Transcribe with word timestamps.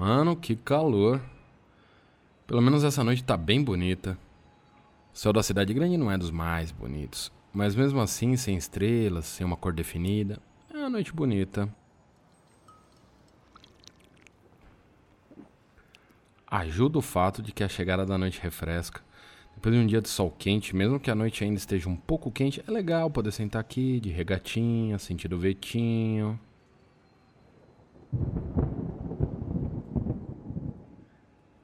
Mano, 0.00 0.34
que 0.34 0.56
calor. 0.56 1.20
Pelo 2.46 2.62
menos 2.62 2.84
essa 2.84 3.04
noite 3.04 3.22
tá 3.22 3.36
bem 3.36 3.62
bonita. 3.62 4.16
O 5.12 5.18
céu 5.18 5.30
da 5.30 5.42
cidade 5.42 5.74
grande 5.74 5.98
não 5.98 6.10
é 6.10 6.16
dos 6.16 6.30
mais 6.30 6.72
bonitos, 6.72 7.30
mas 7.52 7.74
mesmo 7.74 8.00
assim, 8.00 8.34
sem 8.34 8.56
estrelas, 8.56 9.26
sem 9.26 9.44
uma 9.44 9.58
cor 9.58 9.74
definida, 9.74 10.40
é 10.72 10.78
uma 10.78 10.88
noite 10.88 11.12
bonita. 11.12 11.68
Ajuda 16.46 16.96
o 16.96 17.02
fato 17.02 17.42
de 17.42 17.52
que 17.52 17.62
a 17.62 17.68
chegada 17.68 18.06
da 18.06 18.16
noite 18.16 18.40
refresca. 18.40 19.02
Depois 19.54 19.74
de 19.74 19.82
um 19.82 19.86
dia 19.86 20.00
de 20.00 20.08
sol 20.08 20.30
quente, 20.30 20.74
mesmo 20.74 20.98
que 20.98 21.10
a 21.10 21.14
noite 21.14 21.44
ainda 21.44 21.58
esteja 21.58 21.90
um 21.90 21.96
pouco 21.96 22.30
quente, 22.30 22.64
é 22.66 22.70
legal 22.70 23.10
poder 23.10 23.32
sentar 23.32 23.60
aqui 23.60 24.00
de 24.00 24.08
regatinha, 24.08 24.98
sentir 24.98 25.34
o 25.34 25.38
ventinho. 25.38 26.40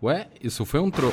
Ué, 0.03 0.29
isso 0.43 0.65
foi 0.65 0.81
um 0.81 0.91
tro. 0.91 1.11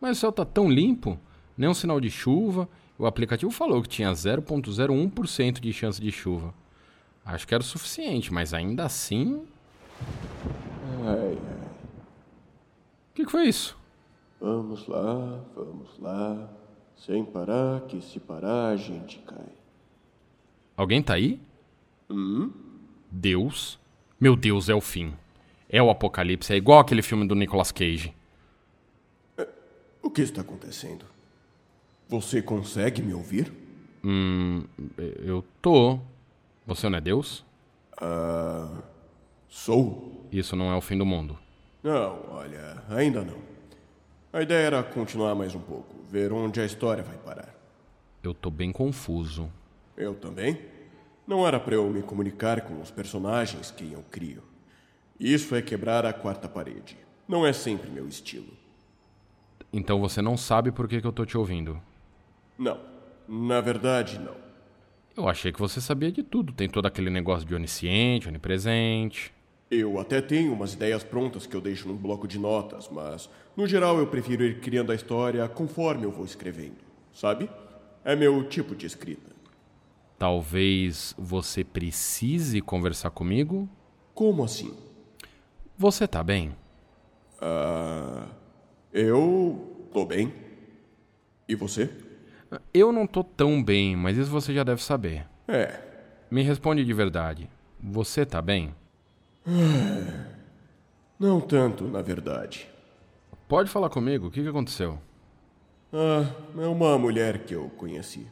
Mas 0.00 0.18
o 0.18 0.20
céu 0.20 0.32
tá 0.32 0.44
tão 0.44 0.70
limpo, 0.70 1.18
nem 1.56 1.68
um 1.68 1.74
sinal 1.74 2.00
de 2.00 2.10
chuva. 2.10 2.68
O 2.98 3.06
aplicativo 3.06 3.50
falou 3.50 3.82
que 3.82 3.88
tinha 3.88 4.10
0,01% 4.12 5.60
de 5.60 5.72
chance 5.72 6.00
de 6.00 6.10
chuva. 6.10 6.54
Acho 7.24 7.46
que 7.46 7.54
era 7.54 7.62
o 7.62 7.66
suficiente, 7.66 8.32
mas 8.32 8.52
ainda 8.52 8.84
assim. 8.84 9.44
Ai, 11.04 11.38
ai. 11.38 11.70
O 13.10 13.14
que, 13.14 13.24
que 13.24 13.30
foi 13.30 13.46
isso? 13.46 13.76
Vamos 14.40 14.86
lá, 14.88 15.40
vamos 15.54 15.98
lá. 15.98 16.48
Sem 16.96 17.24
parar, 17.24 17.82
que 17.82 18.00
se 18.00 18.18
parar 18.18 18.68
a 18.68 18.76
gente 18.76 19.18
cai. 19.20 19.52
Alguém 20.76 21.02
tá 21.02 21.14
aí? 21.14 21.40
Hum? 22.08 22.50
Deus? 23.10 23.78
Meu 24.18 24.34
Deus, 24.34 24.68
é 24.68 24.74
o 24.74 24.80
fim. 24.80 25.14
É 25.72 25.82
o 25.82 25.88
apocalipse, 25.88 26.52
é 26.52 26.56
igual 26.56 26.80
aquele 26.80 27.00
filme 27.00 27.26
do 27.26 27.34
Nicolas 27.34 27.72
Cage. 27.72 28.14
O 30.02 30.10
que 30.10 30.20
está 30.20 30.42
acontecendo? 30.42 31.06
Você 32.10 32.42
consegue 32.42 33.00
me 33.00 33.14
ouvir? 33.14 33.50
Hum, 34.04 34.64
eu 34.98 35.42
tô. 35.62 35.98
Você 36.66 36.90
não 36.90 36.98
é 36.98 37.00
Deus? 37.00 37.42
Ah. 37.98 38.82
Sou? 39.48 40.28
Isso 40.30 40.54
não 40.54 40.70
é 40.70 40.76
o 40.76 40.80
fim 40.82 40.98
do 40.98 41.06
mundo. 41.06 41.38
Não, 41.82 42.22
olha, 42.28 42.82
ainda 42.90 43.24
não. 43.24 43.38
A 44.30 44.42
ideia 44.42 44.66
era 44.66 44.82
continuar 44.82 45.34
mais 45.34 45.54
um 45.54 45.60
pouco, 45.60 45.94
ver 46.10 46.34
onde 46.34 46.60
a 46.60 46.66
história 46.66 47.02
vai 47.02 47.16
parar. 47.16 47.54
Eu 48.22 48.34
tô 48.34 48.50
bem 48.50 48.70
confuso. 48.70 49.50
Eu 49.96 50.14
também? 50.14 50.60
Não 51.26 51.46
era 51.46 51.58
para 51.58 51.76
eu 51.76 51.88
me 51.88 52.02
comunicar 52.02 52.60
com 52.60 52.78
os 52.78 52.90
personagens 52.90 53.70
que 53.70 53.90
eu 53.90 54.04
crio. 54.10 54.51
Isso 55.22 55.54
é 55.54 55.62
quebrar 55.62 56.04
a 56.04 56.12
quarta 56.12 56.48
parede. 56.48 56.96
Não 57.28 57.46
é 57.46 57.52
sempre 57.52 57.88
meu 57.88 58.08
estilo. 58.08 58.52
Então 59.72 60.00
você 60.00 60.20
não 60.20 60.36
sabe 60.36 60.72
por 60.72 60.88
que, 60.88 61.00
que 61.00 61.06
eu 61.06 61.12
tô 61.12 61.24
te 61.24 61.38
ouvindo? 61.38 61.80
Não. 62.58 62.80
Na 63.28 63.60
verdade, 63.60 64.18
não. 64.18 64.34
Eu 65.16 65.28
achei 65.28 65.52
que 65.52 65.60
você 65.60 65.80
sabia 65.80 66.10
de 66.10 66.24
tudo. 66.24 66.52
Tem 66.52 66.68
todo 66.68 66.86
aquele 66.86 67.08
negócio 67.08 67.46
de 67.46 67.54
onisciente, 67.54 68.26
onipresente. 68.26 69.32
Eu 69.70 70.00
até 70.00 70.20
tenho 70.20 70.52
umas 70.52 70.74
ideias 70.74 71.04
prontas 71.04 71.46
que 71.46 71.54
eu 71.54 71.60
deixo 71.60 71.86
num 71.86 71.96
bloco 71.96 72.26
de 72.26 72.36
notas, 72.36 72.88
mas 72.90 73.30
no 73.56 73.64
geral 73.64 73.98
eu 73.98 74.08
prefiro 74.08 74.42
ir 74.42 74.58
criando 74.58 74.90
a 74.90 74.94
história 74.94 75.48
conforme 75.48 76.04
eu 76.04 76.10
vou 76.10 76.24
escrevendo, 76.24 76.82
sabe? 77.12 77.48
É 78.04 78.16
meu 78.16 78.42
tipo 78.48 78.74
de 78.74 78.86
escrita. 78.86 79.30
Talvez 80.18 81.14
você 81.16 81.62
precise 81.62 82.60
conversar 82.60 83.10
comigo? 83.10 83.68
Como 84.14 84.42
assim? 84.42 84.74
Você 85.76 86.06
tá 86.06 86.22
bem? 86.22 86.54
Ah. 87.40 88.26
eu. 88.92 89.88
tô 89.92 90.04
bem. 90.04 90.32
E 91.48 91.54
você? 91.54 91.90
Eu 92.72 92.92
não 92.92 93.06
tô 93.06 93.24
tão 93.24 93.62
bem, 93.62 93.96
mas 93.96 94.16
isso 94.16 94.30
você 94.30 94.52
já 94.54 94.62
deve 94.62 94.82
saber. 94.82 95.26
É. 95.48 95.80
Me 96.30 96.42
responde 96.42 96.84
de 96.84 96.92
verdade. 96.92 97.48
Você 97.80 98.24
tá 98.24 98.40
bem? 98.40 98.74
Não 101.18 101.40
tanto, 101.40 101.84
na 101.84 102.02
verdade. 102.02 102.68
Pode 103.48 103.70
falar 103.70 103.90
comigo, 103.90 104.26
o 104.26 104.30
que, 104.30 104.42
que 104.42 104.48
aconteceu? 104.48 104.98
Ah, 105.92 106.24
é 106.58 106.66
uma 106.66 106.98
mulher 106.98 107.44
que 107.44 107.54
eu 107.54 107.68
conheci. 107.76 108.26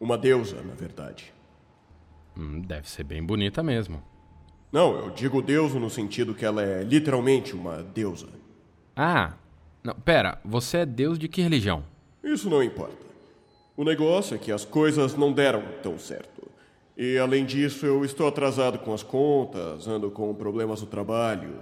Uma 0.00 0.16
deusa, 0.16 0.62
na 0.62 0.74
verdade. 0.74 1.32
Hum, 2.36 2.60
deve 2.60 2.88
ser 2.88 3.04
bem 3.04 3.22
bonita 3.22 3.62
mesmo. 3.62 4.02
Não, 4.72 4.96
eu 4.98 5.10
digo 5.10 5.40
deusa 5.40 5.78
no 5.78 5.88
sentido 5.88 6.34
que 6.34 6.44
ela 6.44 6.62
é 6.62 6.82
literalmente 6.82 7.54
uma 7.54 7.82
deusa. 7.82 8.28
Ah, 8.94 9.34
não, 9.82 9.94
pera, 9.94 10.38
você 10.44 10.78
é 10.78 10.86
deus 10.86 11.18
de 11.18 11.28
que 11.28 11.40
religião? 11.40 11.84
Isso 12.22 12.50
não 12.50 12.62
importa. 12.62 13.06
O 13.76 13.84
negócio 13.84 14.34
é 14.34 14.38
que 14.38 14.50
as 14.50 14.64
coisas 14.64 15.14
não 15.14 15.32
deram 15.32 15.62
tão 15.82 15.98
certo. 15.98 16.50
E 16.96 17.18
além 17.18 17.44
disso, 17.44 17.84
eu 17.84 18.04
estou 18.04 18.26
atrasado 18.26 18.78
com 18.78 18.92
as 18.94 19.02
contas, 19.02 19.86
ando 19.86 20.10
com 20.10 20.34
problemas 20.34 20.80
no 20.80 20.86
trabalho. 20.86 21.60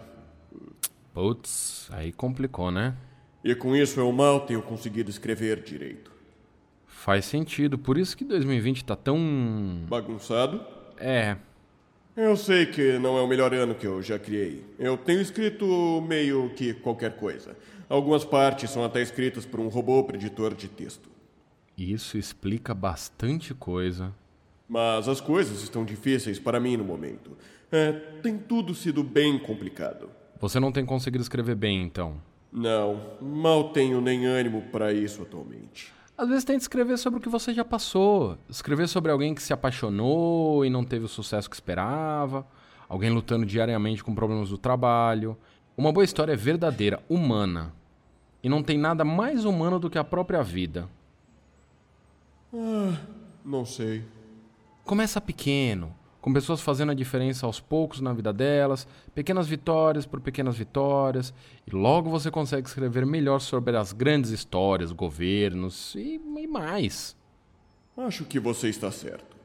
Putz, 1.12 1.88
aí 1.92 2.12
complicou, 2.12 2.70
né? 2.70 2.94
E 3.42 3.54
com 3.54 3.74
isso 3.74 4.00
eu 4.00 4.10
mal 4.12 4.40
tenho 4.40 4.62
conseguido 4.62 5.10
escrever 5.10 5.62
direito. 5.62 6.10
Faz 6.86 7.24
sentido, 7.24 7.76
por 7.76 7.98
isso 7.98 8.16
que 8.16 8.24
2020 8.24 8.84
tá 8.84 8.96
tão. 8.96 9.84
Bagunçado? 9.88 10.64
É. 10.96 11.36
Eu 12.16 12.36
sei 12.36 12.66
que 12.66 12.96
não 13.00 13.18
é 13.18 13.22
o 13.22 13.26
melhor 13.26 13.52
ano 13.52 13.74
que 13.74 13.84
eu 13.84 14.00
já 14.00 14.20
criei. 14.20 14.64
Eu 14.78 14.96
tenho 14.96 15.20
escrito 15.20 16.00
meio 16.06 16.48
que 16.50 16.72
qualquer 16.72 17.16
coisa. 17.16 17.56
Algumas 17.88 18.24
partes 18.24 18.70
são 18.70 18.84
até 18.84 19.02
escritas 19.02 19.44
por 19.44 19.58
um 19.58 19.66
robô 19.66 20.04
preditor 20.04 20.54
de 20.54 20.68
texto. 20.68 21.10
Isso 21.76 22.16
explica 22.16 22.72
bastante 22.72 23.52
coisa. 23.52 24.14
Mas 24.68 25.08
as 25.08 25.20
coisas 25.20 25.60
estão 25.62 25.84
difíceis 25.84 26.38
para 26.38 26.60
mim 26.60 26.76
no 26.76 26.84
momento. 26.84 27.36
É, 27.72 27.90
tem 28.22 28.38
tudo 28.38 28.76
sido 28.76 29.02
bem 29.02 29.36
complicado. 29.36 30.08
Você 30.40 30.60
não 30.60 30.70
tem 30.70 30.86
conseguido 30.86 31.22
escrever 31.22 31.56
bem, 31.56 31.82
então? 31.82 32.22
Não, 32.52 33.18
mal 33.20 33.70
tenho 33.70 34.00
nem 34.00 34.24
ânimo 34.24 34.62
para 34.70 34.92
isso 34.92 35.20
atualmente. 35.22 35.92
Às 36.16 36.28
vezes 36.28 36.44
tenta 36.44 36.60
escrever 36.60 36.96
sobre 36.96 37.18
o 37.18 37.22
que 37.22 37.28
você 37.28 37.52
já 37.52 37.64
passou. 37.64 38.38
Escrever 38.48 38.88
sobre 38.88 39.10
alguém 39.10 39.34
que 39.34 39.42
se 39.42 39.52
apaixonou 39.52 40.64
e 40.64 40.70
não 40.70 40.84
teve 40.84 41.04
o 41.04 41.08
sucesso 41.08 41.50
que 41.50 41.56
esperava. 41.56 42.46
Alguém 42.88 43.10
lutando 43.10 43.44
diariamente 43.44 44.04
com 44.04 44.14
problemas 44.14 44.48
do 44.50 44.58
trabalho. 44.58 45.36
Uma 45.76 45.92
boa 45.92 46.04
história 46.04 46.32
é 46.32 46.36
verdadeira, 46.36 47.02
humana. 47.08 47.72
E 48.42 48.48
não 48.48 48.62
tem 48.62 48.78
nada 48.78 49.04
mais 49.04 49.44
humano 49.44 49.78
do 49.80 49.90
que 49.90 49.98
a 49.98 50.04
própria 50.04 50.42
vida. 50.42 50.88
Ah, 52.52 52.96
não 53.44 53.64
sei. 53.64 54.04
Começa 54.84 55.20
pequeno, 55.20 55.92
com 56.24 56.32
pessoas 56.32 56.62
fazendo 56.62 56.90
a 56.90 56.94
diferença 56.94 57.44
aos 57.44 57.60
poucos 57.60 58.00
na 58.00 58.10
vida 58.14 58.32
delas, 58.32 58.88
pequenas 59.14 59.46
vitórias 59.46 60.06
por 60.06 60.22
pequenas 60.22 60.56
vitórias, 60.56 61.34
e 61.66 61.76
logo 61.76 62.08
você 62.08 62.30
consegue 62.30 62.66
escrever 62.66 63.04
melhor 63.04 63.40
sobre 63.40 63.76
as 63.76 63.92
grandes 63.92 64.30
histórias, 64.30 64.90
governos 64.90 65.94
e, 65.94 66.18
e 66.38 66.46
mais. 66.46 67.14
Acho 67.94 68.24
que 68.24 68.40
você 68.40 68.70
está 68.70 68.90
certo. 68.90 69.36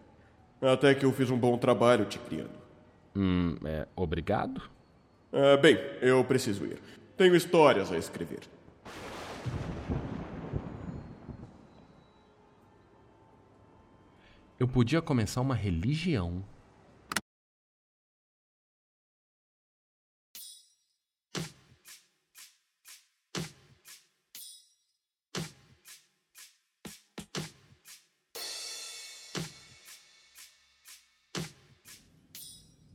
Até 0.61 0.95
que 0.95 1.05
eu 1.05 1.11
fiz 1.11 1.29
um 1.29 1.37
bom 1.37 1.57
trabalho 1.57 2.05
te 2.05 2.17
criando. 2.17 2.57
Hum, 3.13 3.57
é, 3.65 3.85
obrigado? 3.93 4.61
É, 5.33 5.57
bem, 5.57 5.77
eu 6.01 6.23
preciso 6.23 6.63
ir. 6.63 6.79
Tenho 7.17 7.35
histórias 7.35 7.91
a 7.91 7.97
escrever. 7.97 8.39
Eu 14.57 14.65
podia 14.65 15.01
começar 15.01 15.41
uma 15.41 15.55
religião. 15.55 16.41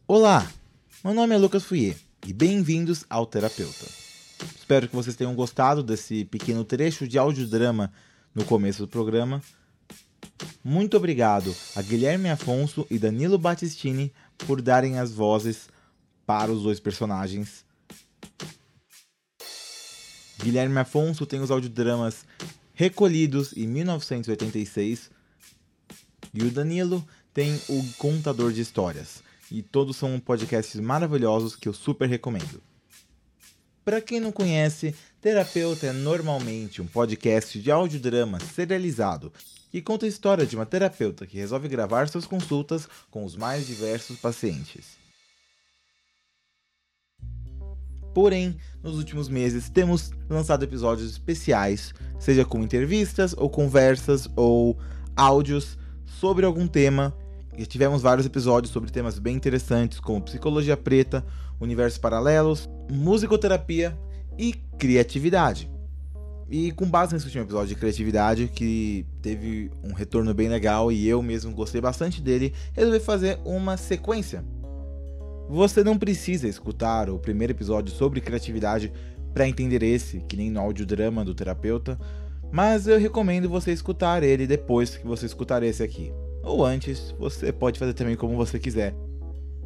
Olá, 0.06 0.53
meu 1.03 1.15
nome 1.15 1.35
é 1.35 1.39
Lucas 1.39 1.65
Fouier 1.65 1.97
e 2.27 2.33
bem-vindos 2.35 3.06
ao 3.09 3.25
Terapeuta. 3.25 3.87
Espero 4.55 4.87
que 4.87 4.95
vocês 4.95 5.17
tenham 5.17 5.35
gostado 5.35 5.83
desse 5.83 6.27
pequeno 6.27 6.62
trecho 6.62 7.09
de 7.09 7.17
audiodrama 7.17 7.91
no 8.35 8.45
começo 8.45 8.83
do 8.83 8.89
programa. 8.89 9.41
Muito 10.62 10.95
obrigado 10.99 11.56
a 11.75 11.81
Guilherme 11.81 12.29
Afonso 12.29 12.87
e 12.91 12.99
Danilo 12.99 13.39
Battistini 13.39 14.12
por 14.47 14.61
darem 14.61 14.99
as 14.99 15.11
vozes 15.11 15.71
para 16.27 16.53
os 16.53 16.65
dois 16.65 16.79
personagens. 16.79 17.65
Guilherme 20.39 20.81
Afonso 20.81 21.25
tem 21.25 21.41
os 21.41 21.51
audiodramas 21.51 22.27
recolhidos 22.75 23.56
em 23.56 23.67
1986 23.67 25.11
e 26.35 26.43
o 26.43 26.51
Danilo 26.51 27.03
tem 27.33 27.59
o 27.71 27.83
Contador 27.97 28.53
de 28.53 28.61
Histórias. 28.61 29.25
E 29.59 29.62
todos 29.62 29.97
são 29.97 30.19
podcasts 30.19 30.81
maravilhosos 30.81 31.55
que 31.55 31.69
eu 31.69 31.73
super 31.73 32.09
recomendo. 32.09 32.61
Para 33.85 34.01
quem 34.01 34.19
não 34.19 34.33
conhece, 34.33 34.95
Terapeuta 35.21 35.87
é 35.87 35.93
normalmente 35.93 36.83
um 36.83 36.87
podcast 36.87 37.61
de 37.61 37.71
audiodrama 37.71 38.41
serializado 38.41 39.33
que 39.71 39.81
conta 39.81 40.06
a 40.06 40.09
história 40.09 40.47
de 40.47 40.56
uma 40.56 40.67
terapeuta 40.67 41.27
que 41.27 41.37
resolve 41.37 41.69
gravar 41.69 42.09
suas 42.09 42.27
consultas 42.27 42.89
com 43.11 43.25
os 43.25 43.37
mais 43.37 43.67
diversos 43.67 44.19
pacientes. 44.19 44.97
Porém, 48.15 48.56
nos 48.83 48.97
últimos 48.97 49.29
meses 49.29 49.69
temos 49.69 50.11
lançado 50.31 50.62
episódios 50.65 51.11
especiais, 51.11 51.93
seja 52.19 52.45
com 52.45 52.62
entrevistas 52.62 53.35
ou 53.37 53.51
conversas 53.51 54.29
ou 54.37 54.79
áudios 55.17 55.77
sobre 56.06 56.47
algum 56.47 56.67
tema. 56.67 57.17
E 57.56 57.65
tivemos 57.67 58.03
vários 58.03 58.27
episódios 58.27 58.73
sobre 58.73 58.91
temas 58.91 59.19
bem 59.19 59.37
interessantes, 59.37 60.01
como 60.01 60.23
psicologia 60.23 60.77
preta, 60.77 61.25
universos 61.61 61.99
paralelos, 61.99 62.69
musicoterapia 62.91 63.97
e 64.37 64.55
criatividade. 64.79 65.71
E 66.51 66.73
com 66.73 66.89
base 66.89 67.15
nesse 67.15 67.27
último 67.27 67.45
episódio 67.45 67.69
de 67.69 67.77
criatividade, 67.77 68.49
que 68.49 69.06
teve 69.23 69.71
um 69.83 69.93
retorno 69.93 70.35
bem 70.35 70.49
legal 70.49 70.91
e 70.91 71.09
eu 71.09 71.23
mesmo 71.23 71.53
gostei 71.53 71.81
bastante 71.81 72.21
dele, 72.21 72.53
resolvi 72.75 73.01
fazer 73.01 73.39
uma 73.45 73.77
sequência 73.77 74.45
você 75.49 75.85
não 75.85 75.99
precisa 75.99 76.49
escutar 76.49 77.11
o 77.11 77.19
primeiro 77.19 77.53
episódio 77.53 77.95
sobre 77.95 78.21
criatividade 78.21 78.93
para 79.33 79.49
entender 79.49 79.83
esse, 79.83 80.21
que 80.21 80.37
nem 80.37 80.51
no 80.51 80.61
audiodrama 80.61 81.25
do 81.25 81.35
terapeuta, 81.35 81.99
mas 82.51 82.87
eu 82.87 82.99
recomendo 82.99 83.49
você 83.49 83.73
escutar 83.73 84.23
ele 84.23 84.47
depois 84.47 84.97
que 84.97 85.06
você 85.06 85.27
escutar 85.27 85.62
esse 85.62 85.83
aqui. 85.83 86.12
Ou 86.44 86.64
antes, 86.64 87.14
você 87.19 87.52
pode 87.52 87.79
fazer 87.79 87.94
também 87.94 88.17
como 88.17 88.37
você 88.37 88.58
quiser. 88.58 88.94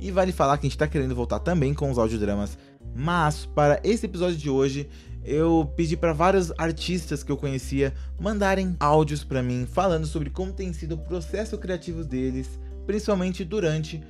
E 0.00 0.10
vale 0.10 0.30
falar 0.30 0.56
que 0.56 0.66
a 0.66 0.68
gente 0.68 0.76
está 0.76 0.86
querendo 0.86 1.14
voltar 1.14 1.40
também 1.40 1.74
com 1.74 1.90
os 1.90 1.98
audiodramas, 1.98 2.56
mas 2.94 3.44
para 3.46 3.80
esse 3.82 4.06
episódio 4.06 4.36
de 4.36 4.48
hoje 4.48 4.88
eu 5.24 5.70
pedi 5.76 5.96
para 5.96 6.12
vários 6.12 6.52
artistas 6.56 7.22
que 7.22 7.30
eu 7.30 7.36
conhecia 7.36 7.92
mandarem 8.18 8.76
áudios 8.78 9.24
para 9.24 9.42
mim 9.42 9.66
falando 9.70 10.06
sobre 10.06 10.30
como 10.30 10.52
tem 10.52 10.72
sido 10.72 10.94
o 10.94 10.98
processo 10.98 11.58
criativo 11.58 12.04
deles, 12.04 12.58
principalmente 12.86 13.44
durante 13.44 14.02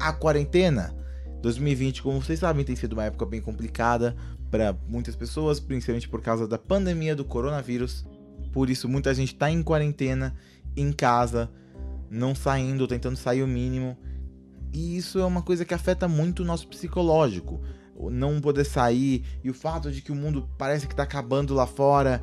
a 0.00 0.12
quarentena. 0.12 0.94
2020, 1.42 2.02
como 2.02 2.22
vocês 2.22 2.38
sabem, 2.38 2.64
tem 2.64 2.76
sido 2.76 2.92
uma 2.92 3.04
época 3.04 3.26
bem 3.26 3.40
complicada 3.40 4.16
para 4.48 4.76
muitas 4.86 5.16
pessoas, 5.16 5.58
principalmente 5.58 6.08
por 6.08 6.22
causa 6.22 6.46
da 6.46 6.56
pandemia 6.56 7.16
do 7.16 7.24
coronavírus. 7.24 8.06
Por 8.52 8.70
isso, 8.70 8.88
muita 8.88 9.12
gente 9.12 9.32
está 9.32 9.50
em 9.50 9.62
quarentena, 9.62 10.34
em 10.76 10.92
casa, 10.92 11.50
não 12.12 12.34
saindo, 12.34 12.86
tentando 12.86 13.16
sair 13.16 13.42
o 13.42 13.48
mínimo. 13.48 13.96
E 14.72 14.96
isso 14.96 15.18
é 15.18 15.24
uma 15.24 15.42
coisa 15.42 15.64
que 15.64 15.72
afeta 15.72 16.06
muito 16.06 16.40
o 16.40 16.44
nosso 16.44 16.68
psicológico. 16.68 17.60
Não 18.10 18.40
poder 18.40 18.64
sair 18.64 19.24
e 19.42 19.48
o 19.48 19.54
fato 19.54 19.90
de 19.90 20.02
que 20.02 20.12
o 20.12 20.14
mundo 20.14 20.48
parece 20.58 20.86
que 20.86 20.92
está 20.92 21.04
acabando 21.04 21.54
lá 21.54 21.66
fora 21.66 22.22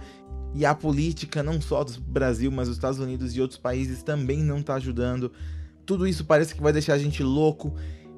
e 0.54 0.66
a 0.66 0.76
política, 0.76 1.42
não 1.42 1.62
só 1.62 1.84
do 1.84 2.00
Brasil, 2.02 2.52
mas 2.52 2.68
dos 2.68 2.78
Estados 2.78 3.00
Unidos 3.00 3.36
e 3.36 3.42
outros 3.42 3.60
países 3.60 4.04
também 4.04 4.44
não 4.44 4.60
está 4.60 4.76
ajudando. 4.76 5.32
Tudo 5.86 6.08
isso 6.08 6.26
parece 6.26 6.54
que 6.54 6.62
vai 6.62 6.74
deixar 6.74 6.94
a 6.94 7.00
gente 7.00 7.24
louco 7.24 7.74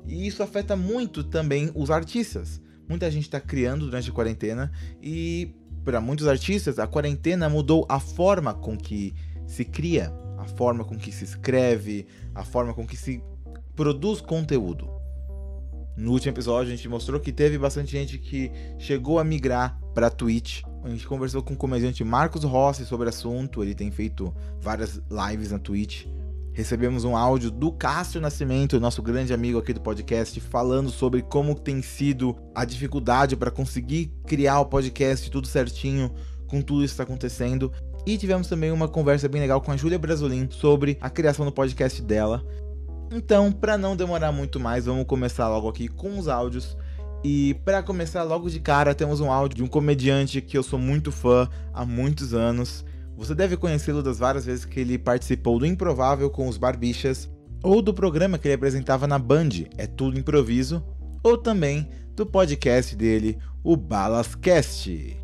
e 0.05 0.27
isso 0.27 0.43
afeta 0.43 0.75
muito 0.75 1.23
também 1.23 1.71
os 1.73 1.89
artistas. 1.89 2.61
Muita 2.87 3.09
gente 3.09 3.23
está 3.23 3.39
criando 3.39 3.85
durante 3.85 4.09
a 4.09 4.13
quarentena 4.13 4.71
e 5.01 5.53
para 5.85 6.01
muitos 6.01 6.27
artistas 6.27 6.79
a 6.79 6.87
quarentena 6.87 7.47
mudou 7.47 7.85
a 7.87 7.99
forma 7.99 8.53
com 8.53 8.77
que 8.77 9.13
se 9.45 9.65
cria, 9.65 10.13
a 10.41 10.45
forma 10.45 10.83
com 10.83 10.97
que 10.97 11.11
se 11.11 11.23
escreve, 11.23 12.07
a 12.33 12.43
forma 12.43 12.73
com 12.73 12.85
que 12.85 12.97
se 12.97 13.23
produz 13.75 14.19
conteúdo. 14.19 14.89
No 15.95 16.13
último 16.13 16.33
episódio 16.33 16.73
a 16.73 16.75
gente 16.75 16.89
mostrou 16.89 17.19
que 17.19 17.31
teve 17.31 17.57
bastante 17.57 17.91
gente 17.91 18.17
que 18.17 18.51
chegou 18.79 19.19
a 19.19 19.23
migrar 19.23 19.79
para 19.93 20.09
Twitch. 20.09 20.63
A 20.83 20.89
gente 20.89 21.07
conversou 21.07 21.43
com 21.43 21.53
o 21.53 21.57
comediante 21.57 22.03
Marcos 22.03 22.43
Rossi 22.43 22.85
sobre 22.85 23.05
o 23.05 23.09
assunto, 23.09 23.61
ele 23.61 23.75
tem 23.75 23.91
feito 23.91 24.33
várias 24.59 24.99
lives 25.09 25.51
na 25.51 25.59
Twitch 25.59 26.07
recebemos 26.53 27.05
um 27.05 27.15
áudio 27.15 27.49
do 27.49 27.71
Cássio 27.71 28.19
Nascimento, 28.19 28.79
nosso 28.79 29.01
grande 29.01 29.33
amigo 29.33 29.57
aqui 29.57 29.73
do 29.73 29.79
podcast, 29.79 30.39
falando 30.39 30.89
sobre 30.89 31.21
como 31.21 31.55
tem 31.55 31.81
sido 31.81 32.35
a 32.53 32.65
dificuldade 32.65 33.35
para 33.35 33.51
conseguir 33.51 34.11
criar 34.27 34.59
o 34.59 34.65
podcast 34.65 35.29
tudo 35.31 35.47
certinho 35.47 36.11
com 36.47 36.61
tudo 36.61 36.83
isso 36.83 36.93
que 36.93 37.01
está 37.01 37.03
acontecendo. 37.03 37.71
E 38.05 38.17
tivemos 38.17 38.47
também 38.47 38.71
uma 38.71 38.87
conversa 38.87 39.27
bem 39.27 39.41
legal 39.41 39.61
com 39.61 39.71
a 39.71 39.77
Júlia 39.77 39.99
Brasolin 39.99 40.47
sobre 40.49 40.97
a 40.99 41.09
criação 41.09 41.45
do 41.45 41.51
podcast 41.51 42.01
dela. 42.01 42.43
Então, 43.11 43.51
para 43.51 43.77
não 43.77 43.95
demorar 43.95 44.31
muito 44.31 44.59
mais, 44.59 44.85
vamos 44.85 45.05
começar 45.05 45.47
logo 45.49 45.67
aqui 45.69 45.87
com 45.87 46.17
os 46.17 46.27
áudios. 46.27 46.77
E 47.23 47.53
para 47.65 47.83
começar 47.83 48.23
logo 48.23 48.49
de 48.49 48.59
cara, 48.59 48.95
temos 48.95 49.19
um 49.19 49.31
áudio 49.31 49.57
de 49.57 49.63
um 49.63 49.67
comediante 49.67 50.41
que 50.41 50.57
eu 50.57 50.63
sou 50.63 50.79
muito 50.79 51.11
fã 51.11 51.47
há 51.73 51.85
muitos 51.85 52.33
anos. 52.33 52.83
Você 53.15 53.35
deve 53.35 53.55
conhecê-lo 53.55 54.01
das 54.01 54.17
várias 54.17 54.45
vezes 54.45 54.65
que 54.65 54.79
ele 54.79 54.97
participou 54.97 55.59
do 55.59 55.65
Improvável 55.65 56.29
com 56.29 56.47
os 56.47 56.57
Barbichas, 56.57 57.29
ou 57.61 57.81
do 57.81 57.93
programa 57.93 58.39
que 58.39 58.47
ele 58.47 58.55
apresentava 58.55 59.05
na 59.05 59.19
Band, 59.19 59.49
É 59.77 59.85
Tudo 59.85 60.17
Improviso, 60.17 60.83
ou 61.21 61.37
também 61.37 61.87
do 62.15 62.25
podcast 62.25 62.95
dele, 62.95 63.37
o 63.63 63.77
Balascast. 63.77 65.20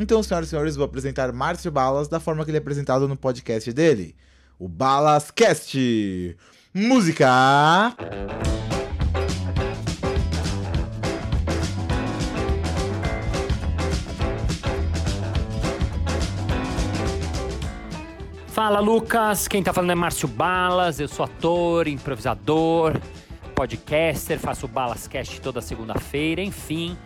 Então, 0.00 0.22
senhoras 0.22 0.46
e 0.46 0.50
senhores, 0.50 0.76
vou 0.76 0.84
apresentar 0.84 1.32
Márcio 1.32 1.72
Balas 1.72 2.06
da 2.06 2.20
forma 2.20 2.44
que 2.44 2.52
ele 2.52 2.58
é 2.58 2.60
apresentado 2.60 3.08
no 3.08 3.16
podcast 3.16 3.72
dele, 3.72 4.14
o 4.56 4.68
Balascast. 4.68 6.36
Música! 6.72 7.26
Fala 18.46 18.78
Lucas, 18.78 19.48
quem 19.48 19.64
tá 19.64 19.72
falando 19.72 19.90
é 19.90 19.96
Márcio 19.96 20.28
Balas, 20.28 21.00
eu 21.00 21.08
sou 21.08 21.24
ator, 21.24 21.88
improvisador, 21.88 23.00
podcaster, 23.52 24.38
faço 24.38 24.66
o 24.66 24.68
Balascast 24.68 25.40
toda 25.40 25.60
segunda-feira, 25.60 26.40
enfim. 26.40 26.96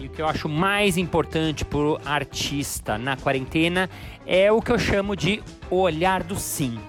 E 0.00 0.06
o 0.06 0.08
que 0.08 0.22
eu 0.22 0.26
acho 0.26 0.48
mais 0.48 0.96
importante 0.96 1.62
pro 1.62 2.00
artista 2.06 2.96
na 2.96 3.18
quarentena 3.18 3.90
é 4.26 4.50
o 4.50 4.62
que 4.62 4.72
eu 4.72 4.78
chamo 4.78 5.14
de 5.14 5.42
olhar 5.70 6.22
do 6.22 6.36
sim. 6.36 6.80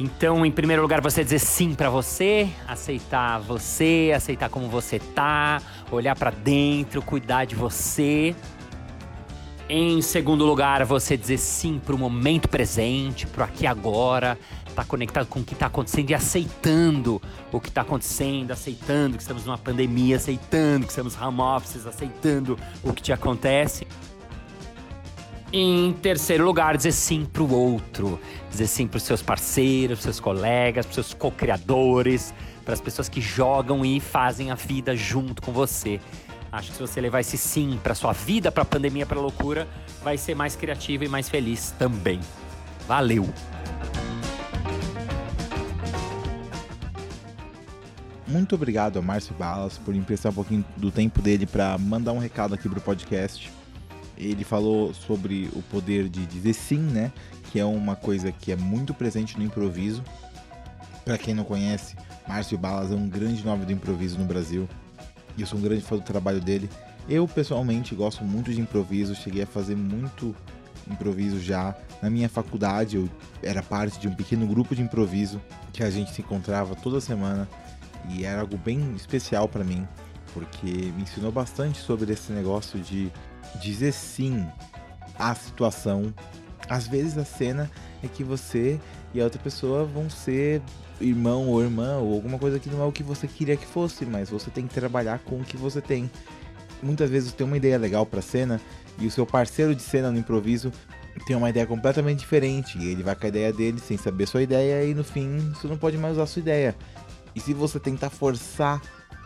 Então, 0.00 0.44
em 0.46 0.50
primeiro 0.50 0.80
lugar, 0.80 1.02
você 1.02 1.22
dizer 1.22 1.38
sim 1.38 1.74
para 1.74 1.90
você, 1.90 2.48
aceitar 2.66 3.38
você, 3.40 4.10
aceitar 4.16 4.48
como 4.48 4.68
você 4.68 4.98
tá, 4.98 5.60
olhar 5.92 6.16
para 6.16 6.30
dentro, 6.30 7.02
cuidar 7.02 7.44
de 7.44 7.54
você. 7.54 8.34
Em 9.68 10.00
segundo 10.00 10.46
lugar, 10.46 10.82
você 10.84 11.14
dizer 11.14 11.38
sim 11.38 11.78
para 11.78 11.94
o 11.94 11.98
momento 11.98 12.48
presente, 12.48 13.26
para 13.26 13.44
aqui 13.44 13.66
agora, 13.66 14.38
tá 14.74 14.84
conectado 14.84 15.26
com 15.26 15.40
o 15.40 15.44
que 15.44 15.54
está 15.54 15.66
acontecendo 15.66 16.10
e 16.10 16.14
aceitando 16.14 17.22
o 17.52 17.60
que 17.60 17.68
está 17.68 17.82
acontecendo, 17.82 18.50
aceitando 18.50 19.16
que 19.16 19.22
estamos 19.22 19.44
numa 19.44 19.58
pandemia, 19.58 20.16
aceitando 20.16 20.86
que 20.86 20.92
estamos 20.92 21.20
home 21.20 21.40
offices, 21.40 21.86
aceitando 21.86 22.58
o 22.82 22.92
que 22.92 23.02
te 23.02 23.12
acontece. 23.12 23.86
Em 25.52 25.92
terceiro 25.92 26.44
lugar, 26.44 26.76
dizer 26.76 26.92
sim 26.92 27.24
para 27.24 27.42
o 27.42 27.52
outro, 27.52 28.18
dizer 28.50 28.66
sim 28.66 28.88
para 28.88 28.96
os 28.96 29.04
seus 29.04 29.22
parceiros, 29.22 30.00
para 30.00 30.04
seus 30.04 30.18
colegas, 30.18 30.84
para 30.84 30.94
seus 30.94 31.14
co-criadores, 31.14 32.34
para 32.64 32.74
as 32.74 32.80
pessoas 32.80 33.08
que 33.08 33.20
jogam 33.20 33.84
e 33.84 34.00
fazem 34.00 34.50
a 34.50 34.56
vida 34.56 34.96
junto 34.96 35.40
com 35.40 35.52
você. 35.52 36.00
Acho 36.50 36.70
que 36.70 36.76
se 36.76 36.80
você 36.80 37.00
levar 37.00 37.20
esse 37.20 37.38
sim 37.38 37.78
para 37.82 37.94
sua 37.94 38.12
vida, 38.12 38.50
para 38.50 38.62
a 38.62 38.66
pandemia, 38.66 39.06
para 39.06 39.20
loucura, 39.20 39.68
vai 40.02 40.16
ser 40.16 40.34
mais 40.34 40.56
criativo 40.56 41.04
e 41.04 41.08
mais 41.08 41.28
feliz 41.28 41.72
também. 41.78 42.20
Valeu. 42.88 43.28
Muito 48.34 48.56
obrigado 48.56 48.98
a 48.98 49.02
Márcio 49.02 49.32
Balas 49.36 49.78
por 49.78 49.94
emprestar 49.94 50.32
um 50.32 50.34
pouquinho 50.34 50.64
do 50.76 50.90
tempo 50.90 51.22
dele 51.22 51.46
para 51.46 51.78
mandar 51.78 52.10
um 52.10 52.18
recado 52.18 52.52
aqui 52.52 52.68
pro 52.68 52.80
podcast. 52.80 53.48
Ele 54.18 54.42
falou 54.42 54.92
sobre 54.92 55.48
o 55.52 55.62
poder 55.62 56.08
de 56.08 56.26
dizer 56.26 56.52
sim, 56.52 56.80
né? 56.80 57.12
Que 57.52 57.60
é 57.60 57.64
uma 57.64 57.94
coisa 57.94 58.32
que 58.32 58.50
é 58.50 58.56
muito 58.56 58.92
presente 58.92 59.38
no 59.38 59.44
improviso. 59.44 60.02
Para 61.04 61.16
quem 61.16 61.32
não 61.32 61.44
conhece, 61.44 61.94
Márcio 62.26 62.58
Balas 62.58 62.90
é 62.90 62.96
um 62.96 63.08
grande 63.08 63.44
nome 63.44 63.64
do 63.64 63.70
improviso 63.72 64.18
no 64.18 64.24
Brasil 64.24 64.68
eu 65.38 65.46
sou 65.46 65.58
um 65.58 65.62
grande 65.62 65.82
fã 65.82 65.96
do 65.96 66.02
trabalho 66.02 66.40
dele. 66.40 66.68
Eu 67.08 67.26
pessoalmente 67.26 67.94
gosto 67.94 68.24
muito 68.24 68.52
de 68.52 68.60
improviso, 68.60 69.14
cheguei 69.14 69.42
a 69.42 69.46
fazer 69.46 69.76
muito 69.76 70.34
improviso 70.90 71.40
já. 71.40 71.74
Na 72.02 72.08
minha 72.08 72.28
faculdade 72.28 72.96
eu 72.96 73.08
era 73.42 73.62
parte 73.62 73.98
de 73.98 74.08
um 74.08 74.14
pequeno 74.14 74.46
grupo 74.46 74.74
de 74.74 74.82
improviso 74.82 75.40
que 75.72 75.82
a 75.82 75.90
gente 75.90 76.12
se 76.12 76.20
encontrava 76.20 76.74
toda 76.74 77.00
semana 77.00 77.48
e 78.10 78.24
era 78.24 78.40
algo 78.40 78.56
bem 78.56 78.94
especial 78.94 79.48
para 79.48 79.64
mim, 79.64 79.86
porque 80.32 80.66
me 80.66 81.02
ensinou 81.02 81.32
bastante 81.32 81.78
sobre 81.78 82.12
esse 82.12 82.32
negócio 82.32 82.78
de 82.80 83.10
dizer 83.60 83.92
sim 83.92 84.46
à 85.18 85.34
situação. 85.34 86.12
Às 86.68 86.86
vezes 86.86 87.18
a 87.18 87.24
cena 87.24 87.70
é 88.02 88.08
que 88.08 88.24
você 88.24 88.80
e 89.12 89.20
a 89.20 89.24
outra 89.24 89.40
pessoa 89.40 89.84
vão 89.84 90.08
ser 90.08 90.62
irmão 91.00 91.48
ou 91.48 91.62
irmã 91.62 91.98
ou 91.98 92.14
alguma 92.14 92.38
coisa 92.38 92.58
que 92.58 92.70
não 92.70 92.82
é 92.82 92.86
o 92.86 92.92
que 92.92 93.02
você 93.02 93.26
queria 93.26 93.56
que 93.56 93.66
fosse, 93.66 94.04
mas 94.04 94.30
você 94.30 94.50
tem 94.50 94.66
que 94.66 94.74
trabalhar 94.74 95.18
com 95.20 95.36
o 95.36 95.44
que 95.44 95.56
você 95.56 95.80
tem. 95.80 96.10
Muitas 96.82 97.10
vezes 97.10 97.30
você 97.30 97.36
tem 97.36 97.46
uma 97.46 97.56
ideia 97.56 97.78
legal 97.78 98.04
para 98.04 98.20
cena 98.20 98.60
e 98.98 99.06
o 99.06 99.10
seu 99.10 99.26
parceiro 99.26 99.74
de 99.74 99.82
cena 99.82 100.10
no 100.10 100.18
improviso 100.18 100.72
tem 101.26 101.36
uma 101.36 101.48
ideia 101.48 101.66
completamente 101.66 102.20
diferente 102.20 102.76
e 102.76 102.90
ele 102.90 103.02
vai 103.02 103.14
com 103.14 103.24
a 103.24 103.28
ideia 103.28 103.52
dele 103.52 103.78
sem 103.78 103.96
saber 103.96 104.26
sua 104.26 104.42
ideia 104.42 104.84
e 104.84 104.94
no 104.94 105.04
fim 105.04 105.38
você 105.54 105.68
não 105.68 105.76
pode 105.76 105.96
mais 105.96 106.14
usar 106.14 106.26
sua 106.26 106.40
ideia. 106.40 106.74
E 107.34 107.40
se 107.40 107.52
você 107.52 107.80
tentar 107.80 108.10
forçar 108.10 108.80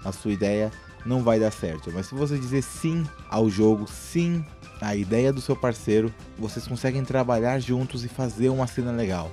a 0.05 0.13
sua 0.13 0.33
ideia, 0.33 0.71
não 1.05 1.23
vai 1.23 1.39
dar 1.39 1.51
certo. 1.51 1.91
Mas 1.93 2.07
se 2.07 2.15
você 2.15 2.39
dizer 2.39 2.63
sim 2.63 3.07
ao 3.29 3.49
jogo, 3.51 3.87
sim 3.89 4.45
à 4.81 4.95
ideia 4.95 5.33
do 5.33 5.41
seu 5.41 5.57
parceiro, 5.57 6.13
vocês 6.39 6.67
conseguem 6.67 7.05
trabalhar 7.05 7.59
juntos 7.59 8.05
e 8.05 8.09
fazer 8.09 8.49
uma 8.49 8.67
cena 8.67 8.93
legal. 8.93 9.31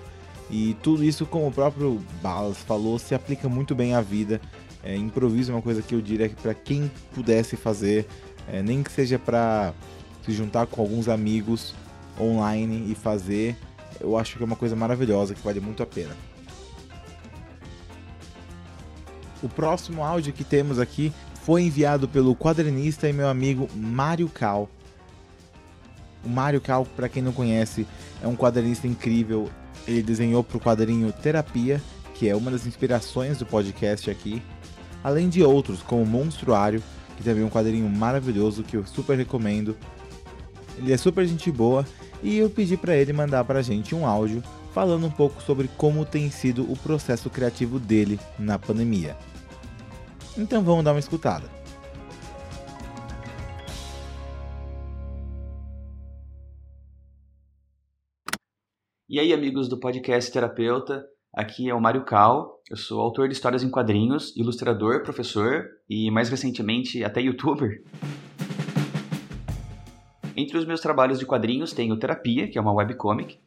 E 0.49 0.75
tudo 0.81 1.03
isso, 1.03 1.25
como 1.25 1.47
o 1.47 1.51
próprio 1.51 2.01
Balas 2.21 2.57
falou, 2.57 2.99
se 2.99 3.15
aplica 3.15 3.49
muito 3.49 3.73
bem 3.73 3.95
à 3.95 4.01
vida. 4.01 4.39
É, 4.83 4.95
improviso 4.95 5.51
é 5.51 5.55
uma 5.55 5.61
coisa 5.61 5.81
que 5.81 5.95
eu 5.95 6.01
diria 6.01 6.29
que 6.29 6.35
para 6.35 6.53
quem 6.53 6.91
pudesse 7.13 7.55
fazer, 7.55 8.07
é, 8.47 8.61
nem 8.61 8.83
que 8.83 8.91
seja 8.91 9.17
para 9.17 9.73
se 10.23 10.31
juntar 10.31 10.67
com 10.67 10.81
alguns 10.81 11.07
amigos 11.07 11.73
online 12.19 12.91
e 12.91 12.95
fazer, 12.95 13.57
eu 13.99 14.17
acho 14.17 14.37
que 14.37 14.43
é 14.43 14.45
uma 14.45 14.55
coisa 14.55 14.75
maravilhosa 14.75 15.33
que 15.33 15.41
vale 15.41 15.59
muito 15.59 15.81
a 15.81 15.85
pena. 15.85 16.15
O 19.43 19.49
próximo 19.49 20.03
áudio 20.03 20.33
que 20.33 20.43
temos 20.43 20.79
aqui 20.79 21.13
foi 21.43 21.63
enviado 21.63 22.07
pelo 22.07 22.35
quadrinista 22.35 23.07
e 23.07 23.13
meu 23.13 23.27
amigo 23.27 23.69
Mário 23.75 24.27
Cal. 24.27 24.69
O 26.23 26.29
Mário 26.29 26.59
Cal, 26.59 26.85
para 26.95 27.07
quem 27.07 27.21
não 27.21 27.31
conhece, 27.31 27.85
é 28.23 28.27
um 28.27 28.35
quadrinista 28.35 28.87
incrível. 28.87 29.49
Ele 29.87 30.01
desenhou 30.01 30.43
para 30.43 30.57
o 30.57 30.59
quadrinho 30.59 31.11
Terapia, 31.11 31.79
que 32.15 32.27
é 32.27 32.35
uma 32.35 32.49
das 32.49 32.65
inspirações 32.65 33.37
do 33.37 33.45
podcast 33.45 34.09
aqui, 34.09 34.41
além 35.03 35.29
de 35.29 35.43
outros, 35.43 35.83
como 35.83 36.05
Monstruário, 36.05 36.81
que 37.15 37.23
também 37.23 37.43
é 37.43 37.45
um 37.45 37.49
quadrinho 37.49 37.87
maravilhoso 37.87 38.63
que 38.63 38.75
eu 38.75 38.85
super 38.85 39.15
recomendo. 39.15 39.77
Ele 40.77 40.91
é 40.91 40.97
super 40.97 41.27
gente 41.27 41.51
boa 41.51 41.85
e 42.23 42.37
eu 42.37 42.49
pedi 42.49 42.75
para 42.75 42.95
ele 42.95 43.13
mandar 43.13 43.43
para 43.43 43.59
a 43.59 43.61
gente 43.61 43.93
um 43.93 44.07
áudio 44.07 44.41
falando 44.75 45.07
um 45.07 45.09
pouco 45.09 45.41
sobre 45.41 45.69
como 45.69 46.03
tem 46.03 46.29
sido 46.29 46.69
o 46.69 46.77
processo 46.77 47.29
criativo 47.29 47.79
dele 47.79 48.19
na 48.37 48.59
pandemia. 48.59 49.15
Então 50.37 50.61
vamos 50.61 50.83
dar 50.83 50.91
uma 50.91 50.99
escutada. 50.99 51.49
E 59.07 59.17
aí, 59.17 59.31
amigos 59.31 59.69
do 59.69 59.79
podcast 59.79 60.29
Terapeuta, 60.29 61.05
aqui 61.33 61.69
é 61.69 61.73
o 61.73 61.79
Mário 61.79 62.03
Cal. 62.03 62.59
Eu 62.69 62.75
sou 62.75 62.99
autor 62.99 63.29
de 63.29 63.33
histórias 63.33 63.63
em 63.63 63.69
quadrinhos, 63.69 64.35
ilustrador, 64.35 65.03
professor 65.03 65.69
e, 65.89 66.11
mais 66.11 66.27
recentemente, 66.27 67.01
até 67.01 67.21
youtuber. 67.21 67.81
Entre 70.35 70.57
os 70.57 70.65
meus 70.65 70.81
trabalhos 70.81 71.17
de 71.17 71.25
quadrinhos 71.25 71.71
tem 71.71 71.93
o 71.93 71.97
Terapia, 71.97 72.49
que 72.49 72.57
é 72.57 72.61
uma 72.61 72.73
webcomic, 72.73 73.39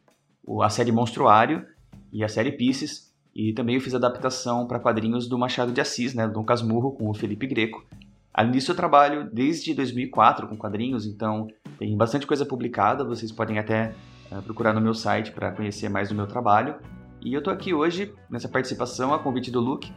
a 0.63 0.69
série 0.69 0.91
Monstruário 0.91 1.65
e 2.11 2.23
a 2.23 2.27
série 2.27 2.51
Pisces, 2.51 3.13
e 3.35 3.53
também 3.53 3.75
eu 3.75 3.81
fiz 3.81 3.93
adaptação 3.93 4.65
para 4.67 4.79
quadrinhos 4.79 5.27
do 5.27 5.37
Machado 5.37 5.71
de 5.71 5.79
Assis, 5.79 6.13
né, 6.13 6.27
Dom 6.27 6.43
Casmurro, 6.43 6.91
com 6.91 7.09
o 7.09 7.13
Felipe 7.13 7.45
Greco. 7.45 7.85
Além 8.33 8.51
disso, 8.51 8.71
eu 8.71 8.75
trabalho 8.75 9.29
desde 9.31 9.73
2004 9.73 10.47
com 10.47 10.57
quadrinhos, 10.57 11.05
então 11.05 11.47
tem 11.77 11.95
bastante 11.95 12.25
coisa 12.25 12.45
publicada, 12.45 13.03
vocês 13.03 13.31
podem 13.31 13.59
até 13.59 13.93
uh, 14.31 14.41
procurar 14.41 14.73
no 14.73 14.81
meu 14.81 14.93
site 14.93 15.31
para 15.31 15.51
conhecer 15.51 15.89
mais 15.89 16.09
do 16.09 16.15
meu 16.15 16.25
trabalho. 16.25 16.75
E 17.21 17.33
eu 17.33 17.39
estou 17.39 17.53
aqui 17.53 17.73
hoje, 17.73 18.13
nessa 18.29 18.47
participação, 18.47 19.13
a 19.13 19.19
convite 19.19 19.51
do 19.51 19.59
Luke, 19.59 19.91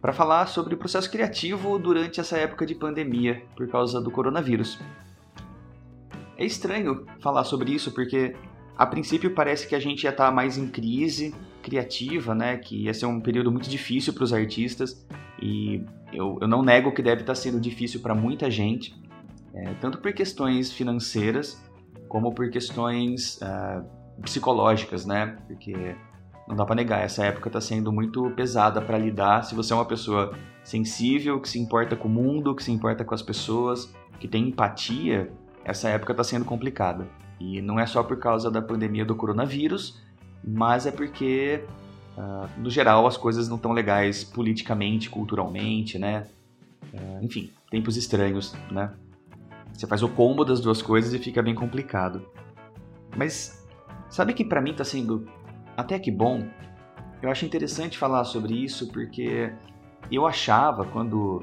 para 0.00 0.12
falar 0.12 0.46
sobre 0.46 0.74
o 0.74 0.78
processo 0.78 1.10
criativo 1.10 1.78
durante 1.78 2.20
essa 2.20 2.36
época 2.36 2.66
de 2.66 2.74
pandemia 2.74 3.42
por 3.56 3.68
causa 3.68 4.00
do 4.00 4.10
coronavírus. 4.10 4.78
É 6.36 6.44
estranho 6.44 7.06
falar 7.20 7.44
sobre 7.44 7.72
isso 7.72 7.92
porque 7.92 8.34
a 8.76 8.86
princípio 8.86 9.30
parece 9.34 9.66
que 9.66 9.74
a 9.74 9.80
gente 9.80 10.04
ia 10.04 10.10
estar 10.10 10.26
tá 10.26 10.30
mais 10.30 10.58
em 10.58 10.68
crise 10.68 11.34
criativa, 11.62 12.34
né? 12.34 12.58
Que 12.58 12.84
ia 12.84 12.94
ser 12.94 13.06
um 13.06 13.20
período 13.20 13.50
muito 13.50 13.68
difícil 13.68 14.12
para 14.12 14.24
os 14.24 14.32
artistas 14.32 15.06
e 15.40 15.82
eu, 16.12 16.38
eu, 16.40 16.48
não 16.48 16.62
nego 16.62 16.92
que 16.92 17.02
deve 17.02 17.22
estar 17.22 17.32
tá 17.32 17.34
sendo 17.34 17.60
difícil 17.60 18.00
para 18.00 18.14
muita 18.14 18.50
gente, 18.50 18.94
é, 19.54 19.74
tanto 19.74 19.98
por 19.98 20.12
questões 20.12 20.72
financeiras 20.72 21.62
como 22.08 22.32
por 22.32 22.50
questões 22.50 23.40
uh, 23.42 23.84
psicológicas, 24.22 25.04
né? 25.04 25.36
Porque 25.46 25.96
não 26.46 26.54
dá 26.54 26.64
para 26.64 26.76
negar, 26.76 27.02
essa 27.02 27.24
época 27.24 27.48
está 27.48 27.60
sendo 27.60 27.92
muito 27.92 28.30
pesada 28.30 28.80
para 28.80 28.98
lidar. 28.98 29.42
Se 29.42 29.54
você 29.54 29.72
é 29.72 29.76
uma 29.76 29.84
pessoa 29.84 30.36
sensível, 30.62 31.40
que 31.40 31.48
se 31.48 31.58
importa 31.58 31.96
com 31.96 32.08
o 32.08 32.10
mundo, 32.10 32.54
que 32.54 32.62
se 32.62 32.70
importa 32.70 33.04
com 33.04 33.14
as 33.14 33.22
pessoas, 33.22 33.92
que 34.20 34.28
tem 34.28 34.48
empatia, 34.48 35.32
essa 35.64 35.88
época 35.88 36.12
está 36.12 36.22
sendo 36.22 36.44
complicada. 36.44 37.06
E 37.38 37.60
não 37.60 37.78
é 37.78 37.86
só 37.86 38.02
por 38.02 38.18
causa 38.18 38.50
da 38.50 38.62
pandemia 38.62 39.04
do 39.04 39.14
coronavírus, 39.14 40.00
mas 40.42 40.86
é 40.86 40.90
porque, 40.90 41.62
uh, 42.16 42.48
no 42.58 42.70
geral, 42.70 43.06
as 43.06 43.16
coisas 43.16 43.48
não 43.48 43.56
estão 43.56 43.72
legais 43.72 44.24
politicamente, 44.24 45.10
culturalmente, 45.10 45.98
né? 45.98 46.26
Uh, 46.92 47.24
enfim, 47.24 47.50
tempos 47.70 47.96
estranhos, 47.96 48.54
né? 48.70 48.92
Você 49.72 49.86
faz 49.86 50.02
o 50.02 50.08
combo 50.08 50.44
das 50.44 50.60
duas 50.60 50.80
coisas 50.80 51.12
e 51.12 51.18
fica 51.18 51.42
bem 51.42 51.54
complicado. 51.54 52.22
Mas 53.14 53.66
sabe 54.08 54.32
que 54.32 54.44
para 54.44 54.60
mim 54.60 54.70
está 54.70 54.84
sendo 54.84 55.28
até 55.76 55.98
que 55.98 56.10
bom? 56.10 56.48
Eu 57.20 57.30
acho 57.30 57.44
interessante 57.44 57.98
falar 57.98 58.24
sobre 58.24 58.54
isso 58.54 58.88
porque 58.88 59.52
eu 60.10 60.26
achava 60.26 60.84
quando 60.86 61.42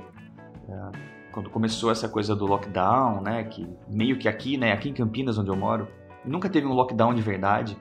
uh, 0.68 0.92
quando 1.34 1.50
começou 1.50 1.92
essa 1.92 2.08
coisa 2.08 2.36
do 2.36 2.46
lockdown, 2.46 3.22
né, 3.22 3.44
que 3.44 3.68
meio 3.90 4.18
que 4.18 4.30
aqui, 4.30 4.56
né, 4.56 4.72
aqui 4.72 4.90
em 4.90 4.94
Campinas 4.94 5.38
onde 5.38 5.50
eu 5.50 5.56
moro, 5.56 5.88
nunca 6.24 6.48
teve 6.48 6.68
um 6.68 6.74
lockdown 6.74 7.14
de 7.14 7.22
verdade 7.22 7.76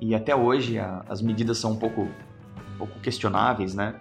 e 0.00 0.14
até 0.14 0.34
hoje 0.34 0.78
a, 0.78 1.04
as 1.08 1.22
medidas 1.22 1.58
são 1.58 1.72
um 1.72 1.76
pouco, 1.76 2.02
um 2.02 2.78
pouco 2.78 2.98
questionáveis, 3.00 3.74
né? 3.74 3.94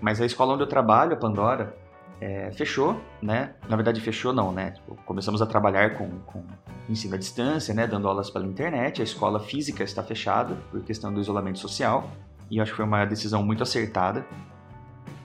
Mas 0.00 0.20
a 0.20 0.26
escola 0.26 0.54
onde 0.54 0.62
eu 0.62 0.66
trabalho, 0.66 1.12
a 1.12 1.16
Pandora, 1.16 1.76
é, 2.20 2.50
fechou, 2.52 3.00
né? 3.20 3.54
Na 3.68 3.76
verdade 3.76 4.00
fechou 4.00 4.32
não, 4.32 4.52
né? 4.52 4.72
Tipo, 4.72 4.96
começamos 5.04 5.40
a 5.40 5.46
trabalhar 5.46 5.96
com, 5.96 6.08
com 6.26 6.42
ensino 6.88 7.14
à 7.14 7.18
distância, 7.18 7.72
né, 7.72 7.86
dando 7.86 8.08
aulas 8.08 8.30
pela 8.30 8.46
internet. 8.46 9.00
A 9.00 9.04
escola 9.04 9.38
física 9.38 9.84
está 9.84 10.02
fechada 10.02 10.56
por 10.70 10.82
questão 10.82 11.12
do 11.12 11.20
isolamento 11.20 11.58
social 11.58 12.10
e 12.50 12.60
acho 12.60 12.72
que 12.72 12.76
foi 12.76 12.84
uma 12.84 13.04
decisão 13.04 13.42
muito 13.42 13.62
acertada. 13.62 14.26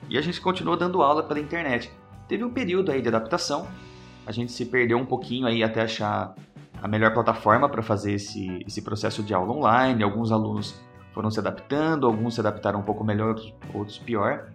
E 0.08 0.16
a 0.16 0.22
gente 0.22 0.40
continuou 0.40 0.76
dando 0.76 1.02
aula 1.02 1.22
pela 1.22 1.40
internet. 1.40 1.90
Teve 2.28 2.44
um 2.44 2.50
período 2.50 2.92
aí 2.92 3.00
de 3.00 3.08
adaptação, 3.08 3.66
a 4.26 4.32
gente 4.32 4.52
se 4.52 4.66
perdeu 4.66 4.98
um 4.98 5.06
pouquinho 5.06 5.46
aí 5.46 5.62
até 5.62 5.80
achar 5.80 6.34
a 6.82 6.86
melhor 6.86 7.12
plataforma 7.14 7.68
para 7.68 7.82
fazer 7.82 8.12
esse, 8.12 8.62
esse 8.66 8.82
processo 8.82 9.22
de 9.22 9.32
aula 9.32 9.52
online. 9.52 10.02
Alguns 10.02 10.30
alunos 10.30 10.78
foram 11.14 11.30
se 11.30 11.40
adaptando, 11.40 12.06
alguns 12.06 12.34
se 12.34 12.40
adaptaram 12.40 12.80
um 12.80 12.82
pouco 12.82 13.02
melhor, 13.02 13.34
outros 13.72 13.98
pior. 13.98 14.50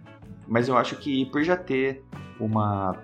Mas 0.46 0.68
eu 0.68 0.76
acho 0.76 0.96
que 0.96 1.26
por 1.26 1.42
já 1.42 1.56
ter 1.56 2.04
uma 2.38 2.96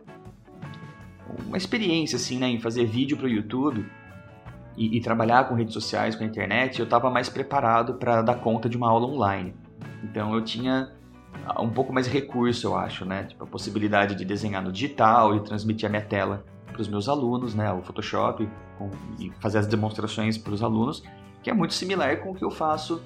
uma 1.47 1.57
experiência 1.57 2.17
assim, 2.17 2.39
né, 2.39 2.49
em 2.49 2.59
fazer 2.59 2.85
vídeo 2.85 3.17
para 3.17 3.27
o 3.27 3.29
YouTube 3.29 3.87
e, 4.77 4.97
e, 4.97 5.01
trabalhar 5.01 5.49
com 5.49 5.55
redes 5.55 5.75
sociais, 5.75 6.17
com 6.17 6.25
a 6.25 6.27
internet, 6.27 6.79
eu 6.79 6.85
estava 6.85 7.11
mais 7.11 7.29
preparado 7.29 7.95
para 7.95 8.23
dar 8.23 8.37
conta 8.37 8.69
de 8.69 8.77
uma 8.77 8.89
aula 8.89 9.07
online. 9.07 9.55
Então 10.03 10.35
eu 10.35 10.43
tinha 10.43 10.93
um 11.59 11.71
pouco 11.71 11.93
mais 11.93 12.07
recurso, 12.07 12.67
eu 12.67 12.77
acho, 12.77 13.05
né? 13.05 13.25
Tipo, 13.25 13.45
a 13.45 13.47
possibilidade 13.47 14.15
de 14.15 14.25
desenhar 14.25 14.63
no 14.63 14.71
digital 14.71 15.35
e 15.35 15.41
transmitir 15.41 15.87
a 15.87 15.91
minha 15.91 16.05
tela 16.05 16.45
para 16.67 16.81
os 16.81 16.89
meus 16.89 17.09
alunos, 17.09 17.55
né? 17.55 17.73
O 17.73 17.83
Photoshop 17.83 18.49
com, 18.79 18.91
e 19.19 19.31
fazer 19.41 19.59
as 19.59 19.67
demonstrações 19.67 20.39
para 20.39 20.53
os 20.53 20.63
alunos, 20.63 21.03
que 21.43 21.51
é 21.51 21.53
muito 21.53 21.75
similar 21.75 22.19
com 22.19 22.31
o 22.31 22.35
que 22.35 22.45
eu 22.45 22.51
faço 22.51 23.03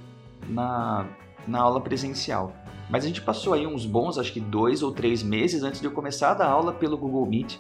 na, 0.49 1.07
na 1.47 1.61
aula 1.61 1.81
presencial. 1.81 2.53
Mas 2.91 3.05
a 3.05 3.07
gente 3.07 3.23
passou 3.23 3.55
aí 3.55 3.67
uns 3.67 3.87
bons, 3.87 4.19
acho 4.19 4.33
que 4.33 4.41
dois 4.41 4.83
ou 4.83 4.93
três 4.93 5.23
meses 5.23 5.63
antes 5.63 5.81
de 5.81 5.87
eu 5.87 5.93
começar 5.93 6.33
a 6.33 6.35
dar 6.35 6.49
aula 6.49 6.73
pelo 6.73 6.99
Google 6.99 7.27
Meet. 7.27 7.59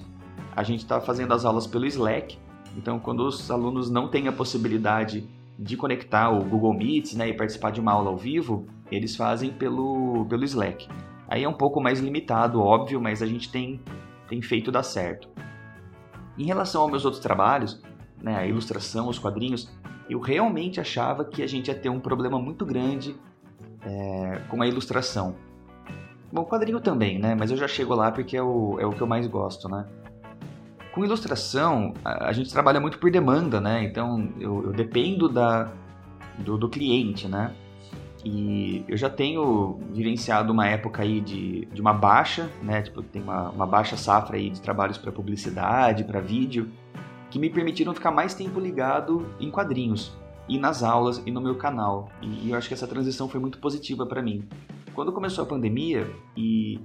A 0.54 0.62
gente 0.62 0.80
está 0.80 1.00
fazendo 1.00 1.32
as 1.32 1.44
aulas 1.44 1.66
pelo 1.66 1.86
Slack. 1.86 2.38
Então, 2.76 2.98
quando 2.98 3.20
os 3.20 3.50
alunos 3.50 3.90
não 3.90 4.08
têm 4.08 4.28
a 4.28 4.32
possibilidade 4.32 5.26
de 5.58 5.76
conectar 5.76 6.30
o 6.30 6.44
Google 6.44 6.74
Meet 6.74 7.14
né, 7.14 7.28
e 7.28 7.34
participar 7.34 7.70
de 7.70 7.80
uma 7.80 7.92
aula 7.92 8.10
ao 8.10 8.16
vivo, 8.16 8.66
eles 8.90 9.16
fazem 9.16 9.50
pelo, 9.50 10.26
pelo 10.26 10.44
Slack. 10.44 10.88
Aí 11.28 11.44
é 11.44 11.48
um 11.48 11.54
pouco 11.54 11.80
mais 11.80 12.00
limitado, 12.00 12.60
óbvio, 12.60 13.00
mas 13.00 13.22
a 13.22 13.26
gente 13.26 13.50
tem, 13.50 13.80
tem 14.28 14.42
feito 14.42 14.70
dar 14.70 14.82
certo. 14.82 15.28
Em 16.36 16.44
relação 16.44 16.82
aos 16.82 16.90
meus 16.90 17.04
outros 17.04 17.22
trabalhos, 17.22 17.80
né, 18.20 18.36
a 18.36 18.46
ilustração, 18.46 19.08
os 19.08 19.18
quadrinhos, 19.18 19.70
eu 20.08 20.20
realmente 20.20 20.80
achava 20.80 21.24
que 21.24 21.42
a 21.42 21.46
gente 21.46 21.68
ia 21.68 21.74
ter 21.74 21.88
um 21.88 22.00
problema 22.00 22.38
muito 22.38 22.66
grande 22.66 23.16
é, 23.82 24.40
com 24.48 24.60
a 24.60 24.66
ilustração. 24.66 25.36
Bom, 26.32 26.44
quadrinho 26.44 26.80
também, 26.80 27.18
né? 27.18 27.34
Mas 27.34 27.50
eu 27.52 27.56
já 27.56 27.68
chego 27.68 27.94
lá 27.94 28.10
porque 28.10 28.36
é 28.36 28.42
o, 28.42 28.76
é 28.80 28.84
o 28.84 28.90
que 28.90 29.00
eu 29.00 29.06
mais 29.06 29.26
gosto, 29.26 29.68
né? 29.68 29.86
Com 30.94 31.04
ilustração, 31.04 31.92
a, 32.04 32.28
a 32.28 32.32
gente 32.32 32.52
trabalha 32.52 32.78
muito 32.78 33.00
por 33.00 33.10
demanda, 33.10 33.60
né? 33.60 33.82
Então, 33.82 34.32
eu, 34.38 34.66
eu 34.66 34.72
dependo 34.72 35.28
da, 35.28 35.72
do, 36.38 36.56
do 36.56 36.68
cliente, 36.68 37.26
né? 37.26 37.52
E 38.24 38.84
eu 38.86 38.96
já 38.96 39.10
tenho 39.10 39.80
vivenciado 39.90 40.52
uma 40.52 40.68
época 40.68 41.02
aí 41.02 41.20
de, 41.20 41.66
de 41.66 41.80
uma 41.80 41.92
baixa, 41.92 42.48
né? 42.62 42.80
Tipo, 42.80 43.02
tem 43.02 43.20
uma, 43.20 43.50
uma 43.50 43.66
baixa 43.66 43.96
safra 43.96 44.36
aí 44.36 44.48
de 44.48 44.60
trabalhos 44.60 44.96
para 44.96 45.10
publicidade, 45.10 46.04
para 46.04 46.20
vídeo, 46.20 46.70
que 47.28 47.40
me 47.40 47.50
permitiram 47.50 47.92
ficar 47.92 48.12
mais 48.12 48.32
tempo 48.32 48.60
ligado 48.60 49.26
em 49.40 49.50
quadrinhos 49.50 50.16
e 50.48 50.60
nas 50.60 50.84
aulas 50.84 51.20
e 51.26 51.30
no 51.32 51.40
meu 51.40 51.56
canal. 51.56 52.08
E, 52.22 52.50
eu 52.50 52.56
acho 52.56 52.68
que 52.68 52.74
essa 52.74 52.86
transição 52.86 53.28
foi 53.28 53.40
muito 53.40 53.58
positiva 53.58 54.06
para 54.06 54.22
mim. 54.22 54.44
Quando 54.94 55.12
começou 55.12 55.42
a 55.42 55.46
pandemia 55.46 56.08
e 56.36 56.78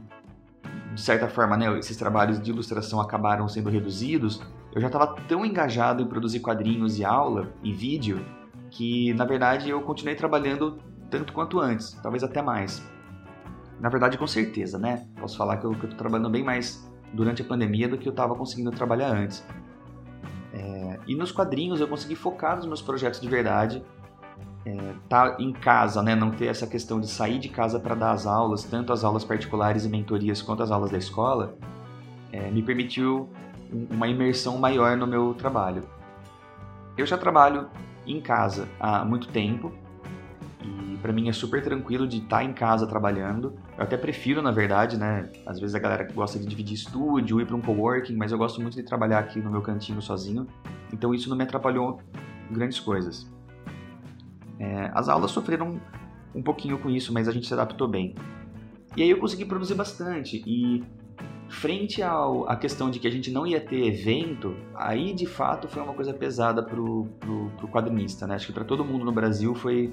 de 0.94 1.02
certa 1.02 1.28
forma, 1.28 1.56
né, 1.56 1.78
esses 1.78 1.96
trabalhos 1.96 2.42
de 2.42 2.50
ilustração 2.50 3.00
acabaram 3.00 3.48
sendo 3.48 3.70
reduzidos, 3.70 4.42
eu 4.74 4.82
já 4.82 4.88
estava 4.88 5.16
tão 5.28 5.46
engajado 5.46 6.04
em 6.04 6.08
produzir 6.08 6.40
quadrinhos 6.40 7.00
e 7.00 7.06
aula 7.06 7.52
e 7.64 7.74
vídeo 7.74 8.26
que, 8.70 9.14
na 9.14 9.26
verdade, 9.26 9.70
eu 9.70 9.82
continuei 9.82 10.16
trabalhando 10.16 10.80
tanto 11.10 11.34
quanto 11.34 11.60
antes, 11.60 11.94
talvez 12.04 12.24
até 12.24 12.42
mais. 12.42 12.84
Na 13.80 13.90
verdade, 13.90 14.18
com 14.18 14.28
certeza, 14.28 14.78
né? 14.78 15.08
Posso 15.20 15.38
falar 15.38 15.58
que 15.58 15.66
eu, 15.66 15.72
estou 15.72 15.90
trabalhando 15.92 16.30
bem 16.30 16.44
mais 16.44 16.88
durante 17.14 17.42
a 17.42 17.46
pandemia 17.46 17.88
do 17.88 17.98
que 17.98 18.08
eu 18.08 18.12
estava 18.12 18.36
conseguindo 18.36 18.72
trabalhar 18.72 19.10
antes. 19.10 19.44
É, 20.54 21.00
e 21.08 21.16
nos 21.16 21.32
quadrinhos 21.32 21.80
eu 21.80 21.88
consegui 21.88 22.16
focar 22.16 22.58
nos 22.58 22.66
meus 22.66 22.82
projetos 22.82 23.20
de 23.20 23.28
verdade, 23.28 23.84
é, 24.66 24.94
tá 25.08 25.38
em 25.40 25.52
casa, 25.52 26.02
né? 26.04 26.16
Não 26.16 26.32
ter 26.32 26.48
essa 26.48 26.68
questão 26.68 27.00
de 27.00 27.08
sair 27.08 27.40
de 27.40 27.50
casa 27.50 27.80
para 27.80 27.96
dar 27.96 28.12
as 28.12 28.26
aulas, 28.26 28.64
tanto 28.64 28.92
as 28.92 29.04
aulas 29.04 29.24
particulares 29.24 29.86
e 29.86 29.90
mentorias 29.90 30.42
quanto 30.42 30.64
as 30.64 30.72
aulas 30.72 30.92
da 30.92 30.98
escola, 30.98 31.56
é, 32.32 32.50
me 32.52 32.62
permitiu 32.62 33.30
uma 33.90 34.08
imersão 34.08 34.58
maior 34.58 34.98
no 34.98 35.08
meu 35.08 35.34
trabalho. 35.34 35.84
Eu 36.98 37.06
já 37.06 37.18
trabalho 37.18 37.70
em 38.06 38.20
casa 38.20 38.68
há 38.80 39.06
muito 39.06 39.30
tempo 39.30 39.72
e 40.62 40.98
para 40.98 41.14
mim 41.14 41.30
é 41.30 41.34
super 41.34 41.64
tranquilo 41.64 42.08
de 42.08 42.18
estar 42.18 42.38
tá 42.38 42.44
em 42.44 42.52
casa 42.52 42.86
trabalhando. 42.86 43.54
Eu 43.78 43.84
até 43.84 43.96
prefiro, 43.96 44.42
na 44.42 44.52
verdade, 44.52 44.98
né? 44.98 45.30
Às 45.46 45.60
vezes 45.60 45.76
a 45.76 45.80
galera 45.80 46.04
gosta 46.12 46.38
de 46.38 46.46
dividir 46.46 46.76
estúdio, 46.76 47.40
ir 47.40 47.46
para 47.46 47.56
um 47.56 47.62
coworking, 47.62 48.16
mas 48.16 48.32
eu 48.32 48.38
gosto 48.38 48.62
muito 48.62 48.76
de 48.76 48.84
trabalhar 48.84 49.20
aqui 49.20 49.40
no 49.40 49.50
meu 49.50 49.62
cantinho 49.62 50.02
sozinho. 50.02 50.46
Então 50.92 51.14
isso 51.14 51.30
não 51.30 51.38
me 51.38 51.44
atrapalhou 51.44 52.02
grandes 52.52 52.80
coisas. 52.80 53.30
É, 54.60 54.92
as 54.94 55.08
aulas 55.08 55.32
sofreram 55.32 55.80
um 56.36 56.44
pouquinho 56.44 56.78
com 56.78 56.90
isso, 56.90 57.14
mas 57.14 57.28
a 57.28 57.32
gente 57.32 57.48
se 57.48 57.54
adaptou 57.54 57.88
bem. 57.88 58.14
E 58.96 59.04
aí 59.04 59.10
eu 59.10 59.18
consegui 59.18 59.46
produzir 59.46 59.76
bastante 59.76 60.44
e 60.46 60.84
frente 61.50 62.04
ao, 62.04 62.48
à 62.50 62.56
questão 62.56 62.90
de 62.90 63.00
que 63.00 63.08
a 63.08 63.12
gente 63.12 63.32
não 63.32 63.46
ia 63.46 63.60
ter 63.60 63.88
evento, 63.88 64.56
aí 64.76 65.14
de 65.14 65.26
fato 65.26 65.68
foi 65.68 65.82
uma 65.82 65.94
coisa 65.94 66.14
pesada 66.14 66.62
pro, 66.62 67.06
pro, 67.20 67.50
pro 67.58 67.68
quadrinista, 67.68 68.28
né? 68.28 68.36
Acho 68.36 68.48
que 68.48 68.54
para 68.54 68.64
todo 68.64 68.86
mundo 68.86 69.04
no 69.04 69.12
Brasil 69.12 69.56
foi 69.56 69.92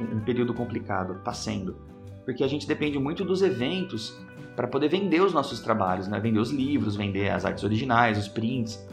um, 0.00 0.20
período 0.20 0.52
complicado, 0.52 1.20
tá 1.22 1.32
sendo. 1.32 1.76
Porque 2.24 2.42
a 2.42 2.48
gente 2.48 2.66
depende 2.66 2.98
muito 2.98 3.24
dos 3.24 3.40
eventos 3.40 4.18
para 4.56 4.66
poder 4.66 4.88
vender 4.88 5.20
os 5.20 5.32
nossos 5.32 5.60
trabalhos, 5.60 6.08
né? 6.08 6.18
Vender 6.18 6.40
os 6.40 6.50
livros, 6.50 6.96
vender 6.96 7.30
as 7.30 7.44
artes 7.44 7.62
originais, 7.62 8.18
os 8.18 8.26
prints. 8.26 8.84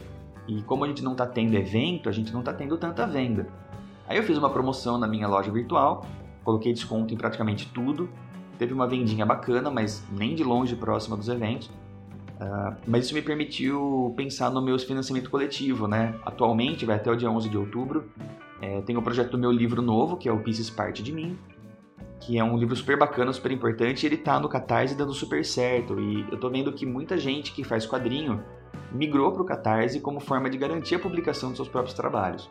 E 0.46 0.62
como 0.62 0.84
a 0.84 0.88
gente 0.88 1.02
não 1.02 1.12
está 1.12 1.26
tendo 1.26 1.54
evento, 1.54 2.08
a 2.08 2.12
gente 2.12 2.32
não 2.32 2.40
está 2.40 2.52
tendo 2.52 2.76
tanta 2.76 3.06
venda. 3.06 3.48
Aí 4.06 4.16
eu 4.16 4.22
fiz 4.22 4.36
uma 4.36 4.50
promoção 4.50 4.98
na 4.98 5.06
minha 5.06 5.26
loja 5.26 5.50
virtual, 5.50 6.04
coloquei 6.42 6.72
desconto 6.72 7.14
em 7.14 7.16
praticamente 7.16 7.70
tudo. 7.72 8.08
Teve 8.58 8.72
uma 8.72 8.86
vendinha 8.86 9.26
bacana, 9.26 9.70
mas 9.70 10.04
nem 10.12 10.34
de 10.34 10.44
longe 10.44 10.76
próxima 10.76 11.16
dos 11.16 11.28
eventos. 11.28 11.68
Uh, 11.68 12.76
mas 12.86 13.06
isso 13.06 13.14
me 13.14 13.22
permitiu 13.22 14.12
pensar 14.16 14.50
no 14.50 14.60
meu 14.60 14.78
financiamento 14.78 15.30
coletivo, 15.30 15.88
né? 15.88 16.14
Atualmente, 16.24 16.84
vai 16.84 16.96
até 16.96 17.10
o 17.10 17.16
dia 17.16 17.30
11 17.30 17.48
de 17.48 17.56
outubro, 17.56 18.10
é, 18.60 18.80
tem 18.80 18.96
o 18.96 19.02
projeto 19.02 19.32
do 19.32 19.38
meu 19.38 19.50
livro 19.50 19.82
novo, 19.82 20.16
que 20.16 20.28
é 20.28 20.32
o 20.32 20.38
Pieces 20.38 20.70
Parte 20.70 21.02
de 21.02 21.12
Mim, 21.12 21.38
que 22.20 22.38
é 22.38 22.44
um 22.44 22.56
livro 22.56 22.74
super 22.74 22.98
bacana, 22.98 23.32
super 23.32 23.52
importante, 23.52 24.06
ele 24.06 24.16
tá 24.16 24.40
no 24.40 24.48
Catarse 24.48 24.94
dando 24.94 25.12
super 25.12 25.44
certo. 25.44 26.00
E 26.00 26.26
eu 26.30 26.38
tô 26.38 26.48
vendo 26.48 26.72
que 26.72 26.86
muita 26.86 27.18
gente 27.18 27.52
que 27.52 27.62
faz 27.62 27.86
quadrinho 27.86 28.42
migrou 28.90 29.32
pro 29.32 29.44
Catarse 29.44 30.00
como 30.00 30.20
forma 30.20 30.48
de 30.48 30.56
garantir 30.56 30.94
a 30.94 30.98
publicação 30.98 31.50
dos 31.50 31.58
seus 31.58 31.68
próprios 31.68 31.94
trabalhos. 31.94 32.50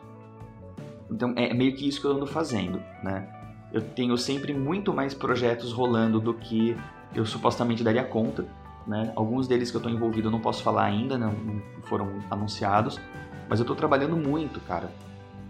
Então 1.10 1.32
é 1.36 1.52
meio 1.52 1.74
que 1.74 1.86
isso 1.86 2.00
que 2.00 2.06
eu 2.06 2.12
ando 2.12 2.26
fazendo, 2.26 2.80
né? 3.02 3.28
Eu 3.72 3.80
tenho 3.80 4.16
sempre 4.16 4.54
muito 4.54 4.92
mais 4.92 5.14
projetos 5.14 5.72
rolando 5.72 6.20
do 6.20 6.34
que 6.34 6.76
eu 7.14 7.26
supostamente 7.26 7.82
daria 7.82 8.04
conta, 8.04 8.46
né? 8.86 9.12
Alguns 9.16 9.46
deles 9.46 9.70
que 9.70 9.76
eu 9.76 9.80
estou 9.80 9.92
envolvido 9.92 10.28
eu 10.28 10.32
não 10.32 10.40
posso 10.40 10.62
falar 10.62 10.84
ainda, 10.84 11.18
não, 11.18 11.32
não 11.32 11.62
foram 11.82 12.20
anunciados, 12.30 13.00
mas 13.48 13.58
eu 13.58 13.64
estou 13.64 13.76
trabalhando 13.76 14.16
muito, 14.16 14.60
cara. 14.60 14.90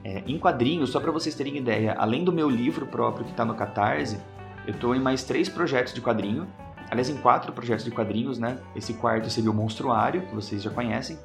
É, 0.02 0.22
em 0.26 0.38
quadrinhos, 0.38 0.90
só 0.90 1.00
para 1.00 1.10
vocês 1.10 1.34
terem 1.34 1.56
ideia, 1.56 1.94
além 1.98 2.24
do 2.24 2.32
meu 2.32 2.50
livro 2.50 2.86
próprio 2.86 3.24
que 3.24 3.30
está 3.30 3.44
no 3.44 3.54
Catarse, 3.54 4.18
eu 4.66 4.74
estou 4.74 4.94
em 4.94 5.00
mais 5.00 5.24
três 5.24 5.48
projetos 5.48 5.94
de 5.94 6.00
quadrinho, 6.00 6.46
aliás, 6.90 7.08
em 7.08 7.16
quatro 7.16 7.52
projetos 7.52 7.84
de 7.84 7.90
quadrinhos, 7.90 8.38
né? 8.38 8.58
Esse 8.76 8.94
quarto 8.94 9.30
seria 9.30 9.50
o 9.50 9.54
Monstruário, 9.54 10.22
que 10.22 10.34
vocês 10.34 10.62
já 10.62 10.70
conhecem, 10.70 11.18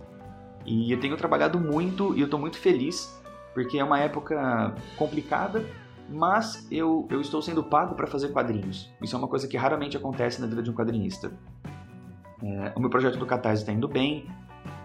e 0.66 0.92
eu 0.92 1.00
tenho 1.00 1.18
trabalhado 1.18 1.60
muito 1.60 2.16
e 2.16 2.22
eu 2.22 2.26
estou 2.26 2.40
muito 2.40 2.58
feliz, 2.58 3.19
porque 3.54 3.78
é 3.78 3.84
uma 3.84 4.00
época 4.00 4.74
complicada, 4.98 5.66
mas 6.10 6.68
eu, 6.72 7.08
eu 7.10 7.22
estou 7.22 7.42
sendo 7.42 7.64
pago 7.64 7.96
para 7.96 8.08
fazer 8.08 8.30
quadrinhos. 8.30 8.92
Isso 9.02 9.16
é 9.16 9.20
uma 9.20 9.28
coisa 9.28 9.48
que 9.48 9.58
raramente 9.58 9.96
acontece 9.96 10.42
na 10.42 10.48
vida 10.48 10.64
de 10.64 10.70
um 10.70 10.74
quadrinista. 10.74 11.32
É, 12.42 12.74
o 12.76 12.80
meu 12.80 12.90
projeto 12.90 13.18
do 13.18 13.26
Catarse 13.26 13.64
está 13.64 13.72
indo 13.72 13.88
bem 13.88 14.28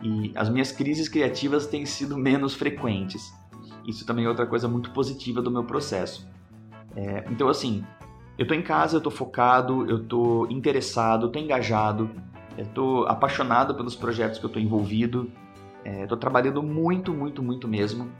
e 0.02 0.32
as 0.34 0.48
minhas 0.48 0.72
crises 0.72 1.08
criativas 1.08 1.66
têm 1.66 1.86
sido 1.86 2.16
menos 2.16 2.54
frequentes. 2.54 3.32
Isso 3.86 4.04
também 4.06 4.24
é 4.24 4.28
outra 4.28 4.46
coisa 4.46 4.68
muito 4.68 4.90
positiva 4.90 5.40
do 5.40 5.50
meu 5.50 5.64
processo. 5.64 6.28
É, 6.96 7.24
então, 7.30 7.48
assim, 7.48 7.84
eu 8.36 8.42
estou 8.42 8.56
em 8.56 8.62
casa, 8.62 8.96
eu 8.96 8.98
estou 8.98 9.12
focado, 9.12 9.88
eu 9.88 10.02
estou 10.02 10.50
interessado, 10.50 11.26
estou 11.26 11.40
engajado, 11.40 12.10
estou 12.58 13.06
apaixonado 13.06 13.74
pelos 13.74 13.94
projetos 13.94 14.38
que 14.38 14.44
eu 14.44 14.62
envolvido, 14.62 15.30
estou 15.84 16.16
é, 16.16 16.20
trabalhando 16.20 16.62
muito, 16.62 17.12
muito, 17.12 17.42
muito 17.42 17.68
mesmo. 17.68 18.10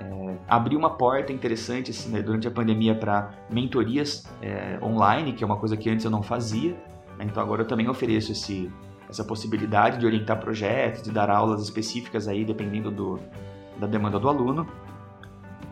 É, 0.00 0.38
abri 0.48 0.76
uma 0.76 0.90
porta 0.90 1.32
interessante 1.32 1.90
assim, 1.90 2.10
né, 2.10 2.22
durante 2.22 2.48
a 2.48 2.50
pandemia 2.50 2.94
para 2.94 3.32
mentorias 3.50 4.24
é, 4.40 4.78
online, 4.82 5.34
que 5.34 5.44
é 5.44 5.46
uma 5.46 5.56
coisa 5.56 5.76
que 5.76 5.90
antes 5.90 6.04
eu 6.04 6.10
não 6.10 6.22
fazia. 6.22 6.72
Né? 7.18 7.26
Então 7.26 7.42
agora 7.42 7.62
eu 7.62 7.66
também 7.66 7.88
ofereço 7.88 8.32
esse, 8.32 8.70
essa 9.08 9.22
possibilidade 9.22 9.98
de 9.98 10.06
orientar 10.06 10.40
projetos, 10.40 11.02
de 11.02 11.10
dar 11.10 11.28
aulas 11.28 11.62
específicas 11.62 12.26
aí, 12.26 12.44
dependendo 12.44 12.90
do, 12.90 13.20
da 13.78 13.86
demanda 13.86 14.18
do 14.18 14.28
aluno. 14.28 14.66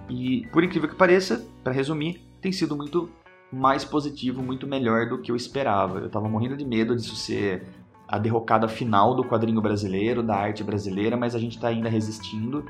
E 0.09 0.47
por 0.53 0.63
incrível 0.63 0.89
que 0.89 0.97
pareça, 0.97 1.47
para 1.65 1.73
resumir, 1.73 2.27
tem 2.41 2.53
sido 2.53 2.77
muito 2.77 3.11
mais 3.51 3.85
positivo, 3.85 4.43
muito 4.43 4.67
melhor 4.67 5.09
do 5.09 5.19
que 5.19 5.31
eu 5.31 5.37
esperava. 5.37 6.01
Eu 6.01 6.07
estava 6.07 6.29
morrendo 6.29 6.57
de 6.57 6.67
medo 6.67 6.95
disso 6.95 7.17
ser 7.17 7.67
a 8.07 8.19
derrocada 8.19 8.69
final 8.69 9.15
do 9.15 9.25
quadrinho 9.25 9.61
brasileiro, 9.61 10.23
da 10.23 10.35
arte 10.35 10.63
brasileira, 10.65 11.17
mas 11.17 11.35
a 11.35 11.39
gente 11.39 11.57
está 11.57 11.69
ainda 11.69 11.89
resistindo 11.89 12.65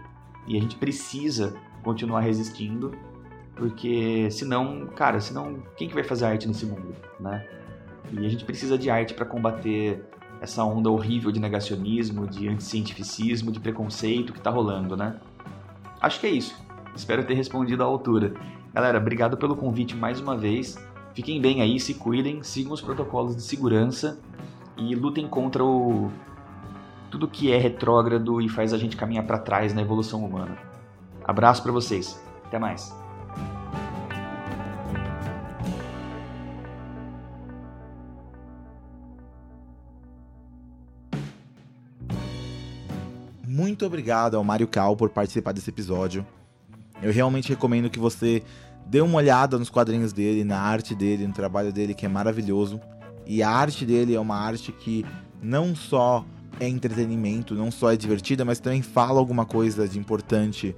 e 0.48 0.56
a 0.56 0.60
gente 0.60 0.76
precisa 0.76 1.54
continuar 1.82 2.20
resistindo, 2.20 2.92
porque 3.54 4.30
senão, 4.30 4.86
cara, 4.86 5.20
senão 5.20 5.62
quem 5.76 5.88
que 5.88 5.94
vai 5.94 6.02
fazer 6.02 6.24
arte 6.24 6.48
nesse 6.48 6.64
mundo, 6.64 6.94
né? 7.20 7.46
E 8.12 8.24
a 8.24 8.28
gente 8.28 8.44
precisa 8.44 8.78
de 8.78 8.88
arte 8.88 9.14
para 9.14 9.26
combater 9.26 10.02
essa 10.40 10.64
onda 10.64 10.90
horrível 10.90 11.30
de 11.30 11.40
negacionismo, 11.40 12.26
de 12.26 12.48
anticientificismo, 12.48 13.52
de 13.52 13.60
preconceito 13.60 14.32
que 14.32 14.40
tá 14.40 14.50
rolando, 14.50 14.96
né? 14.96 15.20
Acho 16.00 16.20
que 16.20 16.26
é 16.26 16.30
isso. 16.30 16.54
Espero 16.94 17.24
ter 17.24 17.34
respondido 17.34 17.82
à 17.82 17.86
altura. 17.86 18.34
Galera, 18.72 18.98
obrigado 18.98 19.36
pelo 19.36 19.56
convite 19.56 19.94
mais 19.94 20.20
uma 20.20 20.36
vez. 20.36 20.78
Fiquem 21.12 21.40
bem 21.40 21.60
aí, 21.60 21.80
se 21.80 21.94
cuidem, 21.94 22.42
sigam 22.42 22.72
os 22.72 22.80
protocolos 22.80 23.34
de 23.34 23.42
segurança 23.42 24.20
e 24.76 24.94
lutem 24.94 25.26
contra 25.26 25.64
o 25.64 26.10
tudo 27.10 27.28
que 27.28 27.52
é 27.52 27.58
retrógrado 27.58 28.40
e 28.40 28.48
faz 28.48 28.72
a 28.72 28.78
gente 28.78 28.96
caminhar 28.96 29.26
para 29.26 29.38
trás 29.38 29.74
na 29.74 29.82
evolução 29.82 30.24
humana. 30.24 30.56
Abraço 31.24 31.62
para 31.62 31.72
vocês. 31.72 32.20
Até 32.46 32.58
mais. 32.58 32.92
muito 43.58 43.84
obrigado 43.84 44.36
ao 44.36 44.42
Mário 44.42 44.66
Cal 44.66 44.96
por 44.96 45.10
participar 45.10 45.52
desse 45.52 45.68
episódio. 45.68 46.26
Eu 47.02 47.12
realmente 47.12 47.48
recomendo 47.48 47.90
que 47.90 47.98
você 47.98 48.42
dê 48.86 49.00
uma 49.00 49.18
olhada 49.18 49.58
nos 49.58 49.68
quadrinhos 49.68 50.12
dele, 50.12 50.42
na 50.42 50.60
arte 50.60 50.94
dele, 50.94 51.26
no 51.26 51.32
trabalho 51.32 51.72
dele, 51.72 51.92
que 51.92 52.06
é 52.06 52.08
maravilhoso. 52.08 52.80
E 53.26 53.42
a 53.42 53.50
arte 53.50 53.84
dele 53.84 54.14
é 54.14 54.20
uma 54.20 54.36
arte 54.36 54.72
que 54.72 55.04
não 55.42 55.76
só 55.76 56.24
é 56.60 56.68
entretenimento, 56.68 57.54
não 57.54 57.70
só 57.70 57.92
é 57.92 57.96
divertida, 57.96 58.44
mas 58.44 58.60
também 58.60 58.82
fala 58.82 59.18
alguma 59.18 59.44
coisa 59.44 59.88
de 59.88 59.98
importante. 59.98 60.74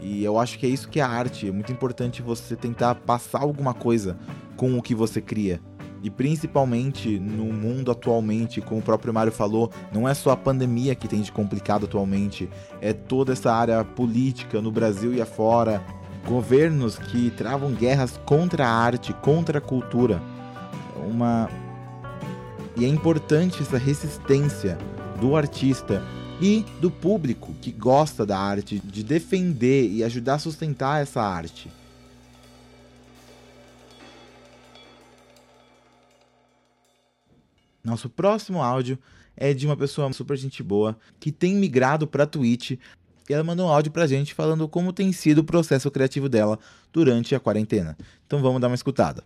E 0.00 0.24
eu 0.24 0.38
acho 0.38 0.58
que 0.58 0.66
é 0.66 0.68
isso 0.68 0.88
que 0.88 1.00
é 1.00 1.02
arte. 1.02 1.48
É 1.48 1.52
muito 1.52 1.72
importante 1.72 2.22
você 2.22 2.56
tentar 2.56 2.94
passar 2.94 3.40
alguma 3.40 3.74
coisa 3.74 4.18
com 4.56 4.76
o 4.78 4.82
que 4.82 4.94
você 4.94 5.20
cria. 5.20 5.60
E 6.02 6.08
principalmente 6.08 7.18
no 7.18 7.44
mundo 7.44 7.90
atualmente, 7.90 8.60
como 8.60 8.80
o 8.80 8.82
próprio 8.82 9.12
Mário 9.12 9.30
falou, 9.30 9.70
não 9.92 10.08
é 10.08 10.14
só 10.14 10.30
a 10.30 10.36
pandemia 10.36 10.94
que 10.94 11.06
tem 11.06 11.20
de 11.20 11.30
complicado 11.30 11.84
atualmente, 11.84 12.48
é 12.80 12.92
toda 12.92 13.34
essa 13.34 13.52
área 13.52 13.84
política 13.84 14.62
no 14.62 14.72
Brasil 14.72 15.12
e 15.12 15.20
afora, 15.20 15.84
governos 16.26 16.98
que 16.98 17.30
travam 17.30 17.72
guerras 17.72 18.18
contra 18.24 18.66
a 18.66 18.70
arte, 18.70 19.12
contra 19.12 19.58
a 19.58 19.60
cultura. 19.60 20.22
Uma 21.06 21.50
e 22.76 22.84
é 22.84 22.88
importante 22.88 23.62
essa 23.62 23.76
resistência 23.76 24.78
do 25.20 25.36
artista 25.36 26.02
e 26.40 26.64
do 26.80 26.90
público 26.90 27.54
que 27.60 27.70
gosta 27.70 28.24
da 28.24 28.38
arte, 28.38 28.80
de 28.82 29.04
defender 29.04 29.90
e 29.90 30.02
ajudar 30.02 30.34
a 30.34 30.38
sustentar 30.38 31.02
essa 31.02 31.20
arte. 31.20 31.70
Nosso 37.84 38.08
próximo 38.08 38.62
áudio 38.62 38.98
é 39.36 39.52
de 39.52 39.66
uma 39.66 39.76
pessoa 39.76 40.10
super 40.12 40.36
gente 40.36 40.62
boa 40.62 40.98
que 41.18 41.30
tem 41.30 41.54
migrado 41.54 42.06
para 42.06 42.26
Twitch. 42.26 42.72
E 43.28 43.32
ela 43.32 43.44
mandou 43.44 43.66
um 43.66 43.70
áudio 43.70 43.92
pra 43.92 44.06
gente 44.06 44.34
falando 44.34 44.66
como 44.68 44.92
tem 44.92 45.12
sido 45.12 45.38
o 45.38 45.44
processo 45.44 45.90
criativo 45.90 46.28
dela 46.28 46.58
durante 46.92 47.34
a 47.34 47.40
quarentena. 47.40 47.96
Então 48.26 48.40
vamos 48.40 48.60
dar 48.60 48.68
uma 48.68 48.74
escutada. 48.74 49.22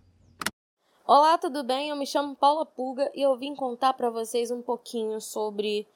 Olá, 1.07 1.37
tudo 1.37 1.63
bem? 1.63 1.89
Eu 1.89 1.95
me 1.95 2.07
chamo 2.07 2.35
Paula 2.35 2.65
Pulga 2.65 3.11
e 3.13 3.21
eu 3.21 3.37
vim 3.37 3.53
contar 3.53 3.93
para 3.93 4.09
vocês 4.09 4.49
um 4.49 4.63
pouquinho 4.63 5.21
sobre 5.21 5.87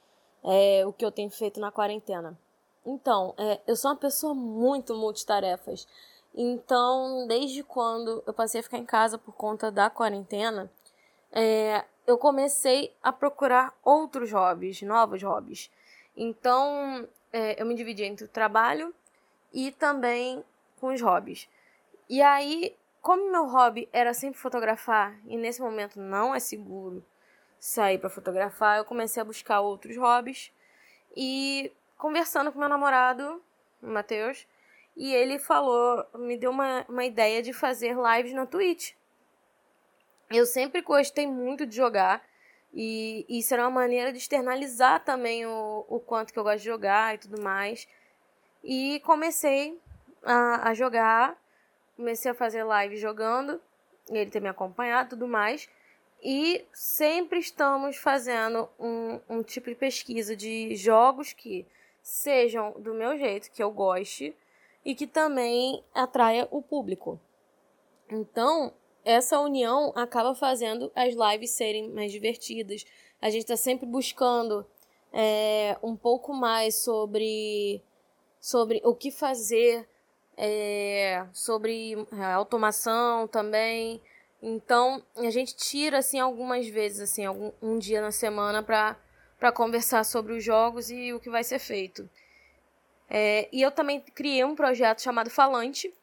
é, 0.43 0.85
o 0.85 0.93
que 0.93 1.03
eu 1.03 1.11
tenho 1.11 1.31
feito 1.31 1.59
na 1.59 1.71
quarentena. 1.71 2.37
Então, 2.85 3.33
é, 3.35 3.59
eu 3.65 3.75
sou 3.75 3.89
uma 3.89 3.97
pessoa 3.97 4.35
muito 4.35 4.93
multitarefas. 4.93 5.87
Então, 6.35 7.25
desde 7.27 7.63
quando 7.63 8.23
eu 8.23 8.31
passei 8.31 8.59
a 8.59 8.63
ficar 8.63 8.77
em 8.77 8.85
casa 8.85 9.17
por 9.17 9.33
conta 9.33 9.71
da 9.71 9.89
quarentena, 9.89 10.71
é, 11.31 11.83
eu 12.05 12.15
comecei 12.15 12.95
a 13.01 13.11
procurar 13.11 13.75
outros 13.83 14.31
hobbies, 14.31 14.79
novos 14.83 15.23
hobbies. 15.23 15.71
Então, 16.15 17.09
é, 17.33 17.59
eu 17.59 17.65
me 17.65 17.73
dividi 17.73 18.03
entre 18.03 18.25
o 18.25 18.29
trabalho 18.29 18.93
e 19.51 19.71
também 19.71 20.45
com 20.79 20.93
os 20.93 21.01
hobbies. 21.01 21.49
E 22.07 22.21
aí, 22.21 22.77
como 23.01 23.31
meu 23.31 23.45
hobby 23.45 23.87
era 23.91 24.13
sempre 24.13 24.39
fotografar 24.39 25.17
e 25.25 25.37
nesse 25.37 25.61
momento 25.61 25.99
não 25.99 26.33
é 26.33 26.39
seguro 26.39 27.05
sair 27.59 27.97
para 27.97 28.09
fotografar, 28.09 28.77
eu 28.77 28.85
comecei 28.85 29.21
a 29.21 29.25
buscar 29.25 29.61
outros 29.61 29.97
hobbies 29.97 30.51
e 31.15 31.71
conversando 31.97 32.51
com 32.51 32.59
meu 32.59 32.69
namorado, 32.69 33.41
Matheus, 33.81 34.47
e 34.95 35.13
ele 35.13 35.39
falou, 35.39 36.05
me 36.15 36.37
deu 36.37 36.51
uma, 36.51 36.85
uma 36.87 37.05
ideia 37.05 37.41
de 37.41 37.53
fazer 37.53 37.95
lives 37.95 38.33
na 38.33 38.45
Twitch. 38.45 38.93
Eu 40.29 40.45
sempre 40.45 40.81
gostei 40.81 41.25
muito 41.25 41.65
de 41.65 41.75
jogar 41.75 42.23
e 42.73 43.25
isso 43.27 43.53
era 43.53 43.63
uma 43.63 43.81
maneira 43.81 44.11
de 44.11 44.17
externalizar 44.17 45.03
também 45.03 45.45
o, 45.45 45.85
o 45.87 45.99
quanto 45.99 46.31
que 46.31 46.39
eu 46.39 46.43
gosto 46.43 46.59
de 46.59 46.65
jogar 46.65 47.15
e 47.15 47.17
tudo 47.17 47.41
mais. 47.41 47.87
E 48.63 49.01
comecei 49.05 49.79
a, 50.23 50.69
a 50.69 50.73
jogar, 50.73 51.37
comecei 51.99 52.31
a 52.31 52.33
fazer 52.33 52.63
live 52.63 52.95
jogando, 52.95 53.59
ele 54.09 54.31
tem 54.31 54.41
me 54.41 54.47
acompanhado 54.47 55.09
tudo 55.09 55.27
mais. 55.27 55.67
E 56.23 56.65
sempre 56.73 57.39
estamos 57.39 57.97
fazendo 57.97 58.69
um, 58.79 59.19
um 59.29 59.43
tipo 59.43 59.69
de 59.69 59.75
pesquisa 59.75 60.33
de 60.33 60.75
jogos 60.77 61.33
que 61.33 61.67
sejam 62.01 62.71
do 62.79 62.93
meu 62.93 63.17
jeito, 63.17 63.51
que 63.51 63.61
eu 63.61 63.69
goste 63.69 64.33
e 64.85 64.95
que 64.95 65.05
também 65.05 65.83
atraia 65.93 66.47
o 66.51 66.61
público. 66.61 67.19
Então, 68.09 68.73
essa 69.03 69.37
união 69.39 69.91
acaba 69.93 70.33
fazendo 70.33 70.89
as 70.95 71.13
lives 71.13 71.51
serem 71.51 71.89
mais 71.89 72.13
divertidas. 72.13 72.85
A 73.21 73.29
gente 73.29 73.41
está 73.41 73.57
sempre 73.57 73.85
buscando 73.85 74.65
é, 75.11 75.77
um 75.83 75.97
pouco 75.97 76.33
mais 76.33 76.75
sobre, 76.75 77.83
sobre 78.39 78.81
o 78.85 78.95
que 78.95 79.11
fazer, 79.11 79.87
é, 80.41 81.25
sobre 81.33 81.97
automação 82.33 83.27
também. 83.27 84.01
Então, 84.41 85.03
a 85.17 85.29
gente 85.29 85.53
tira 85.53 85.97
assim 85.97 86.17
algumas 86.17 86.65
vezes 86.69 87.01
assim, 87.01 87.25
algum, 87.25 87.51
um 87.61 87.77
dia 87.77 88.01
na 88.01 88.11
semana 88.11 88.63
para 88.63 88.97
para 89.37 89.53
conversar 89.53 90.03
sobre 90.03 90.33
os 90.33 90.43
jogos 90.43 90.91
e 90.91 91.13
o 91.13 91.19
que 91.19 91.29
vai 91.29 91.45
ser 91.45 91.59
feito. 91.59 92.09
É, 93.09 93.47
e 93.53 93.61
eu 93.61 93.71
também 93.71 94.01
criei 94.13 94.43
um 94.43 94.53
projeto 94.53 95.01
chamado 95.01 95.29
Falante, 95.29 95.93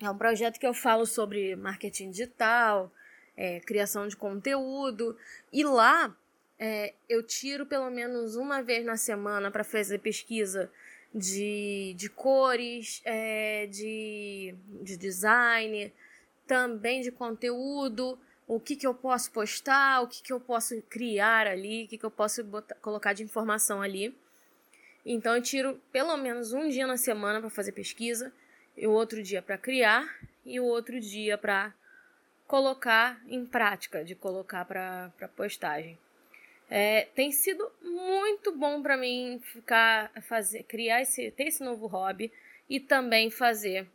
é 0.00 0.10
um 0.10 0.16
projeto 0.16 0.58
que 0.58 0.66
eu 0.66 0.72
falo 0.72 1.04
sobre 1.04 1.54
marketing 1.54 2.10
digital, 2.10 2.90
é, 3.36 3.60
criação 3.60 4.08
de 4.08 4.16
conteúdo. 4.16 5.14
E 5.52 5.62
lá 5.62 6.16
é, 6.58 6.94
eu 7.06 7.22
tiro 7.22 7.66
pelo 7.66 7.90
menos 7.90 8.36
uma 8.36 8.62
vez 8.62 8.86
na 8.86 8.96
semana 8.96 9.50
para 9.50 9.62
fazer 9.62 9.98
pesquisa 9.98 10.72
de, 11.14 11.94
de 11.96 12.08
cores, 12.08 13.02
é, 13.04 13.66
de, 13.66 14.54
de 14.82 14.96
design, 14.96 15.92
também 16.46 17.00
de 17.00 17.10
conteúdo, 17.10 18.18
o 18.46 18.58
que, 18.58 18.74
que 18.74 18.86
eu 18.86 18.94
posso 18.94 19.30
postar, 19.30 20.02
o 20.02 20.08
que, 20.08 20.22
que 20.22 20.32
eu 20.32 20.40
posso 20.40 20.80
criar 20.82 21.46
ali, 21.46 21.84
o 21.84 21.88
que, 21.88 21.98
que 21.98 22.04
eu 22.04 22.10
posso 22.10 22.42
botar, 22.42 22.74
colocar 22.76 23.12
de 23.12 23.22
informação 23.22 23.80
ali. 23.82 24.16
Então 25.04 25.36
eu 25.36 25.42
tiro 25.42 25.80
pelo 25.92 26.16
menos 26.16 26.52
um 26.52 26.68
dia 26.68 26.86
na 26.86 26.96
semana 26.96 27.40
para 27.40 27.50
fazer 27.50 27.72
pesquisa 27.72 28.32
e 28.76 28.86
o 28.86 28.90
outro 28.90 29.22
dia 29.22 29.40
para 29.40 29.56
criar 29.56 30.18
e 30.44 30.58
o 30.60 30.64
outro 30.64 31.00
dia 31.00 31.38
para 31.38 31.72
colocar 32.46 33.22
em 33.28 33.46
prática, 33.46 34.04
de 34.04 34.14
colocar 34.14 34.64
para 34.64 35.12
postagem. 35.36 35.96
É, 36.72 37.06
tem 37.16 37.32
sido 37.32 37.68
muito 37.82 38.56
bom 38.56 38.80
para 38.80 38.96
mim 38.96 39.40
ficar 39.42 40.12
fazer, 40.22 40.62
criar 40.62 41.02
esse, 41.02 41.28
ter 41.32 41.48
esse 41.48 41.64
novo 41.64 41.88
hobby 41.88 42.32
e 42.68 42.78
também 42.78 43.28
fazer 43.28 43.88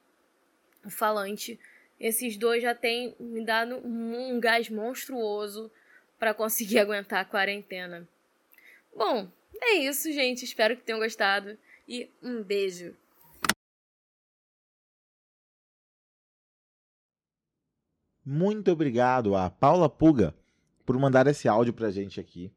o 0.84 0.90
falante. 0.90 1.58
Esses 1.98 2.36
dois 2.36 2.62
já 2.62 2.76
têm 2.76 3.16
me 3.18 3.46
dado 3.46 3.78
um 3.78 4.38
gás 4.42 4.70
monstruoso 4.70 5.72
para 6.20 6.34
conseguir 6.34 6.80
aguentar 6.84 7.22
a 7.22 7.26
quarentena. 7.26 8.06
Bom, 8.94 9.32
é 9.62 9.76
isso, 9.76 10.12
gente. 10.12 10.44
Espero 10.44 10.76
que 10.76 10.84
tenham 10.84 11.00
gostado 11.00 11.58
e 11.88 12.12
um 12.22 12.44
beijo. 12.44 12.94
Muito 18.26 18.70
obrigado 18.70 19.34
a 19.34 19.50
Paula 19.50 19.88
Puga 19.88 20.36
por 20.86 21.00
mandar 21.00 21.26
esse 21.28 21.48
áudio 21.48 21.74
pra 21.74 21.90
gente 21.90 22.20
aqui. 22.20 22.52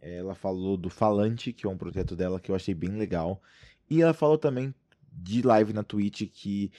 Ela 0.00 0.34
falou 0.34 0.76
do 0.76 0.88
Falante, 0.88 1.52
que 1.52 1.66
é 1.66 1.68
um 1.68 1.76
projeto 1.76 2.14
dela 2.14 2.40
que 2.40 2.50
eu 2.50 2.54
achei 2.54 2.74
bem 2.74 2.90
legal. 2.90 3.42
E 3.90 4.02
ela 4.02 4.14
falou 4.14 4.38
também 4.38 4.74
de 5.12 5.42
live 5.42 5.72
na 5.72 5.82
Twitch, 5.82 6.28
que 6.32 6.70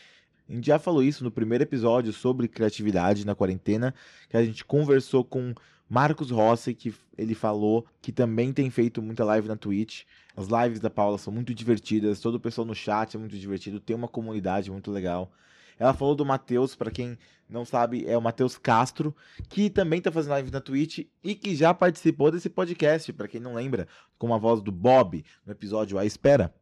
a 0.48 0.54
gente 0.54 0.68
já 0.68 0.80
falou 0.80 1.04
isso 1.04 1.24
no 1.24 1.32
primeiro 1.32 1.64
episódio 1.64 2.12
sobre 2.14 2.48
criatividade 2.48 3.26
na 3.26 3.36
quarentena, 3.36 3.94
que 4.30 4.38
a 4.38 4.44
gente 4.44 4.66
conversou 4.66 5.24
com 5.24 5.54
Marcos 5.90 6.32
Rossi, 6.32 6.74
que 6.74 6.94
ele 7.18 7.36
falou 7.36 7.86
que 8.02 8.12
também 8.12 8.54
tem 8.54 8.70
feito 8.70 9.02
muita 9.02 9.24
live 9.24 9.48
na 9.48 9.56
Twitch. 9.56 10.04
As 10.36 10.48
lives 10.48 10.80
da 10.80 10.90
Paula 10.90 11.18
são 11.18 11.34
muito 11.34 11.54
divertidas, 11.54 12.20
todo 12.20 12.36
o 12.36 12.40
pessoal 12.40 12.66
no 12.66 12.76
chat 12.76 13.16
é 13.16 13.20
muito 13.20 13.38
divertido, 13.38 13.80
tem 13.80 13.96
uma 13.96 14.08
comunidade 14.08 14.72
muito 14.72 14.92
legal. 14.92 15.32
Ela 15.80 15.94
falou 15.94 16.14
do 16.14 16.26
Matheus, 16.26 16.76
para 16.76 16.92
quem 16.92 17.18
não 17.50 17.64
sabe, 17.64 18.06
é 18.06 18.18
o 18.18 18.22
Matheus 18.22 18.58
Castro, 18.58 19.16
que 19.48 19.70
também 19.70 20.02
tá 20.02 20.12
fazendo 20.12 20.32
live 20.32 20.52
na 20.52 20.62
Twitch 20.62 21.08
e 21.24 21.34
que 21.34 21.56
já 21.56 21.74
participou 21.74 22.30
desse 22.30 22.50
podcast, 22.50 23.12
para 23.14 23.28
quem 23.28 23.40
não 23.40 23.56
lembra, 23.56 23.88
com 24.18 24.34
a 24.34 24.38
voz 24.38 24.62
do 24.62 24.72
Bob 24.72 25.24
no 25.46 25.52
episódio 25.52 25.98
A 25.98 26.06
Espera. 26.06 26.54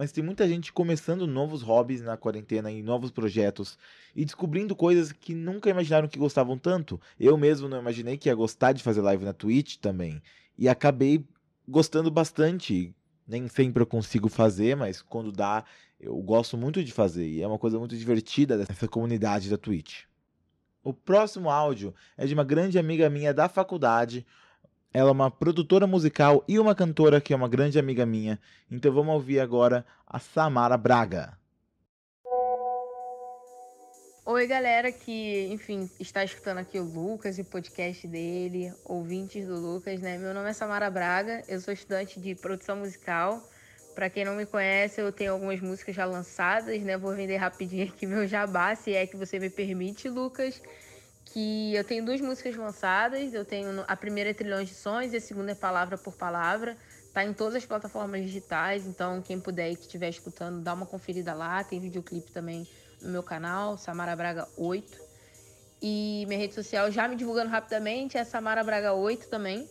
Mas 0.00 0.12
tem 0.12 0.24
muita 0.24 0.48
gente 0.48 0.72
começando 0.72 1.26
novos 1.26 1.60
hobbies 1.60 2.00
na 2.00 2.16
quarentena 2.16 2.72
e 2.72 2.82
novos 2.82 3.10
projetos 3.10 3.76
e 4.16 4.24
descobrindo 4.24 4.74
coisas 4.74 5.12
que 5.12 5.34
nunca 5.34 5.68
imaginaram 5.68 6.08
que 6.08 6.18
gostavam 6.18 6.56
tanto. 6.56 6.98
Eu 7.18 7.36
mesmo 7.36 7.68
não 7.68 7.78
imaginei 7.78 8.16
que 8.16 8.30
ia 8.30 8.34
gostar 8.34 8.72
de 8.72 8.82
fazer 8.82 9.02
live 9.02 9.26
na 9.26 9.34
Twitch 9.34 9.76
também. 9.76 10.22
E 10.56 10.70
acabei 10.70 11.22
gostando 11.68 12.10
bastante. 12.10 12.94
Nem 13.28 13.46
sempre 13.46 13.82
eu 13.82 13.86
consigo 13.86 14.30
fazer, 14.30 14.74
mas 14.74 15.02
quando 15.02 15.30
dá, 15.30 15.64
eu 16.00 16.16
gosto 16.16 16.56
muito 16.56 16.82
de 16.82 16.92
fazer 16.92 17.26
e 17.28 17.42
é 17.42 17.46
uma 17.46 17.58
coisa 17.58 17.78
muito 17.78 17.96
divertida 17.96 18.56
dessa 18.56 18.88
comunidade 18.88 19.50
da 19.50 19.58
Twitch. 19.58 20.04
O 20.82 20.94
próximo 20.94 21.50
áudio 21.50 21.94
é 22.16 22.26
de 22.26 22.32
uma 22.32 22.42
grande 22.42 22.78
amiga 22.78 23.10
minha 23.10 23.34
da 23.34 23.50
faculdade. 23.50 24.26
Ela 24.94 25.10
é 25.10 25.12
uma 25.12 25.30
produtora 25.30 25.86
musical 25.86 26.42
e 26.48 26.58
uma 26.58 26.74
cantora 26.74 27.20
que 27.20 27.34
é 27.34 27.36
uma 27.36 27.48
grande 27.48 27.78
amiga 27.78 28.06
minha. 28.06 28.40
Então 28.70 28.90
vamos 28.90 29.12
ouvir 29.12 29.40
agora 29.40 29.84
a 30.06 30.18
Samara 30.18 30.78
Braga. 30.78 31.38
Oi, 34.24 34.46
galera 34.46 34.90
que, 34.90 35.48
enfim, 35.48 35.90
está 35.98 36.24
escutando 36.24 36.58
aqui 36.58 36.78
o 36.78 36.84
Lucas 36.84 37.36
e 37.36 37.42
o 37.42 37.44
podcast 37.44 38.06
dele, 38.06 38.72
ouvintes 38.84 39.46
do 39.46 39.58
Lucas, 39.58 40.00
né? 40.00 40.16
Meu 40.16 40.32
nome 40.32 40.48
é 40.48 40.52
Samara 40.52 40.90
Braga, 40.90 41.42
eu 41.48 41.60
sou 41.60 41.74
estudante 41.74 42.18
de 42.20 42.34
produção 42.36 42.76
musical 42.76 43.42
para 44.00 44.08
quem 44.08 44.24
não 44.24 44.34
me 44.34 44.46
conhece, 44.46 44.98
eu 44.98 45.12
tenho 45.12 45.32
algumas 45.32 45.60
músicas 45.60 45.94
já 45.94 46.06
lançadas, 46.06 46.80
né? 46.80 46.96
Vou 46.96 47.14
vender 47.14 47.36
rapidinho 47.36 47.84
aqui 47.86 48.06
meu 48.06 48.26
jabá, 48.26 48.74
se 48.74 48.94
é 48.94 49.06
que 49.06 49.14
você 49.14 49.38
me 49.38 49.50
permite, 49.50 50.08
Lucas. 50.08 50.62
Que 51.26 51.74
eu 51.74 51.84
tenho 51.84 52.02
duas 52.02 52.18
músicas 52.18 52.56
lançadas. 52.56 53.34
Eu 53.34 53.44
tenho 53.44 53.84
a 53.86 53.94
primeira 53.94 54.30
é 54.30 54.32
Trilhões 54.32 54.70
de 54.70 54.74
Sons 54.74 55.12
e 55.12 55.18
a 55.18 55.20
segunda 55.20 55.52
é 55.52 55.54
Palavra 55.54 55.98
por 55.98 56.14
Palavra. 56.14 56.78
Tá 57.12 57.22
em 57.22 57.34
todas 57.34 57.56
as 57.56 57.66
plataformas 57.66 58.22
digitais, 58.22 58.86
então 58.86 59.20
quem 59.20 59.38
puder 59.38 59.70
e 59.70 59.76
que 59.76 59.82
estiver 59.82 60.08
escutando, 60.08 60.62
dá 60.62 60.72
uma 60.72 60.86
conferida 60.86 61.34
lá. 61.34 61.62
Tem 61.62 61.78
videoclipe 61.78 62.32
também 62.32 62.66
no 63.02 63.10
meu 63.10 63.22
canal, 63.22 63.76
Samara 63.76 64.16
Braga 64.16 64.48
8. 64.56 64.98
E 65.82 66.24
minha 66.26 66.40
rede 66.40 66.54
social, 66.54 66.90
já 66.90 67.06
me 67.06 67.16
divulgando 67.16 67.50
rapidamente, 67.50 68.16
é 68.16 68.24
Samara 68.24 68.64
Braga 68.64 68.94
8 68.94 69.28
também. 69.28 69.68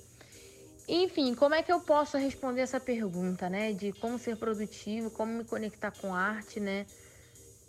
Enfim, 0.92 1.36
como 1.36 1.54
é 1.54 1.62
que 1.62 1.72
eu 1.72 1.80
posso 1.80 2.18
responder 2.18 2.62
essa 2.62 2.80
pergunta, 2.80 3.48
né? 3.48 3.74
De 3.74 3.94
como 3.94 4.18
ser 4.18 4.36
produtivo, 4.38 5.12
como 5.12 5.32
me 5.32 5.44
conectar 5.44 5.92
com 5.92 6.16
arte, 6.16 6.60
né? 6.60 6.88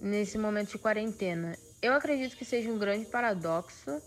Nesse 0.01 0.39
momento 0.39 0.71
de 0.71 0.79
quarentena. 0.79 1.55
Eu 1.83 1.93
acredito 1.93 2.35
que 2.35 2.47
seja 2.47 2.71
um 2.71 2.79
grande 2.79 3.05
paradoxo, 3.05 4.01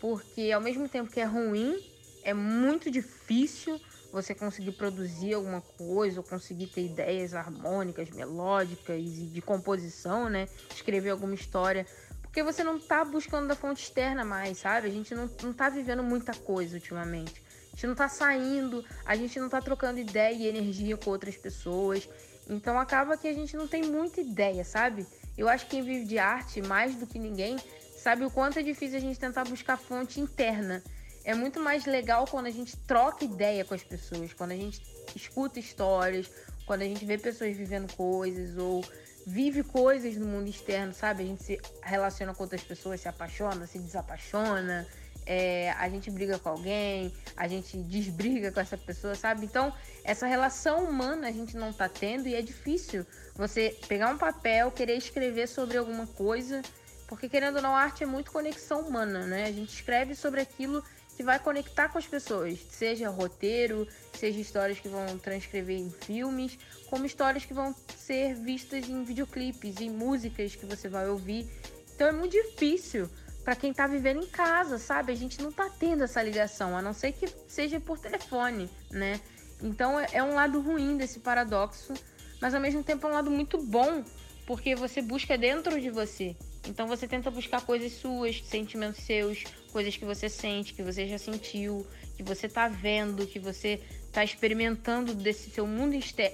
porque 0.00 0.52
ao 0.52 0.60
mesmo 0.60 0.88
tempo 0.88 1.10
que 1.10 1.18
é 1.18 1.24
ruim, 1.24 1.82
é 2.22 2.32
muito 2.32 2.92
difícil 2.92 3.80
você 4.12 4.32
conseguir 4.32 4.70
produzir 4.70 5.34
alguma 5.34 5.60
coisa, 5.60 6.20
ou 6.20 6.24
conseguir 6.24 6.68
ter 6.68 6.84
ideias 6.84 7.34
harmônicas, 7.34 8.08
melódicas 8.10 9.00
e 9.00 9.26
de 9.26 9.42
composição, 9.42 10.30
né? 10.30 10.48
Escrever 10.72 11.10
alguma 11.10 11.34
história. 11.34 11.84
Porque 12.22 12.40
você 12.40 12.62
não 12.62 12.78
tá 12.78 13.04
buscando 13.04 13.48
da 13.48 13.56
fonte 13.56 13.82
externa 13.82 14.24
mais, 14.24 14.58
sabe? 14.58 14.86
A 14.86 14.90
gente 14.92 15.12
não, 15.12 15.28
não 15.42 15.52
tá 15.52 15.68
vivendo 15.68 16.04
muita 16.04 16.32
coisa 16.32 16.76
ultimamente. 16.76 17.43
Gente 17.74 17.88
não 17.88 17.94
tá 17.96 18.08
saindo, 18.08 18.84
a 19.04 19.16
gente 19.16 19.38
não 19.40 19.48
tá 19.48 19.60
trocando 19.60 19.98
ideia 19.98 20.32
e 20.32 20.46
energia 20.46 20.96
com 20.96 21.10
outras 21.10 21.36
pessoas. 21.36 22.08
Então 22.48 22.78
acaba 22.78 23.16
que 23.16 23.26
a 23.26 23.32
gente 23.32 23.56
não 23.56 23.66
tem 23.66 23.82
muita 23.82 24.20
ideia, 24.20 24.64
sabe? 24.64 25.04
Eu 25.36 25.48
acho 25.48 25.64
que 25.64 25.72
quem 25.72 25.82
vive 25.82 26.04
de 26.04 26.16
arte, 26.16 26.62
mais 26.62 26.94
do 26.94 27.04
que 27.04 27.18
ninguém, 27.18 27.56
sabe 27.96 28.24
o 28.24 28.30
quanto 28.30 28.60
é 28.60 28.62
difícil 28.62 28.96
a 28.98 29.00
gente 29.00 29.18
tentar 29.18 29.44
buscar 29.44 29.76
fonte 29.76 30.20
interna. 30.20 30.82
É 31.24 31.34
muito 31.34 31.58
mais 31.58 31.84
legal 31.84 32.26
quando 32.30 32.46
a 32.46 32.50
gente 32.50 32.76
troca 32.76 33.24
ideia 33.24 33.64
com 33.64 33.74
as 33.74 33.82
pessoas, 33.82 34.32
quando 34.32 34.52
a 34.52 34.56
gente 34.56 34.80
escuta 35.16 35.58
histórias, 35.58 36.30
quando 36.66 36.82
a 36.82 36.84
gente 36.84 37.04
vê 37.04 37.18
pessoas 37.18 37.56
vivendo 37.56 37.92
coisas 37.94 38.56
ou 38.56 38.84
vive 39.26 39.64
coisas 39.64 40.16
no 40.16 40.26
mundo 40.26 40.48
externo, 40.48 40.94
sabe? 40.94 41.24
A 41.24 41.26
gente 41.26 41.42
se 41.42 41.60
relaciona 41.82 42.34
com 42.34 42.44
outras 42.44 42.62
pessoas, 42.62 43.00
se 43.00 43.08
apaixona, 43.08 43.66
se 43.66 43.80
desapaixona 43.80 44.86
é, 45.26 45.70
a 45.72 45.88
gente 45.88 46.10
briga 46.10 46.38
com 46.38 46.48
alguém, 46.48 47.12
a 47.36 47.48
gente 47.48 47.76
desbriga 47.78 48.52
com 48.52 48.60
essa 48.60 48.76
pessoa, 48.76 49.14
sabe? 49.14 49.44
Então, 49.44 49.72
essa 50.02 50.26
relação 50.26 50.84
humana 50.84 51.28
a 51.28 51.32
gente 51.32 51.56
não 51.56 51.72
tá 51.72 51.88
tendo 51.88 52.28
e 52.28 52.34
é 52.34 52.42
difícil 52.42 53.06
você 53.34 53.76
pegar 53.88 54.10
um 54.10 54.18
papel, 54.18 54.70
querer 54.70 54.96
escrever 54.96 55.48
sobre 55.48 55.76
alguma 55.76 56.06
coisa, 56.06 56.62
porque 57.06 57.28
querendo 57.28 57.56
ou 57.56 57.62
não, 57.62 57.74
arte 57.74 58.02
é 58.02 58.06
muito 58.06 58.30
conexão 58.30 58.80
humana, 58.80 59.26
né? 59.26 59.44
A 59.44 59.52
gente 59.52 59.72
escreve 59.74 60.14
sobre 60.14 60.40
aquilo 60.40 60.82
que 61.16 61.22
vai 61.22 61.38
conectar 61.38 61.88
com 61.88 61.98
as 61.98 62.06
pessoas, 62.06 62.58
seja 62.70 63.08
roteiro, 63.08 63.86
seja 64.12 64.40
histórias 64.40 64.80
que 64.80 64.88
vão 64.88 65.16
transcrever 65.18 65.78
em 65.78 65.90
filmes, 65.90 66.58
como 66.90 67.06
histórias 67.06 67.44
que 67.44 67.54
vão 67.54 67.74
ser 67.96 68.34
vistas 68.34 68.88
em 68.88 69.04
videoclipes, 69.04 69.80
em 69.80 69.90
músicas 69.90 70.56
que 70.56 70.66
você 70.66 70.88
vai 70.88 71.08
ouvir. 71.08 71.48
Então 71.94 72.08
é 72.08 72.12
muito 72.12 72.32
difícil 72.32 73.08
para 73.44 73.54
quem 73.54 73.72
tá 73.72 73.86
vivendo 73.86 74.22
em 74.22 74.26
casa, 74.26 74.78
sabe? 74.78 75.12
A 75.12 75.14
gente 75.14 75.40
não 75.42 75.52
tá 75.52 75.68
tendo 75.78 76.04
essa 76.04 76.22
ligação, 76.22 76.76
a 76.76 76.80
não 76.80 76.94
ser 76.94 77.12
que 77.12 77.28
seja 77.46 77.78
por 77.78 77.98
telefone, 77.98 78.70
né? 78.90 79.20
Então 79.62 80.00
é, 80.00 80.06
é 80.14 80.22
um 80.22 80.34
lado 80.34 80.60
ruim 80.60 80.96
desse 80.96 81.20
paradoxo, 81.20 81.92
mas 82.40 82.54
ao 82.54 82.60
mesmo 82.60 82.82
tempo 82.82 83.06
é 83.06 83.10
um 83.10 83.12
lado 83.12 83.30
muito 83.30 83.58
bom, 83.58 84.02
porque 84.46 84.74
você 84.74 85.02
busca 85.02 85.36
dentro 85.36 85.78
de 85.80 85.90
você. 85.90 86.34
Então 86.66 86.86
você 86.86 87.06
tenta 87.06 87.30
buscar 87.30 87.60
coisas 87.60 87.92
suas, 87.92 88.42
sentimentos 88.46 89.04
seus, 89.04 89.44
coisas 89.70 89.96
que 89.96 90.04
você 90.04 90.30
sente, 90.30 90.72
que 90.72 90.82
você 90.82 91.06
já 91.06 91.18
sentiu, 91.18 91.86
que 92.16 92.22
você 92.22 92.48
tá 92.48 92.68
vendo, 92.68 93.26
que 93.26 93.38
você 93.38 93.80
tá 94.10 94.24
experimentando 94.24 95.14
desse 95.14 95.50
seu 95.50 95.66
mundo 95.66 95.94
exter 95.94 96.32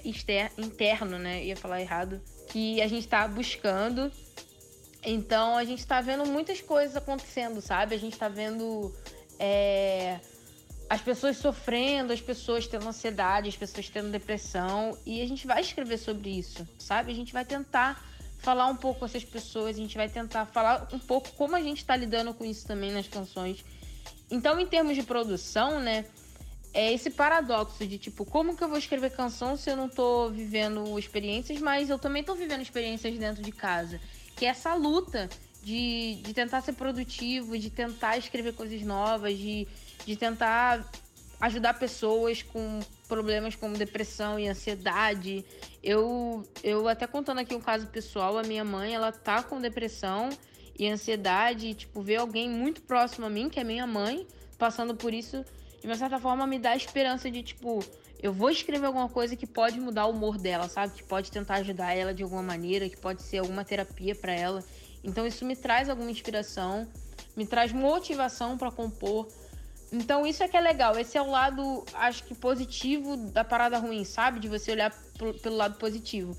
interno, 0.57 1.19
né? 1.19 1.43
Ia 1.43 1.57
falar 1.57 1.81
errado. 1.81 2.21
Que 2.47 2.81
a 2.81 2.87
gente 2.87 3.07
tá 3.07 3.27
buscando 3.27 4.11
então 5.03 5.57
a 5.57 5.63
gente 5.63 5.85
tá 5.85 5.99
vendo 5.99 6.25
muitas 6.25 6.61
coisas 6.61 6.95
acontecendo, 6.95 7.59
sabe? 7.59 7.95
A 7.95 7.97
gente 7.97 8.17
tá 8.17 8.27
vendo 8.27 8.93
é, 9.39 10.19
as 10.87 11.01
pessoas 11.01 11.37
sofrendo, 11.37 12.13
as 12.13 12.21
pessoas 12.21 12.67
tendo 12.67 12.87
ansiedade, 12.87 13.49
as 13.49 13.55
pessoas 13.55 13.89
tendo 13.89 14.11
depressão. 14.11 14.97
E 15.05 15.21
a 15.21 15.27
gente 15.27 15.47
vai 15.47 15.61
escrever 15.61 15.97
sobre 15.97 16.29
isso, 16.29 16.67
sabe? 16.77 17.11
A 17.11 17.15
gente 17.15 17.33
vai 17.33 17.43
tentar 17.43 18.05
falar 18.37 18.67
um 18.67 18.75
pouco 18.75 18.99
com 18.99 19.05
essas 19.05 19.23
pessoas, 19.23 19.75
a 19.75 19.79
gente 19.79 19.95
vai 19.97 20.09
tentar 20.09 20.45
falar 20.45 20.87
um 20.93 20.99
pouco 20.99 21.31
como 21.31 21.55
a 21.55 21.61
gente 21.61 21.83
tá 21.85 21.95
lidando 21.95 22.33
com 22.33 22.45
isso 22.45 22.67
também 22.67 22.91
nas 22.91 23.07
canções. 23.07 23.63
Então, 24.29 24.59
em 24.59 24.67
termos 24.67 24.95
de 24.95 25.03
produção, 25.03 25.79
né? 25.79 26.05
É 26.73 26.93
esse 26.93 27.09
paradoxo 27.09 27.85
de 27.85 27.97
tipo, 27.97 28.23
como 28.23 28.55
que 28.55 28.63
eu 28.63 28.69
vou 28.69 28.77
escrever 28.77 29.11
canção 29.11 29.57
se 29.57 29.69
eu 29.69 29.75
não 29.75 29.89
tô 29.89 30.29
vivendo 30.29 30.97
experiências, 30.97 31.59
mas 31.59 31.89
eu 31.89 31.99
também 31.99 32.23
tô 32.23 32.33
vivendo 32.33 32.61
experiências 32.61 33.17
dentro 33.17 33.43
de 33.43 33.51
casa 33.51 33.99
que 34.41 34.45
é 34.47 34.49
essa 34.49 34.73
luta 34.73 35.29
de, 35.61 36.15
de 36.23 36.33
tentar 36.33 36.61
ser 36.61 36.73
produtivo, 36.73 37.55
de 37.59 37.69
tentar 37.69 38.17
escrever 38.17 38.53
coisas 38.55 38.81
novas, 38.81 39.37
de, 39.37 39.67
de 40.03 40.15
tentar 40.15 40.83
ajudar 41.39 41.75
pessoas 41.75 42.41
com 42.41 42.79
problemas 43.07 43.55
como 43.55 43.77
depressão 43.77 44.39
e 44.39 44.47
ansiedade. 44.47 45.45
Eu, 45.83 46.43
eu 46.63 46.87
até 46.87 47.05
contando 47.05 47.37
aqui 47.37 47.53
um 47.53 47.61
caso 47.61 47.85
pessoal, 47.85 48.35
a 48.35 48.41
minha 48.41 48.65
mãe, 48.65 48.95
ela 48.95 49.11
tá 49.11 49.43
com 49.43 49.61
depressão 49.61 50.31
e 50.75 50.89
ansiedade, 50.89 51.67
e, 51.67 51.73
tipo, 51.75 52.01
ver 52.01 52.15
alguém 52.15 52.49
muito 52.49 52.81
próximo 52.81 53.27
a 53.27 53.29
mim, 53.29 53.47
que 53.47 53.59
é 53.59 53.63
minha 53.63 53.85
mãe, 53.85 54.25
passando 54.57 54.95
por 54.95 55.13
isso, 55.13 55.45
de 55.79 55.85
uma 55.85 55.95
certa 55.95 56.17
forma 56.17 56.47
me 56.47 56.57
dá 56.57 56.75
esperança 56.75 57.29
de, 57.29 57.43
tipo, 57.43 57.85
eu 58.21 58.31
vou 58.31 58.49
escrever 58.51 58.85
alguma 58.85 59.09
coisa 59.09 59.35
que 59.35 59.47
pode 59.47 59.79
mudar 59.79 60.05
o 60.05 60.11
humor 60.11 60.37
dela, 60.37 60.69
sabe? 60.69 60.93
Que 60.93 61.03
pode 61.03 61.31
tentar 61.31 61.55
ajudar 61.55 61.93
ela 61.93 62.13
de 62.13 62.21
alguma 62.21 62.43
maneira, 62.43 62.87
que 62.87 62.97
pode 62.97 63.23
ser 63.23 63.39
alguma 63.39 63.65
terapia 63.65 64.13
para 64.13 64.31
ela. 64.31 64.63
Então 65.03 65.25
isso 65.25 65.43
me 65.43 65.55
traz 65.55 65.89
alguma 65.89 66.11
inspiração, 66.11 66.87
me 67.35 67.47
traz 67.47 67.71
motivação 67.71 68.57
para 68.57 68.71
compor. 68.71 69.27
Então 69.91 70.25
isso 70.25 70.43
é 70.43 70.47
que 70.47 70.55
é 70.55 70.61
legal. 70.61 70.97
Esse 70.99 71.17
é 71.17 71.21
o 71.21 71.31
lado, 71.31 71.83
acho 71.93 72.23
que 72.23 72.35
positivo 72.35 73.17
da 73.17 73.43
parada 73.43 73.79
ruim, 73.79 74.05
sabe? 74.05 74.39
De 74.39 74.47
você 74.47 74.71
olhar 74.71 74.93
pelo 75.41 75.55
lado 75.55 75.77
positivo. 75.79 76.37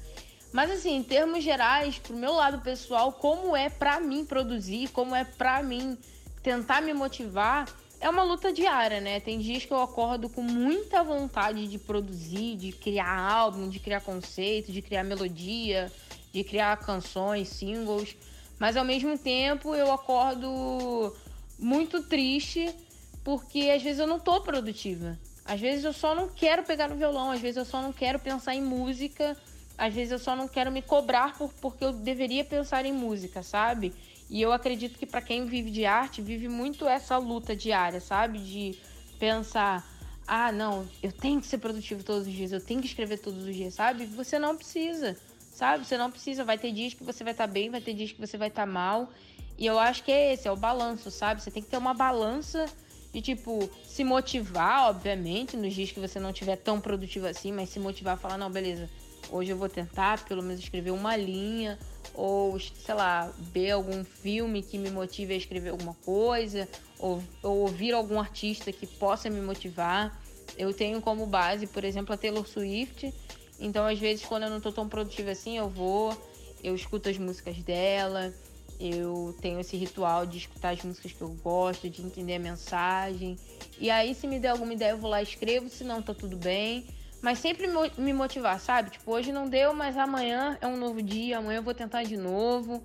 Mas 0.53 0.71
assim, 0.71 0.95
em 0.97 1.03
termos 1.03 1.43
gerais, 1.43 1.99
pro 1.99 2.15
meu 2.15 2.33
lado 2.33 2.61
pessoal, 2.61 3.13
como 3.13 3.57
é 3.57 3.69
para 3.69 3.99
mim 4.01 4.25
produzir, 4.25 4.89
como 4.91 5.17
é 5.17 5.25
para 5.25 5.63
mim 5.63 5.99
tentar 6.43 6.81
me 6.81 6.93
motivar, 6.93 7.67
é 8.03 8.11
uma 8.11 8.25
luta 8.25 8.53
diária, 8.53 9.01
né? 9.01 9.21
Tem 9.21 9.39
dias 9.39 9.65
que 9.65 9.73
eu 9.73 9.81
acordo 9.81 10.29
com 10.29 10.43
muita 10.43 11.05
vontade 11.05 11.69
de 11.69 11.79
produzir, 11.79 12.57
de 12.57 12.73
criar 12.73 13.17
álbum, 13.17 13.69
de 13.69 13.79
criar 13.79 14.01
conceito, 14.01 14.73
de 14.73 14.83
criar 14.83 15.05
melodia, 15.05 15.91
de 16.33 16.43
criar 16.43 16.77
canções, 16.79 17.49
singles. 17.49 18.17
Mas 18.59 18.77
ao 18.77 18.85
mesmo 18.85 19.17
tempo 19.17 19.73
eu 19.77 19.93
acordo 19.93 21.15
muito 21.57 22.03
triste 22.03 22.75
porque 23.23 23.71
às 23.73 23.81
vezes 23.81 24.01
eu 24.01 24.07
não 24.09 24.19
tô 24.19 24.41
produtiva. 24.41 25.17
Às 25.45 25.61
vezes 25.61 25.85
eu 25.85 25.93
só 25.93 26.13
não 26.13 26.29
quero 26.29 26.65
pegar 26.65 26.89
no 26.89 26.97
violão, 26.97 27.31
às 27.31 27.41
vezes 27.41 27.57
eu 27.57 27.65
só 27.65 27.81
não 27.81 27.93
quero 27.93 28.19
pensar 28.19 28.57
em 28.57 28.63
música, 28.63 29.37
às 29.79 29.95
vezes 29.95 30.11
eu 30.11 30.19
só 30.19 30.35
não 30.35 30.49
quero 30.49 30.73
me 30.73 30.83
cobrar 30.83 31.39
por, 31.39 31.53
porque 31.55 31.85
eu 31.85 31.93
deveria 31.93 32.45
pensar 32.45 32.85
em 32.85 32.93
música, 32.93 33.45
sabe? 33.45 33.93
E 34.29 34.41
eu 34.41 34.53
acredito 34.53 34.99
que 34.99 35.07
para 35.07 35.21
quem 35.21 35.45
vive 35.47 35.71
de 35.71 35.85
arte, 35.85 36.23
vive 36.23 36.49
muito 36.49 36.89
essa 36.89 37.19
luta 37.19 37.55
diária, 37.55 38.01
sabe? 38.01 38.39
De 38.39 38.79
pensar, 39.19 39.87
ah, 40.27 40.51
não, 40.51 40.87
eu 41.03 41.13
tenho 41.13 41.41
que 41.41 41.47
ser 41.47 41.59
produtivo 41.59 42.03
todos 42.03 42.27
os 42.27 42.33
dias, 42.33 42.53
eu 42.53 42.61
tenho 42.61 42.81
que 42.81 42.87
escrever 42.87 43.19
todos 43.19 43.45
os 43.45 43.55
dias, 43.55 43.75
sabe? 43.75 44.07
Você 44.07 44.39
não 44.39 44.57
precisa, 44.57 45.17
sabe? 45.39 45.85
Você 45.85 45.99
não 45.99 46.11
precisa. 46.11 46.45
Vai 46.45 46.59
ter 46.59 46.73
dias 46.73 46.95
que 46.95 47.05
você 47.05 47.23
vai 47.23 47.33
estar 47.33 47.47
tá 47.47 47.53
bem, 47.53 47.71
vai 47.71 47.81
ter 47.81 47.95
dias 47.95 48.13
que 48.13 48.21
você 48.21 48.39
vai 48.39 48.49
estar 48.49 48.67
tá 48.67 48.73
mal. 48.73 49.11
E 49.59 49.67
eu 49.67 49.79
acho 49.79 50.03
que 50.03 50.11
é 50.11 50.33
esse, 50.33 50.49
é 50.49 50.53
o 50.53 50.57
balanço, 50.57 51.11
sabe? 51.11 51.43
Você 51.43 51.51
tem 51.51 51.63
que 51.63 51.69
ter 51.69 51.77
uma 51.77 51.95
balança 51.95 52.67
de, 53.13 53.21
tipo, 53.21 53.71
se 53.85 54.03
motivar, 54.03 54.89
obviamente, 54.89 55.57
nos 55.57 55.75
dias 55.75 55.93
que 55.93 56.01
você 56.01 56.19
não 56.19 56.31
estiver 56.31 56.57
tão 56.57 56.81
produtivo 56.81 57.27
assim, 57.27 57.53
mas 57.53 57.69
se 57.69 57.79
motivar, 57.79 58.17
falar, 58.17 58.39
não, 58.39 58.51
beleza, 58.51 58.89
hoje 59.31 59.51
eu 59.51 59.57
vou 59.57 59.69
tentar 59.69 60.25
pelo 60.25 60.43
menos 60.43 60.63
escrever 60.63 60.91
uma 60.91 61.15
linha 61.15 61.79
ou 62.15 62.59
sei 62.59 62.95
lá, 62.95 63.33
ver 63.39 63.71
algum 63.71 64.05
filme 64.05 64.63
que 64.63 64.79
me 64.79 64.91
motive 64.91 65.35
a 65.35 65.37
escrever 65.37 65.71
alguma 65.71 65.95
coisa, 66.05 66.69
ou, 66.99 67.23
ou 67.43 67.61
ouvir 67.61 67.93
algum 67.93 68.21
artista 68.21 68.73
que 68.73 68.87
possa 68.87 69.31
me 69.31 69.41
motivar. 69.41 70.21
Eu 70.57 70.75
tenho 70.75 71.01
como 71.01 71.27
base, 71.27 71.67
por 71.67 71.85
exemplo, 71.85 72.15
a 72.15 72.17
Taylor 72.17 72.47
Swift. 72.47 73.13
Então, 73.59 73.87
às 73.87 73.99
vezes, 73.99 74.25
quando 74.25 74.45
eu 74.45 74.51
não 74.51 74.59
estou 74.59 74.73
tão 74.73 74.89
produtiva 74.89 75.31
assim, 75.31 75.57
eu 75.57 75.69
vou, 75.69 76.17
eu 76.63 76.75
escuto 76.75 77.09
as 77.09 77.17
músicas 77.17 77.57
dela, 77.59 78.33
eu 78.79 79.35
tenho 79.41 79.61
esse 79.61 79.77
ritual 79.77 80.27
de 80.27 80.39
escutar 80.39 80.71
as 80.71 80.83
músicas 80.83 81.13
que 81.13 81.23
eu 81.23 81.31
gosto, 81.43 81.89
de 81.89 82.03
entender 82.03 82.35
a 82.35 82.39
mensagem. 82.39 83.39
E 83.79 83.89
aí, 83.91 84.15
se 84.15 84.27
me 84.27 84.39
der 84.39 84.49
alguma 84.49 84.75
ideia, 84.75 84.91
eu 84.91 84.99
vou 84.99 85.09
lá 85.09 85.21
e 85.21 85.25
escrevo, 85.25 85.69
se 85.69 85.85
não, 85.85 86.03
tá 86.03 86.13
tudo 86.13 86.37
bem. 86.37 86.85
Mas 87.23 87.39
sempre 87.39 87.69
me 87.97 88.13
motivar, 88.13 88.59
sabe? 88.59 88.91
Tipo, 88.91 89.13
hoje 89.13 89.31
não 89.31 89.49
deu, 89.49 89.73
mas 89.73 89.97
amanhã 89.97 90.59
é 90.61 90.67
um 90.67 90.77
novo 90.77 91.01
dia, 91.01 91.39
amanhã 91.39 91.59
eu 91.59 91.63
vou 91.63 91.73
tentar 91.73 92.03
de 92.03 92.17
novo. 92.17 92.83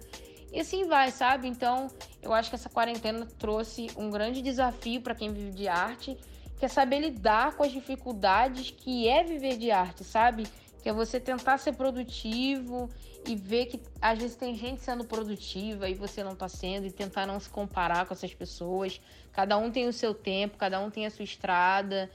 E 0.53 0.59
assim 0.59 0.85
vai, 0.85 1.11
sabe? 1.11 1.47
Então, 1.47 1.89
eu 2.21 2.31
acho 2.31 2.49
que 2.49 2.55
essa 2.55 2.69
quarentena 2.69 3.25
trouxe 3.39 3.87
um 3.97 4.11
grande 4.11 4.43
desafio 4.43 5.01
para 5.01 5.15
quem 5.15 5.33
vive 5.33 5.51
de 5.51 5.67
arte, 5.67 6.15
que 6.59 6.65
é 6.65 6.67
saber 6.67 6.99
lidar 6.99 7.55
com 7.55 7.63
as 7.63 7.71
dificuldades 7.71 8.69
que 8.69 9.07
é 9.07 9.23
viver 9.23 9.57
de 9.57 9.71
arte, 9.71 10.03
sabe? 10.03 10.47
Que 10.83 10.89
é 10.89 10.93
você 10.93 11.19
tentar 11.19 11.57
ser 11.57 11.73
produtivo 11.73 12.89
e 13.25 13.35
ver 13.35 13.65
que 13.65 13.81
às 13.99 14.19
vezes 14.19 14.37
tem 14.37 14.55
gente 14.55 14.81
sendo 14.81 15.03
produtiva 15.03 15.89
e 15.89 15.95
você 15.95 16.23
não 16.23 16.33
está 16.33 16.47
sendo, 16.47 16.85
e 16.85 16.91
tentar 16.91 17.25
não 17.25 17.39
se 17.39 17.49
comparar 17.49 18.05
com 18.05 18.13
essas 18.13 18.33
pessoas. 18.33 19.01
Cada 19.33 19.57
um 19.57 19.71
tem 19.71 19.87
o 19.87 19.93
seu 19.93 20.13
tempo, 20.13 20.57
cada 20.57 20.79
um 20.79 20.91
tem 20.91 21.07
a 21.07 21.09
sua 21.09 21.25
estrada. 21.25 22.09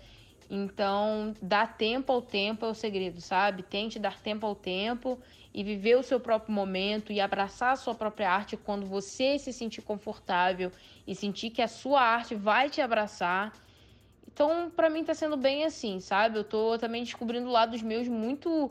Então, 0.55 1.33
dar 1.41 1.79
tempo 1.79 2.12
ao 2.12 2.21
tempo 2.21 2.67
é 2.67 2.69
o 2.69 2.75
segredo, 2.75 3.23
sabe? 3.23 3.62
Tente 3.62 3.99
dar 3.99 4.21
tempo 4.21 4.45
ao 4.45 4.55
tempo 4.55 5.19
e 5.55 5.65
viver 5.65 5.97
o 5.97 6.03
seu 6.03 6.21
próprio 6.21 6.53
momento 6.53 7.11
e 7.11 7.23
abraçar 7.23 7.73
a 7.73 7.77
sua 7.77 7.95
própria 7.95 8.31
arte 8.31 8.55
quando 8.55 8.85
você 8.85 9.38
se 9.38 9.51
sentir 9.51 9.81
confortável 9.81 10.71
e 11.07 11.15
sentir 11.15 11.49
que 11.49 11.62
a 11.62 11.69
sua 11.69 12.03
arte 12.03 12.35
vai 12.35 12.69
te 12.69 12.83
abraçar. 12.83 13.51
Então, 14.31 14.71
para 14.77 14.91
mim 14.91 15.03
tá 15.03 15.15
sendo 15.15 15.38
bem 15.38 15.65
assim, 15.65 16.01
sabe? 16.01 16.38
Eu 16.38 16.45
tô 16.45 16.77
também 16.77 17.03
descobrindo 17.03 17.49
lados 17.49 17.81
meus 17.81 18.07
muito 18.07 18.71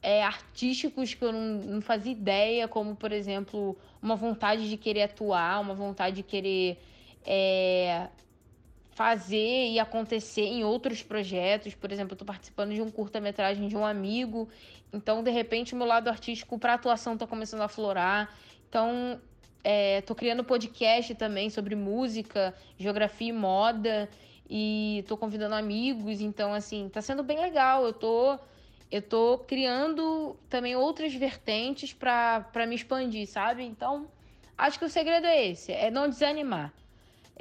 é, 0.00 0.22
artísticos 0.22 1.12
que 1.12 1.24
eu 1.24 1.32
não, 1.32 1.56
não 1.74 1.80
fazia 1.80 2.12
ideia, 2.12 2.68
como, 2.68 2.94
por 2.94 3.10
exemplo, 3.10 3.76
uma 4.00 4.14
vontade 4.14 4.70
de 4.70 4.76
querer 4.76 5.02
atuar, 5.02 5.60
uma 5.60 5.74
vontade 5.74 6.14
de 6.14 6.22
querer 6.22 6.80
é, 7.24 8.08
fazer 9.00 9.70
e 9.70 9.78
acontecer 9.78 10.42
em 10.42 10.62
outros 10.62 11.02
projetos. 11.02 11.74
Por 11.74 11.90
exemplo, 11.90 12.12
eu 12.12 12.18
tô 12.18 12.24
participando 12.24 12.74
de 12.74 12.82
um 12.82 12.90
curta-metragem 12.90 13.66
de 13.66 13.76
um 13.76 13.86
amigo 13.86 14.46
então, 14.92 15.22
de 15.22 15.30
repente, 15.30 15.74
o 15.74 15.76
meu 15.76 15.86
lado 15.86 16.08
artístico 16.08 16.58
para 16.58 16.74
atuação 16.74 17.14
está 17.14 17.26
começando 17.26 17.62
a 17.62 17.68
florar. 17.68 18.34
Então, 18.68 19.20
é, 19.62 20.00
tô 20.02 20.14
criando 20.14 20.42
podcast 20.42 21.14
também 21.14 21.48
sobre 21.50 21.74
música, 21.74 22.54
geografia 22.78 23.28
e 23.28 23.32
moda. 23.32 24.08
E 24.48 25.04
tô 25.06 25.16
convidando 25.16 25.54
amigos. 25.54 26.20
Então, 26.20 26.52
assim, 26.52 26.88
tá 26.88 27.00
sendo 27.00 27.22
bem 27.22 27.38
legal. 27.38 27.84
Eu 27.84 27.92
tô, 27.92 28.38
eu 28.90 29.00
tô 29.00 29.38
criando 29.38 30.36
também 30.48 30.74
outras 30.74 31.14
vertentes 31.14 31.92
para 31.92 32.66
me 32.66 32.74
expandir, 32.74 33.28
sabe? 33.28 33.62
Então, 33.62 34.08
acho 34.58 34.78
que 34.78 34.84
o 34.84 34.90
segredo 34.90 35.26
é 35.26 35.46
esse: 35.46 35.72
é 35.72 35.90
não 35.90 36.08
desanimar. 36.08 36.72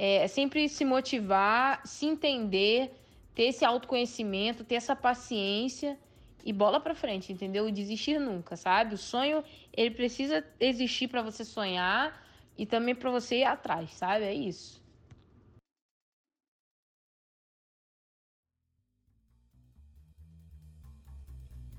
É, 0.01 0.25
sempre 0.29 0.69
se 0.69 0.85
motivar, 0.85 1.81
se 1.85 2.05
entender, 2.05 2.89
ter 3.35 3.47
esse 3.47 3.65
autoconhecimento, 3.65 4.63
ter 4.63 4.75
essa 4.75 4.95
paciência 4.95 5.99
e 6.45 6.53
bola 6.53 6.79
para 6.79 6.95
frente, 6.95 7.33
entendeu? 7.33 7.67
E 7.67 7.71
desistir 7.73 8.17
nunca, 8.17 8.55
sabe? 8.55 8.95
O 8.95 8.97
sonho, 8.97 9.43
ele 9.75 9.91
precisa 9.91 10.41
existir 10.57 11.09
para 11.09 11.21
você 11.21 11.43
sonhar 11.43 12.17
e 12.57 12.65
também 12.65 12.95
para 12.95 13.11
você 13.11 13.39
ir 13.39 13.43
atrás, 13.43 13.93
sabe? 13.93 14.23
É 14.23 14.33
isso. 14.33 14.81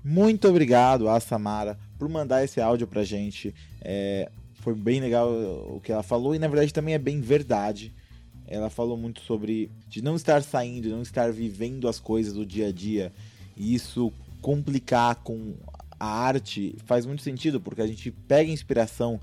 Muito 0.05 0.47
obrigado 0.47 1.09
a 1.09 1.19
Samara 1.19 1.75
por 1.97 2.07
mandar 2.07 2.43
esse 2.43 2.61
áudio 2.61 2.85
pra 2.85 3.03
gente. 3.03 3.51
É, 3.81 4.29
foi 4.53 4.75
bem 4.75 4.99
legal 4.99 5.27
o 5.75 5.81
que 5.81 5.91
ela 5.91 6.03
falou 6.03 6.35
e 6.35 6.39
na 6.39 6.47
verdade 6.47 6.71
também 6.71 6.93
é 6.93 6.99
bem 6.99 7.19
verdade. 7.19 7.91
Ela 8.51 8.69
falou 8.69 8.97
muito 8.97 9.21
sobre 9.21 9.71
de 9.87 10.01
não 10.01 10.17
estar 10.17 10.43
saindo, 10.43 10.89
não 10.89 11.01
estar 11.01 11.31
vivendo 11.31 11.87
as 11.87 12.01
coisas 12.01 12.33
do 12.33 12.45
dia 12.45 12.67
a 12.67 12.71
dia. 12.71 13.13
E 13.55 13.73
isso 13.73 14.11
complicar 14.41 15.15
com 15.15 15.55
a 15.97 16.05
arte 16.05 16.75
faz 16.85 17.05
muito 17.05 17.21
sentido, 17.21 17.61
porque 17.61 17.81
a 17.81 17.87
gente 17.87 18.11
pega 18.11 18.51
inspiração 18.51 19.21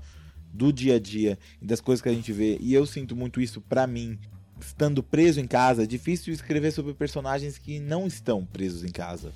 do 0.51 0.73
dia 0.73 0.95
a 0.95 0.99
dia 0.99 1.37
e 1.61 1.65
das 1.67 1.79
coisas 1.79 2.01
que 2.01 2.09
a 2.09 2.13
gente 2.13 2.33
vê. 2.33 2.57
E 2.59 2.73
eu 2.73 2.87
sinto 2.87 3.15
muito 3.15 3.39
isso 3.39 3.61
para 3.61 3.85
mim. 3.85 4.17
Estando 4.59 5.03
preso 5.03 5.39
em 5.39 5.45
casa, 5.45 5.83
é 5.83 5.85
difícil 5.85 6.33
escrever 6.33 6.71
sobre 6.71 6.95
personagens 6.95 7.57
que 7.59 7.79
não 7.79 8.07
estão 8.07 8.43
presos 8.43 8.83
em 8.83 8.91
casa. 8.91 9.31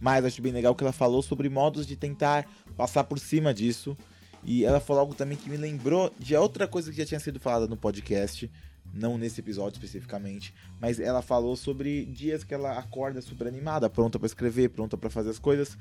Mas 0.00 0.24
acho 0.24 0.40
bem 0.40 0.52
legal 0.52 0.72
que 0.74 0.84
ela 0.84 0.92
falou 0.92 1.20
sobre 1.20 1.48
modos 1.48 1.84
de 1.84 1.96
tentar 1.96 2.48
passar 2.76 3.02
por 3.02 3.18
cima 3.18 3.52
disso. 3.52 3.96
E 4.44 4.64
ela 4.64 4.78
falou 4.78 5.00
algo 5.00 5.14
também 5.14 5.36
que 5.36 5.50
me 5.50 5.56
lembrou 5.56 6.12
de 6.16 6.36
outra 6.36 6.68
coisa 6.68 6.92
que 6.92 6.96
já 6.96 7.04
tinha 7.04 7.18
sido 7.18 7.40
falada 7.40 7.66
no 7.66 7.76
podcast, 7.76 8.48
não 8.96 9.18
nesse 9.18 9.40
episódio 9.40 9.76
especificamente, 9.76 10.54
mas 10.80 10.98
ela 10.98 11.22
falou 11.22 11.56
sobre 11.56 12.04
dias 12.06 12.42
que 12.42 12.54
ela 12.54 12.78
acorda 12.78 13.20
super 13.20 13.46
animada, 13.46 13.90
pronta 13.90 14.18
para 14.18 14.26
escrever, 14.26 14.70
pronta 14.70 14.96
para 14.96 15.10
fazer 15.10 15.30
as 15.30 15.38
coisas, 15.38 15.76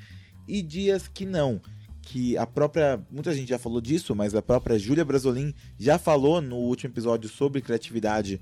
e 0.48 0.62
dias 0.62 1.08
que 1.08 1.26
não. 1.26 1.62
Que 2.02 2.38
a 2.38 2.46
própria. 2.46 3.04
Muita 3.10 3.34
gente 3.34 3.50
já 3.50 3.58
falou 3.58 3.82
disso, 3.82 4.16
mas 4.16 4.36
a 4.36 4.42
própria 4.42 4.78
Júlia 4.78 5.04
Brasolin 5.04 5.56
já 5.80 5.98
falou 5.98 6.40
no 6.40 6.58
último 6.58 6.94
episódio 6.94 7.28
sobre 7.28 7.62
criatividade, 7.62 8.40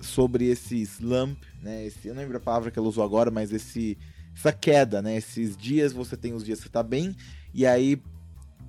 sobre 0.00 0.46
esse 0.46 0.80
slump, 0.80 1.38
né? 1.62 1.84
Esse, 1.84 2.08
eu 2.08 2.14
não 2.14 2.22
lembro 2.22 2.38
a 2.38 2.40
palavra 2.40 2.70
que 2.70 2.78
ela 2.78 2.88
usou 2.88 3.04
agora, 3.04 3.30
mas 3.30 3.52
esse, 3.52 3.98
essa 4.34 4.52
queda, 4.52 5.02
né? 5.02 5.18
Esses 5.18 5.54
dias 5.54 5.92
você 5.92 6.16
tem 6.16 6.32
os 6.32 6.42
dias 6.42 6.60
que 6.60 6.64
você 6.64 6.72
tá 6.72 6.82
bem, 6.82 7.14
e 7.52 7.66
aí 7.66 8.00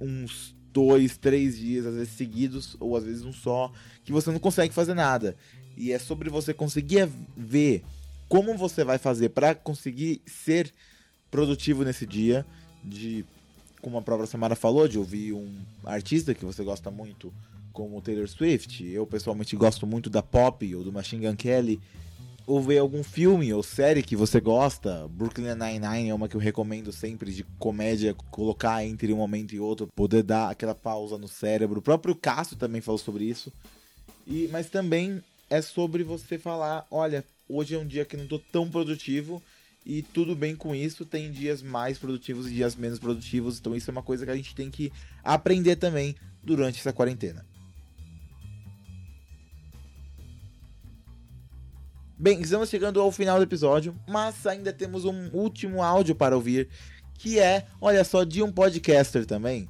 uns 0.01 0.53
dois, 0.79 1.17
três 1.17 1.57
dias, 1.57 1.85
às 1.85 1.93
vezes 1.93 2.13
seguidos, 2.13 2.77
ou 2.79 2.95
às 2.95 3.03
vezes 3.03 3.25
um 3.25 3.33
só, 3.33 3.69
que 4.05 4.13
você 4.13 4.31
não 4.31 4.39
consegue 4.39 4.73
fazer 4.73 4.93
nada. 4.93 5.35
E 5.75 5.91
é 5.91 5.99
sobre 5.99 6.29
você 6.29 6.53
conseguir 6.53 7.09
ver 7.35 7.83
como 8.29 8.57
você 8.57 8.85
vai 8.85 8.97
fazer 8.97 9.29
para 9.29 9.53
conseguir 9.53 10.21
ser 10.25 10.73
produtivo 11.29 11.83
nesse 11.83 12.05
dia, 12.05 12.45
de 12.81 13.25
como 13.81 13.97
a 13.97 14.01
própria 14.01 14.25
Samara 14.25 14.55
falou, 14.55 14.87
de 14.87 14.97
ouvir 14.97 15.33
um 15.33 15.53
artista 15.83 16.33
que 16.33 16.45
você 16.45 16.63
gosta 16.63 16.89
muito, 16.89 17.33
como 17.73 18.01
Taylor 18.01 18.27
Swift. 18.29 18.85
Eu 18.85 19.05
pessoalmente 19.05 19.55
gosto 19.57 19.85
muito 19.85 20.09
da 20.09 20.23
Pop 20.23 20.75
ou 20.75 20.83
do 20.83 20.93
Machine 20.93 21.27
Gun 21.27 21.35
Kelly 21.35 21.79
ou 22.49 22.59
ver 22.59 22.79
algum 22.79 23.03
filme 23.03 23.53
ou 23.53 23.61
série 23.61 24.01
que 24.01 24.15
você 24.15 24.41
gosta. 24.41 25.07
Brooklyn 25.09 25.53
Nine-Nine 25.53 26.09
é 26.09 26.15
uma 26.15 26.27
que 26.27 26.35
eu 26.35 26.41
recomendo 26.41 26.91
sempre 26.91 27.31
de 27.31 27.43
comédia, 27.59 28.15
colocar 28.31 28.83
entre 28.83 29.13
um 29.13 29.17
momento 29.17 29.53
e 29.53 29.59
outro, 29.59 29.87
poder 29.95 30.23
dar 30.23 30.49
aquela 30.49 30.73
pausa 30.73 31.15
no 31.15 31.27
cérebro. 31.27 31.77
O 31.77 31.83
próprio 31.83 32.15
Cássio 32.15 32.57
também 32.57 32.81
falou 32.81 32.97
sobre 32.97 33.23
isso. 33.23 33.53
E, 34.25 34.49
mas 34.51 34.67
também 34.67 35.21
é 35.47 35.61
sobre 35.61 36.03
você 36.03 36.39
falar, 36.39 36.87
olha, 36.89 37.23
hoje 37.47 37.75
é 37.75 37.77
um 37.77 37.85
dia 37.85 38.03
que 38.03 38.17
não 38.17 38.23
estou 38.23 38.39
tão 38.51 38.67
produtivo 38.67 39.39
e 39.85 40.01
tudo 40.01 40.35
bem 40.35 40.55
com 40.55 40.73
isso, 40.73 41.05
tem 41.05 41.31
dias 41.31 41.61
mais 41.61 41.99
produtivos 41.99 42.47
e 42.47 42.53
dias 42.55 42.75
menos 42.75 42.97
produtivos, 42.97 43.59
então 43.59 43.75
isso 43.75 43.89
é 43.89 43.93
uma 43.93 44.03
coisa 44.03 44.25
que 44.25 44.31
a 44.31 44.35
gente 44.35 44.55
tem 44.55 44.71
que 44.71 44.91
aprender 45.23 45.75
também 45.75 46.15
durante 46.43 46.79
essa 46.79 46.93
quarentena. 46.93 47.45
Bem, 52.21 52.41
estamos 52.41 52.69
chegando 52.69 52.99
ao 52.99 53.13
final 53.13 53.37
do 53.37 53.43
episódio, 53.43 53.95
mas 54.05 54.45
ainda 54.45 54.73
temos 54.73 55.05
um 55.05 55.29
último 55.31 55.81
áudio 55.81 56.13
para 56.13 56.35
ouvir, 56.35 56.67
que 57.13 57.39
é, 57.39 57.65
olha 57.79 58.03
só, 58.03 58.25
de 58.25 58.43
um 58.43 58.51
podcaster 58.51 59.25
também, 59.25 59.69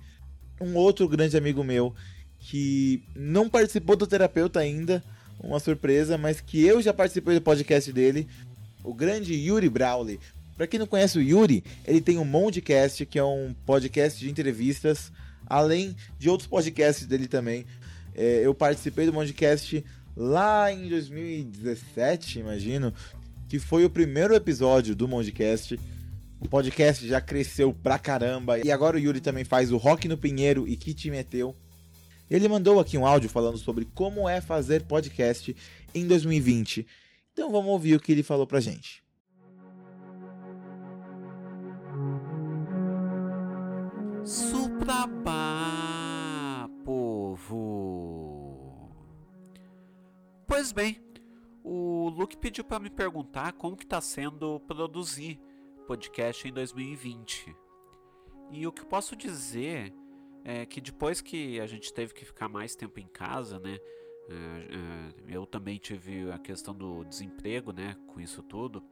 um 0.59 0.73
outro 0.73 1.07
grande 1.07 1.37
amigo 1.37 1.63
meu 1.63 1.93
que 2.39 3.03
não 3.15 3.47
participou 3.47 3.95
do 3.95 4.07
terapeuta 4.07 4.59
ainda, 4.59 5.03
uma 5.39 5.59
surpresa, 5.59 6.17
mas 6.17 6.41
que 6.41 6.65
eu 6.65 6.81
já 6.81 6.91
participei 6.91 7.35
do 7.35 7.41
podcast 7.41 7.93
dele, 7.93 8.27
o 8.83 8.95
grande 8.95 9.35
Yuri 9.35 9.69
Brawley. 9.69 10.19
Para 10.57 10.65
quem 10.65 10.79
não 10.79 10.87
conhece 10.87 11.19
o 11.19 11.21
Yuri, 11.21 11.63
ele 11.85 12.01
tem 12.01 12.17
um 12.17 12.25
Mondcast, 12.25 13.05
que 13.05 13.19
é 13.19 13.23
um 13.23 13.53
podcast 13.63 14.19
de 14.19 14.27
entrevistas, 14.27 15.11
além 15.45 15.95
de 16.17 16.27
outros 16.31 16.47
podcasts 16.47 17.05
dele 17.05 17.27
também. 17.27 17.67
É, 18.15 18.41
eu 18.43 18.55
participei 18.55 19.05
do 19.05 19.13
Mondcast 19.13 19.85
lá 20.19 20.71
em 20.71 20.89
2017, 20.89 22.39
imagino, 22.39 22.93
que 23.47 23.57
foi 23.57 23.85
o 23.85 23.89
primeiro 23.89 24.35
episódio 24.35 24.93
do 24.93 25.07
Mondcast. 25.07 25.79
O 26.41 26.47
podcast 26.47 27.07
já 27.07 27.21
cresceu 27.21 27.73
pra 27.73 27.97
caramba. 27.97 28.59
E 28.59 28.69
agora 28.69 28.97
o 28.97 28.99
Yuri 28.99 29.21
também 29.21 29.45
faz 29.45 29.71
o 29.71 29.77
Rock 29.77 30.09
no 30.09 30.17
Pinheiro 30.17 30.67
e 30.67 30.75
Que 30.75 30.93
Te 30.93 31.09
Meteu. 31.09 31.55
Ele 32.29 32.49
mandou 32.49 32.81
aqui 32.81 32.97
um 32.97 33.05
áudio 33.07 33.29
falando 33.29 33.57
sobre 33.57 33.85
como 33.95 34.27
é 34.27 34.41
fazer 34.41 34.83
podcast 34.83 35.55
em 35.95 36.05
2020. 36.05 36.85
Então 37.31 37.49
vamos 37.49 37.71
ouvir 37.71 37.95
o 37.95 37.99
que 37.99 38.11
ele 38.11 38.21
falou 38.21 38.45
pra 38.45 38.59
gente. 38.59 39.01
Suprabá, 44.25 45.39
povo. 46.85 48.18
Pois 50.49 50.71
bem, 50.71 50.99
o 51.63 52.09
Luke 52.09 52.35
pediu 52.35 52.63
para 52.63 52.79
me 52.79 52.89
perguntar 52.89 53.53
como 53.53 53.77
que 53.77 53.83
está 53.83 54.01
sendo 54.01 54.59
produzir 54.61 55.39
podcast 55.85 56.47
em 56.47 56.51
2020. 56.51 57.55
E 58.49 58.65
o 58.65 58.71
que 58.71 58.81
eu 58.81 58.87
posso 58.87 59.15
dizer 59.15 59.93
é 60.43 60.65
que 60.65 60.81
depois 60.81 61.21
que 61.21 61.59
a 61.59 61.67
gente 61.67 61.93
teve 61.93 62.15
que 62.15 62.25
ficar 62.25 62.49
mais 62.49 62.75
tempo 62.75 62.99
em 62.99 63.05
casa, 63.05 63.59
né? 63.59 63.77
É, 64.27 65.29
é, 65.29 65.35
eu 65.35 65.45
também 65.45 65.77
tive 65.77 66.31
a 66.31 66.39
questão 66.39 66.73
do 66.73 67.03
desemprego, 67.03 67.71
né? 67.71 67.95
Com 68.07 68.19
isso 68.19 68.41
tudo. 68.41 68.83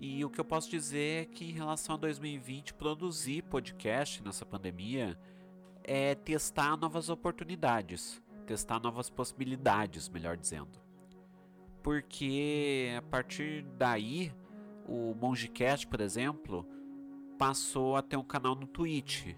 E 0.00 0.24
o 0.24 0.30
que 0.30 0.40
eu 0.40 0.44
posso 0.44 0.68
dizer 0.68 1.22
é 1.22 1.24
que 1.26 1.44
em 1.44 1.52
relação 1.52 1.94
a 1.94 1.98
2020, 1.98 2.74
produzir 2.74 3.42
podcast 3.42 4.20
nessa 4.20 4.44
pandemia 4.44 5.16
é 5.84 6.16
testar 6.16 6.76
novas 6.76 7.08
oportunidades 7.08 8.20
testar 8.42 8.80
novas 8.80 9.08
possibilidades, 9.10 10.08
melhor 10.08 10.36
dizendo. 10.36 10.80
porque 11.82 12.94
a 12.96 13.02
partir 13.02 13.62
daí 13.76 14.32
o 14.86 15.14
Mongecast, 15.14 15.86
por 15.86 16.00
exemplo, 16.00 16.66
passou 17.38 17.96
a 17.96 18.02
ter 18.02 18.16
um 18.16 18.22
canal 18.24 18.54
no 18.54 18.66
Twitch 18.66 19.34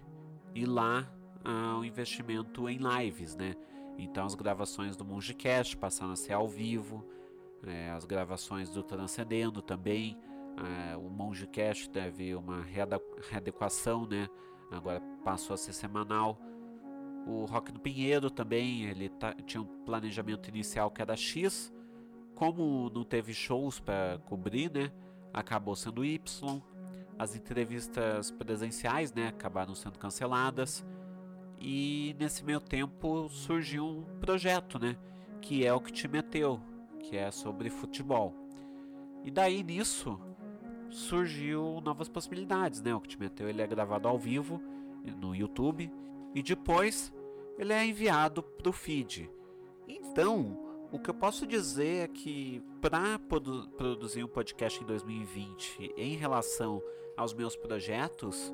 e 0.53 0.65
lá 0.65 1.11
há 1.43 1.77
um 1.77 1.83
investimento 1.83 2.69
em 2.69 2.77
lives, 2.77 3.35
né? 3.35 3.55
Então 3.97 4.25
as 4.25 4.35
gravações 4.35 4.95
do 4.95 5.03
Mongecast 5.05 5.77
passaram 5.77 6.11
a 6.11 6.15
ser 6.15 6.33
ao 6.33 6.47
vivo, 6.47 7.03
é, 7.65 7.89
as 7.91 8.05
gravações 8.05 8.69
do 8.69 8.83
Transcendendo 8.83 9.61
também, 9.61 10.17
é, 10.57 10.95
o 10.97 11.09
Mongecast 11.09 11.89
teve 11.89 12.35
uma 12.35 12.61
readequação, 13.29 14.05
né? 14.05 14.27
Agora 14.71 15.01
passou 15.23 15.53
a 15.53 15.57
ser 15.57 15.73
semanal. 15.73 16.39
O 17.25 17.45
Rock 17.45 17.71
do 17.71 17.79
Pinheiro 17.79 18.29
também, 18.29 18.83
ele 18.83 19.09
tá, 19.09 19.33
tinha 19.33 19.61
um 19.61 19.65
planejamento 19.65 20.47
inicial 20.47 20.91
que 20.91 21.01
era 21.01 21.15
X, 21.15 21.73
como 22.35 22.89
não 22.93 23.03
teve 23.03 23.33
shows 23.33 23.79
para 23.79 24.19
cobrir, 24.25 24.71
né? 24.71 24.91
Acabou 25.33 25.75
sendo 25.75 26.05
Y. 26.05 26.61
As 27.17 27.35
entrevistas 27.35 28.29
presenciais, 28.29 29.13
né, 29.13 29.29
acabaram 29.29 29.73
sendo 29.73 29.97
canceladas. 29.97 30.85
E 31.59 32.15
nesse 32.19 32.43
meio 32.43 32.59
tempo 32.59 33.29
surgiu 33.29 33.85
um 33.87 34.19
projeto, 34.19 34.77
né, 34.77 34.97
que 35.41 35.65
é 35.65 35.73
o 35.73 35.79
que 35.79 35.93
te 35.93 36.07
meteu, 36.07 36.59
que 36.99 37.15
é 37.15 37.31
sobre 37.31 37.69
futebol. 37.69 38.35
E 39.23 39.31
daí 39.31 39.63
nisso 39.63 40.19
surgiu 40.89 41.81
novas 41.83 42.07
possibilidades, 42.07 42.81
né? 42.81 42.93
O 42.93 43.01
que 43.01 43.09
te 43.09 43.19
meteu 43.19 43.49
ele 43.49 43.61
é 43.61 43.67
gravado 43.67 44.07
ao 44.07 44.19
vivo 44.19 44.61
no 45.19 45.35
YouTube 45.35 45.91
e 46.35 46.43
depois 46.43 47.13
ele 47.57 47.71
é 47.71 47.85
enviado 47.85 48.43
para 48.43 48.69
o 48.69 48.73
feed. 48.73 49.31
Então, 49.87 50.59
o 50.91 50.99
que 50.99 51.09
eu 51.09 51.13
posso 51.13 51.47
dizer 51.47 52.03
é 52.03 52.07
que 52.07 52.61
para 52.81 53.17
produ 53.17 53.69
produzir 53.69 54.23
um 54.23 54.27
podcast 54.27 54.83
em 54.83 54.85
2020 54.85 55.93
em 55.97 56.15
relação 56.15 56.83
aos 57.15 57.33
meus 57.33 57.55
projetos 57.55 58.53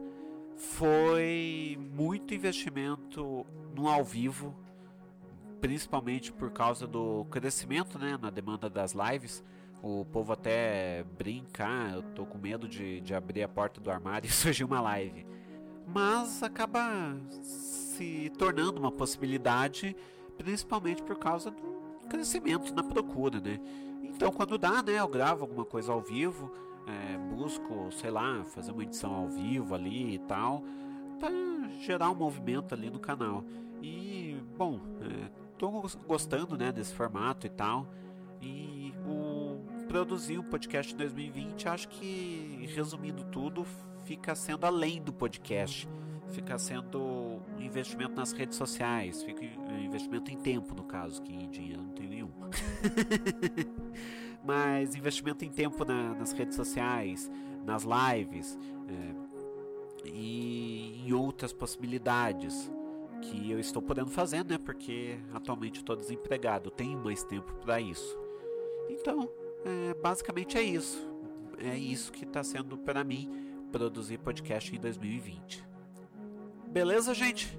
foi 0.55 1.77
muito 1.95 2.35
investimento 2.35 3.45
no 3.75 3.87
ao 3.87 4.03
vivo, 4.03 4.55
principalmente 5.59 6.31
por 6.31 6.51
causa 6.51 6.85
do 6.85 7.25
crescimento 7.31 7.97
né, 7.97 8.17
na 8.21 8.29
demanda 8.29 8.69
das 8.69 8.93
lives. 8.93 9.43
O 9.81 10.05
povo 10.05 10.33
até 10.33 11.03
brinca, 11.17 11.65
ah, 11.65 11.91
eu 11.95 12.03
tô 12.13 12.25
com 12.27 12.37
medo 12.37 12.67
de, 12.67 13.01
de 13.01 13.15
abrir 13.15 13.41
a 13.41 13.47
porta 13.47 13.81
do 13.81 13.89
armário 13.89 14.27
e 14.27 14.29
surgir 14.31 14.63
uma 14.63 14.79
live. 14.79 15.25
Mas 15.93 16.41
acaba 16.41 17.15
se 17.41 18.31
tornando 18.37 18.79
uma 18.79 18.91
possibilidade, 18.91 19.95
principalmente 20.37 21.03
por 21.03 21.17
causa 21.17 21.51
do 21.51 22.07
crescimento 22.09 22.73
na 22.73 22.83
procura, 22.83 23.39
né? 23.39 23.59
Então, 24.01 24.31
quando 24.31 24.57
dá, 24.57 24.81
né, 24.83 24.99
eu 24.99 25.07
gravo 25.07 25.43
alguma 25.43 25.65
coisa 25.65 25.91
ao 25.91 26.01
vivo, 26.01 26.51
é, 26.87 27.17
busco, 27.35 27.91
sei 27.91 28.11
lá, 28.11 28.43
fazer 28.45 28.71
uma 28.71 28.83
edição 28.83 29.13
ao 29.13 29.27
vivo 29.27 29.73
ali 29.75 30.15
e 30.15 30.19
tal, 30.19 30.63
para 31.19 31.31
gerar 31.81 32.09
um 32.09 32.15
movimento 32.15 32.73
ali 32.73 32.89
no 32.89 32.99
canal. 32.99 33.43
E, 33.81 34.37
bom, 34.57 34.79
é, 35.01 35.29
tô 35.57 35.69
gostando, 36.07 36.57
né, 36.57 36.71
desse 36.71 36.93
formato 36.93 37.45
e 37.45 37.49
tal. 37.49 37.87
E 38.41 38.93
o 39.05 39.59
produzir 39.87 40.37
o 40.37 40.43
podcast 40.43 40.95
2020, 40.95 41.67
acho 41.67 41.89
que, 41.89 42.67
resumindo 42.73 43.23
tudo, 43.25 43.65
fica 44.03 44.35
sendo 44.35 44.65
além 44.65 45.01
do 45.01 45.13
podcast 45.13 45.87
fica 46.31 46.57
sendo 46.57 46.99
um 46.99 47.61
investimento 47.61 48.15
nas 48.15 48.31
redes 48.31 48.57
sociais, 48.57 49.21
fica 49.21 49.43
um 49.43 49.79
investimento 49.79 50.31
em 50.31 50.37
tempo, 50.37 50.73
no 50.73 50.83
caso, 50.83 51.21
que 51.21 51.33
em 51.33 51.49
dinheiro 51.49 51.81
não 51.81 51.91
tem 51.91 52.07
nenhum. 52.07 52.31
Mas 54.43 54.95
investimento 54.95 55.45
em 55.45 55.51
tempo 55.51 55.85
na, 55.85 56.15
nas 56.15 56.31
redes 56.31 56.55
sociais, 56.55 57.29
nas 57.63 57.83
lives 57.83 58.57
é, 58.87 60.09
e 60.09 61.03
em 61.05 61.13
outras 61.13 61.53
possibilidades 61.53 62.71
que 63.21 63.51
eu 63.51 63.59
estou 63.59 63.81
podendo 63.81 64.09
fazer, 64.09 64.43
né? 64.43 64.57
Porque 64.57 65.19
atualmente 65.31 65.77
estou 65.79 65.95
desempregado, 65.95 66.71
tenho 66.71 66.97
mais 66.97 67.23
tempo 67.23 67.53
para 67.61 67.79
isso. 67.79 68.17
Então, 68.89 69.29
é, 69.63 69.93
basicamente 69.93 70.57
é 70.57 70.63
isso. 70.63 71.07
É 71.59 71.77
isso 71.77 72.11
que 72.11 72.23
está 72.23 72.43
sendo 72.43 72.75
para 72.75 73.03
mim 73.03 73.50
produzir 73.71 74.17
podcast 74.17 74.75
em 74.75 74.79
2020. 74.79 75.63
Beleza, 76.67 77.13
gente? 77.13 77.57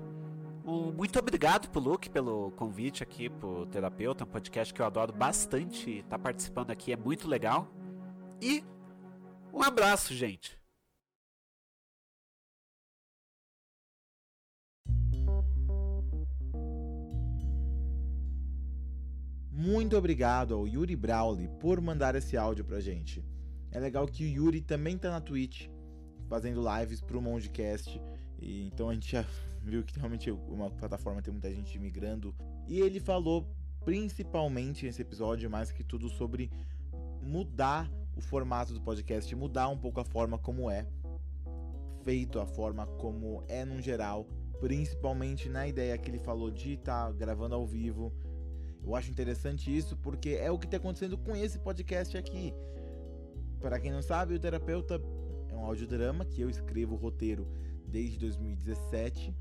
muito 0.64 1.18
obrigado 1.18 1.68
pro 1.70 1.80
Luke 1.80 2.08
pelo 2.08 2.52
convite 2.52 3.02
aqui 3.02 3.28
pro 3.28 3.66
Terapeuta, 3.66 4.22
um 4.22 4.28
podcast 4.28 4.72
que 4.72 4.80
eu 4.80 4.86
adoro 4.86 5.12
bastante. 5.12 6.04
Tá 6.08 6.16
participando 6.16 6.70
aqui 6.70 6.92
é 6.92 6.96
muito 6.96 7.26
legal. 7.26 7.66
E 8.40 8.62
um 9.52 9.62
abraço, 9.62 10.14
gente. 10.14 10.56
Muito 19.50 19.96
obrigado 19.96 20.54
ao 20.54 20.66
Yuri 20.66 20.96
Brawley 20.96 21.48
por 21.60 21.80
mandar 21.80 22.14
esse 22.14 22.36
áudio 22.36 22.64
pra 22.64 22.80
gente. 22.80 23.24
É 23.70 23.78
legal 23.78 24.06
que 24.06 24.24
o 24.24 24.28
Yuri 24.28 24.60
também 24.60 24.98
tá 24.98 25.10
na 25.10 25.20
Twitch, 25.20 25.68
fazendo 26.32 26.62
lives 26.62 27.02
pro 27.02 27.20
Mondcast 27.20 28.00
e, 28.38 28.66
então 28.68 28.88
a 28.88 28.94
gente 28.94 29.12
já 29.12 29.22
viu 29.62 29.82
que 29.84 29.98
realmente 29.98 30.30
uma 30.30 30.70
plataforma 30.70 31.20
tem 31.20 31.30
muita 31.30 31.52
gente 31.52 31.78
migrando. 31.78 32.34
E 32.66 32.80
ele 32.80 32.98
falou 32.98 33.46
principalmente 33.84 34.86
nesse 34.86 35.02
episódio, 35.02 35.50
mais 35.50 35.70
que 35.70 35.84
tudo, 35.84 36.08
sobre 36.08 36.50
mudar 37.20 37.90
o 38.16 38.22
formato 38.22 38.72
do 38.72 38.80
podcast, 38.80 39.34
mudar 39.36 39.68
um 39.68 39.76
pouco 39.76 40.00
a 40.00 40.04
forma 40.04 40.38
como 40.38 40.70
é 40.70 40.86
feito, 42.02 42.40
a 42.40 42.46
forma 42.46 42.86
como 42.86 43.44
é 43.46 43.62
no 43.66 43.82
geral, 43.82 44.26
principalmente 44.58 45.50
na 45.50 45.68
ideia 45.68 45.98
que 45.98 46.10
ele 46.10 46.18
falou 46.18 46.50
de 46.50 46.74
estar 46.74 47.08
tá 47.08 47.12
gravando 47.12 47.54
ao 47.54 47.66
vivo. 47.66 48.10
Eu 48.82 48.96
acho 48.96 49.10
interessante 49.10 49.76
isso 49.76 49.98
porque 49.98 50.30
é 50.30 50.50
o 50.50 50.58
que 50.58 50.64
está 50.64 50.78
acontecendo 50.78 51.18
com 51.18 51.36
esse 51.36 51.58
podcast 51.58 52.16
aqui. 52.16 52.54
Para 53.60 53.78
quem 53.78 53.92
não 53.92 54.02
sabe, 54.02 54.34
o 54.34 54.40
terapeuta 54.40 54.98
é 55.52 55.56
um 55.56 55.64
audiodrama 55.64 56.24
que 56.24 56.40
eu 56.40 56.48
escrevo 56.48 56.94
o 56.94 56.98
roteiro 56.98 57.46
desde 57.86 58.18
2017 58.18 59.34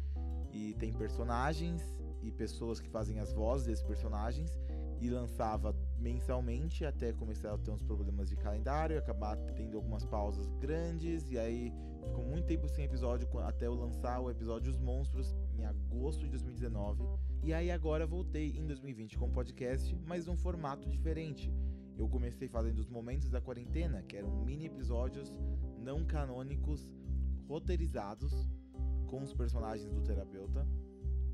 e 0.52 0.74
tem 0.74 0.92
personagens 0.94 1.82
e 2.22 2.32
pessoas 2.32 2.80
que 2.80 2.90
fazem 2.90 3.20
as 3.20 3.32
vozes 3.32 3.66
desses 3.66 3.84
personagens 3.84 4.60
e 5.00 5.10
lançava 5.10 5.76
mensalmente 5.98 6.86
até 6.86 7.12
começar 7.14 7.54
a 7.54 7.58
ter 7.58 7.72
uns 7.72 7.82
problemas 7.82 8.30
de 8.30 8.36
calendário 8.36 8.98
acabar 8.98 9.36
tendo 9.56 9.78
algumas 9.78 10.06
pausas 10.06 10.48
grandes 10.60 11.32
e 11.32 11.40
aí 11.40 11.74
ficou 12.04 12.24
muito 12.24 12.46
tempo 12.46 12.68
sem 12.68 12.86
episódio 12.86 13.28
até 13.40 13.66
eu 13.66 13.74
lançar 13.74 14.20
o 14.20 14.30
episódio 14.30 14.70
Os 14.70 14.78
Monstros 14.78 15.34
em 15.58 15.66
agosto 15.66 16.22
de 16.22 16.30
2019 16.30 17.04
e 17.44 17.54
aí 17.54 17.72
agora 17.72 18.06
voltei 18.06 18.56
em 18.56 18.68
2020 18.68 19.18
com 19.18 19.26
o 19.26 19.32
podcast, 19.32 19.98
mas 20.06 20.28
num 20.28 20.38
formato 20.38 20.88
diferente. 20.88 21.52
Eu 21.98 22.08
comecei 22.08 22.48
fazendo 22.48 22.78
os 22.78 22.88
momentos 22.88 23.32
da 23.32 23.42
quarentena, 23.42 24.04
que 24.04 24.16
eram 24.16 24.30
mini 24.46 24.68
episódios 24.68 25.34
não 25.82 26.06
canônicos 26.06 26.94
roteirizados 27.48 28.32
com 29.08 29.22
os 29.24 29.34
personagens 29.34 29.92
do 29.92 30.02
terapeuta. 30.02 30.66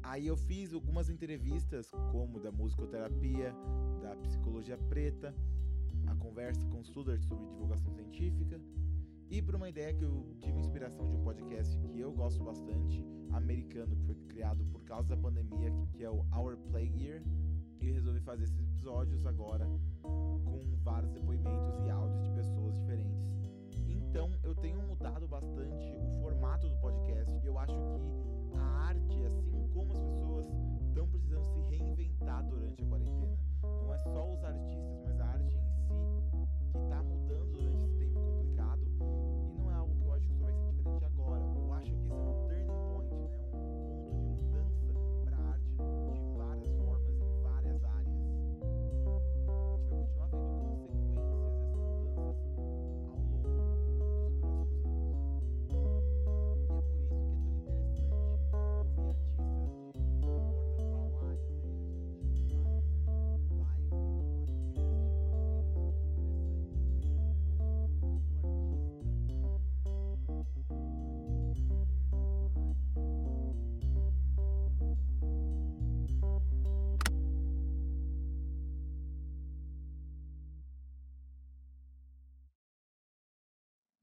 Aí 0.02 0.26
eu 0.28 0.38
fiz 0.38 0.74
algumas 0.74 1.10
entrevistas, 1.10 1.92
como 2.12 2.40
da 2.40 2.52
musicoterapia, 2.52 3.54
da 4.02 4.16
psicologia 4.16 4.78
preta, 4.90 5.36
a 6.08 6.16
conversa 6.16 6.66
com 6.68 6.84
Studart 6.84 7.22
sobre 7.24 7.46
divulgação 7.48 7.92
científica 7.92 8.60
e 9.30 9.42
para 9.42 9.58
uma 9.58 9.68
ideia 9.68 9.94
que 9.94 10.04
eu 10.04 10.26
tive 10.40 10.58
inspiração 10.58 11.06
de 11.06 11.16
um 11.16 11.22
podcast 11.22 11.78
que 11.78 12.00
eu 12.00 12.14
gosto 12.14 12.42
bastante, 12.44 13.06
americano, 13.32 13.94
que 13.96 14.06
foi 14.06 14.16
criado 14.30 14.64
por 14.72 14.82
causa 14.84 15.10
da 15.10 15.18
pandemia, 15.18 15.70
que 15.92 16.02
é 16.02 16.10
o 16.10 16.26
Our 16.34 16.56
Play 16.72 16.90
Year. 16.96 17.22
E 17.82 17.92
resolvi 17.92 18.22
fazer 18.22 18.46
esses 18.46 18.60
episódios 18.60 19.26
agora 19.26 19.68
com 20.02 20.62
vários 20.82 21.12
depoimentos 21.12 21.78
e 21.86 21.90
áudios 21.90 22.24
de 22.24 22.30
pessoas 22.32 22.74
diferentes. 22.76 23.47
Então 24.18 24.32
eu 24.42 24.56
tenho 24.56 24.82
mudado 24.82 25.28
bastante 25.28 25.96
o 25.96 26.22
formato 26.24 26.68
do 26.68 26.76
podcast 26.78 27.32
e 27.32 27.46
eu 27.46 27.56
acho 27.60 27.72
que 27.72 28.58
a 28.58 28.64
arte, 28.88 29.24
assim 29.26 29.68
como 29.72 29.94
as 29.94 30.00
pessoas 30.00 30.48
estão 30.88 31.08
precisando 31.08 31.46
se 31.46 31.60
reinventar 31.70 32.44
durante 32.46 32.82
a 32.82 32.88
quarentena, 32.88 33.38
não 33.62 33.94
é 33.94 33.98
só 34.00 34.34
os 34.34 34.44
artistas, 34.44 35.00
mas 35.06 35.20
a 35.20 35.26
arte 35.28 35.56
em 35.56 35.62
si 35.62 36.48
que 36.72 36.78
está 36.80 37.04
mudando 37.04 37.52
durante 37.52 37.77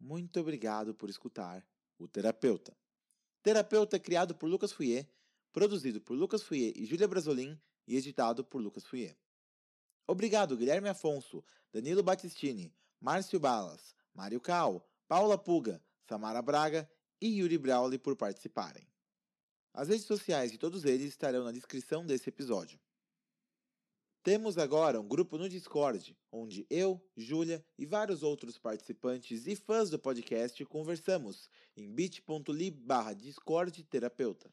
muito 0.04 0.38
obrigado 0.38 0.94
por 0.94 1.08
escutar 1.08 1.66
o 1.98 2.06
Terapeuta. 2.06 2.76
Terapeuta 3.42 3.96
é 3.96 3.98
criado 3.98 4.34
por 4.34 4.50
Lucas 4.50 4.70
Fouier, 4.70 5.08
produzido 5.50 5.98
por 5.98 6.14
Lucas 6.14 6.42
Fouier 6.42 6.74
e 6.76 6.84
Júlia 6.84 7.08
Brasolin 7.08 7.58
e 7.88 7.96
editado 7.96 8.44
por 8.44 8.60
Lucas 8.60 8.84
Fouier. 8.84 9.16
Obrigado 10.06 10.58
Guilherme 10.58 10.90
Afonso, 10.90 11.42
Danilo 11.72 12.02
Battistini, 12.02 12.70
Márcio 13.00 13.40
Balas, 13.40 13.94
Mário 14.12 14.42
Cal, 14.42 14.86
Paula 15.08 15.38
Puga, 15.38 15.82
Samara 16.06 16.42
Braga 16.42 16.86
e 17.18 17.38
Yuri 17.38 17.56
Brauli 17.56 17.98
por 17.98 18.14
participarem. 18.14 18.86
As 19.72 19.88
redes 19.88 20.04
sociais 20.04 20.52
de 20.52 20.58
todos 20.58 20.84
eles 20.84 21.08
estarão 21.08 21.44
na 21.44 21.52
descrição 21.52 22.04
desse 22.04 22.28
episódio. 22.28 22.78
Temos 24.24 24.56
agora 24.56 24.98
um 24.98 25.06
grupo 25.06 25.36
no 25.36 25.50
Discord, 25.50 26.16
onde 26.32 26.66
eu, 26.70 26.98
Júlia 27.14 27.62
e 27.78 27.84
vários 27.84 28.22
outros 28.22 28.56
participantes 28.56 29.46
e 29.46 29.54
fãs 29.54 29.90
do 29.90 29.98
podcast 29.98 30.64
conversamos 30.64 31.50
em 31.76 31.92
bit.ly 31.92 32.70
barra 32.70 33.12
Discord 33.12 33.84
Terapeuta. 33.84 34.50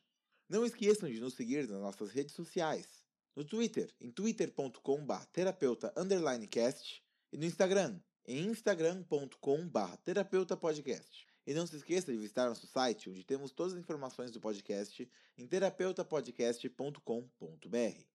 Não 0.50 0.66
esqueçam 0.66 1.10
de 1.10 1.22
nos 1.22 1.36
seguir 1.36 1.70
nas 1.70 1.80
nossas 1.80 2.12
redes 2.12 2.36
sociais. 2.36 3.06
No 3.34 3.46
Twitter, 3.46 3.90
em 4.02 4.12
twitter.com 4.12 5.08
terapeuta 5.32 5.94
cast 6.50 7.02
e 7.32 7.38
no 7.38 7.46
Instagram, 7.46 7.98
em 8.26 8.48
instagram.com 8.48 9.72
terapeuta 10.04 10.58
podcast. 10.58 11.26
E 11.48 11.54
não 11.54 11.66
se 11.66 11.78
esqueça 11.78 12.12
de 12.12 12.18
visitar 12.18 12.50
nosso 12.50 12.68
site, 12.68 13.10
onde 13.10 13.24
temos 13.24 13.54
todas 13.54 13.72
as 13.72 13.80
informações 13.80 14.32
do 14.32 14.42
podcast 14.42 15.10
em 15.38 15.48
terapeutapodcast.com.br. 15.48 18.11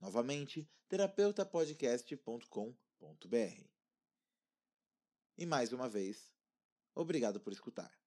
Novamente, 0.00 0.66
terapeutapodcast.com.br. 0.88 3.64
E 5.36 5.46
mais 5.46 5.72
uma 5.72 5.88
vez, 5.88 6.34
obrigado 6.94 7.38
por 7.38 7.52
escutar. 7.52 7.99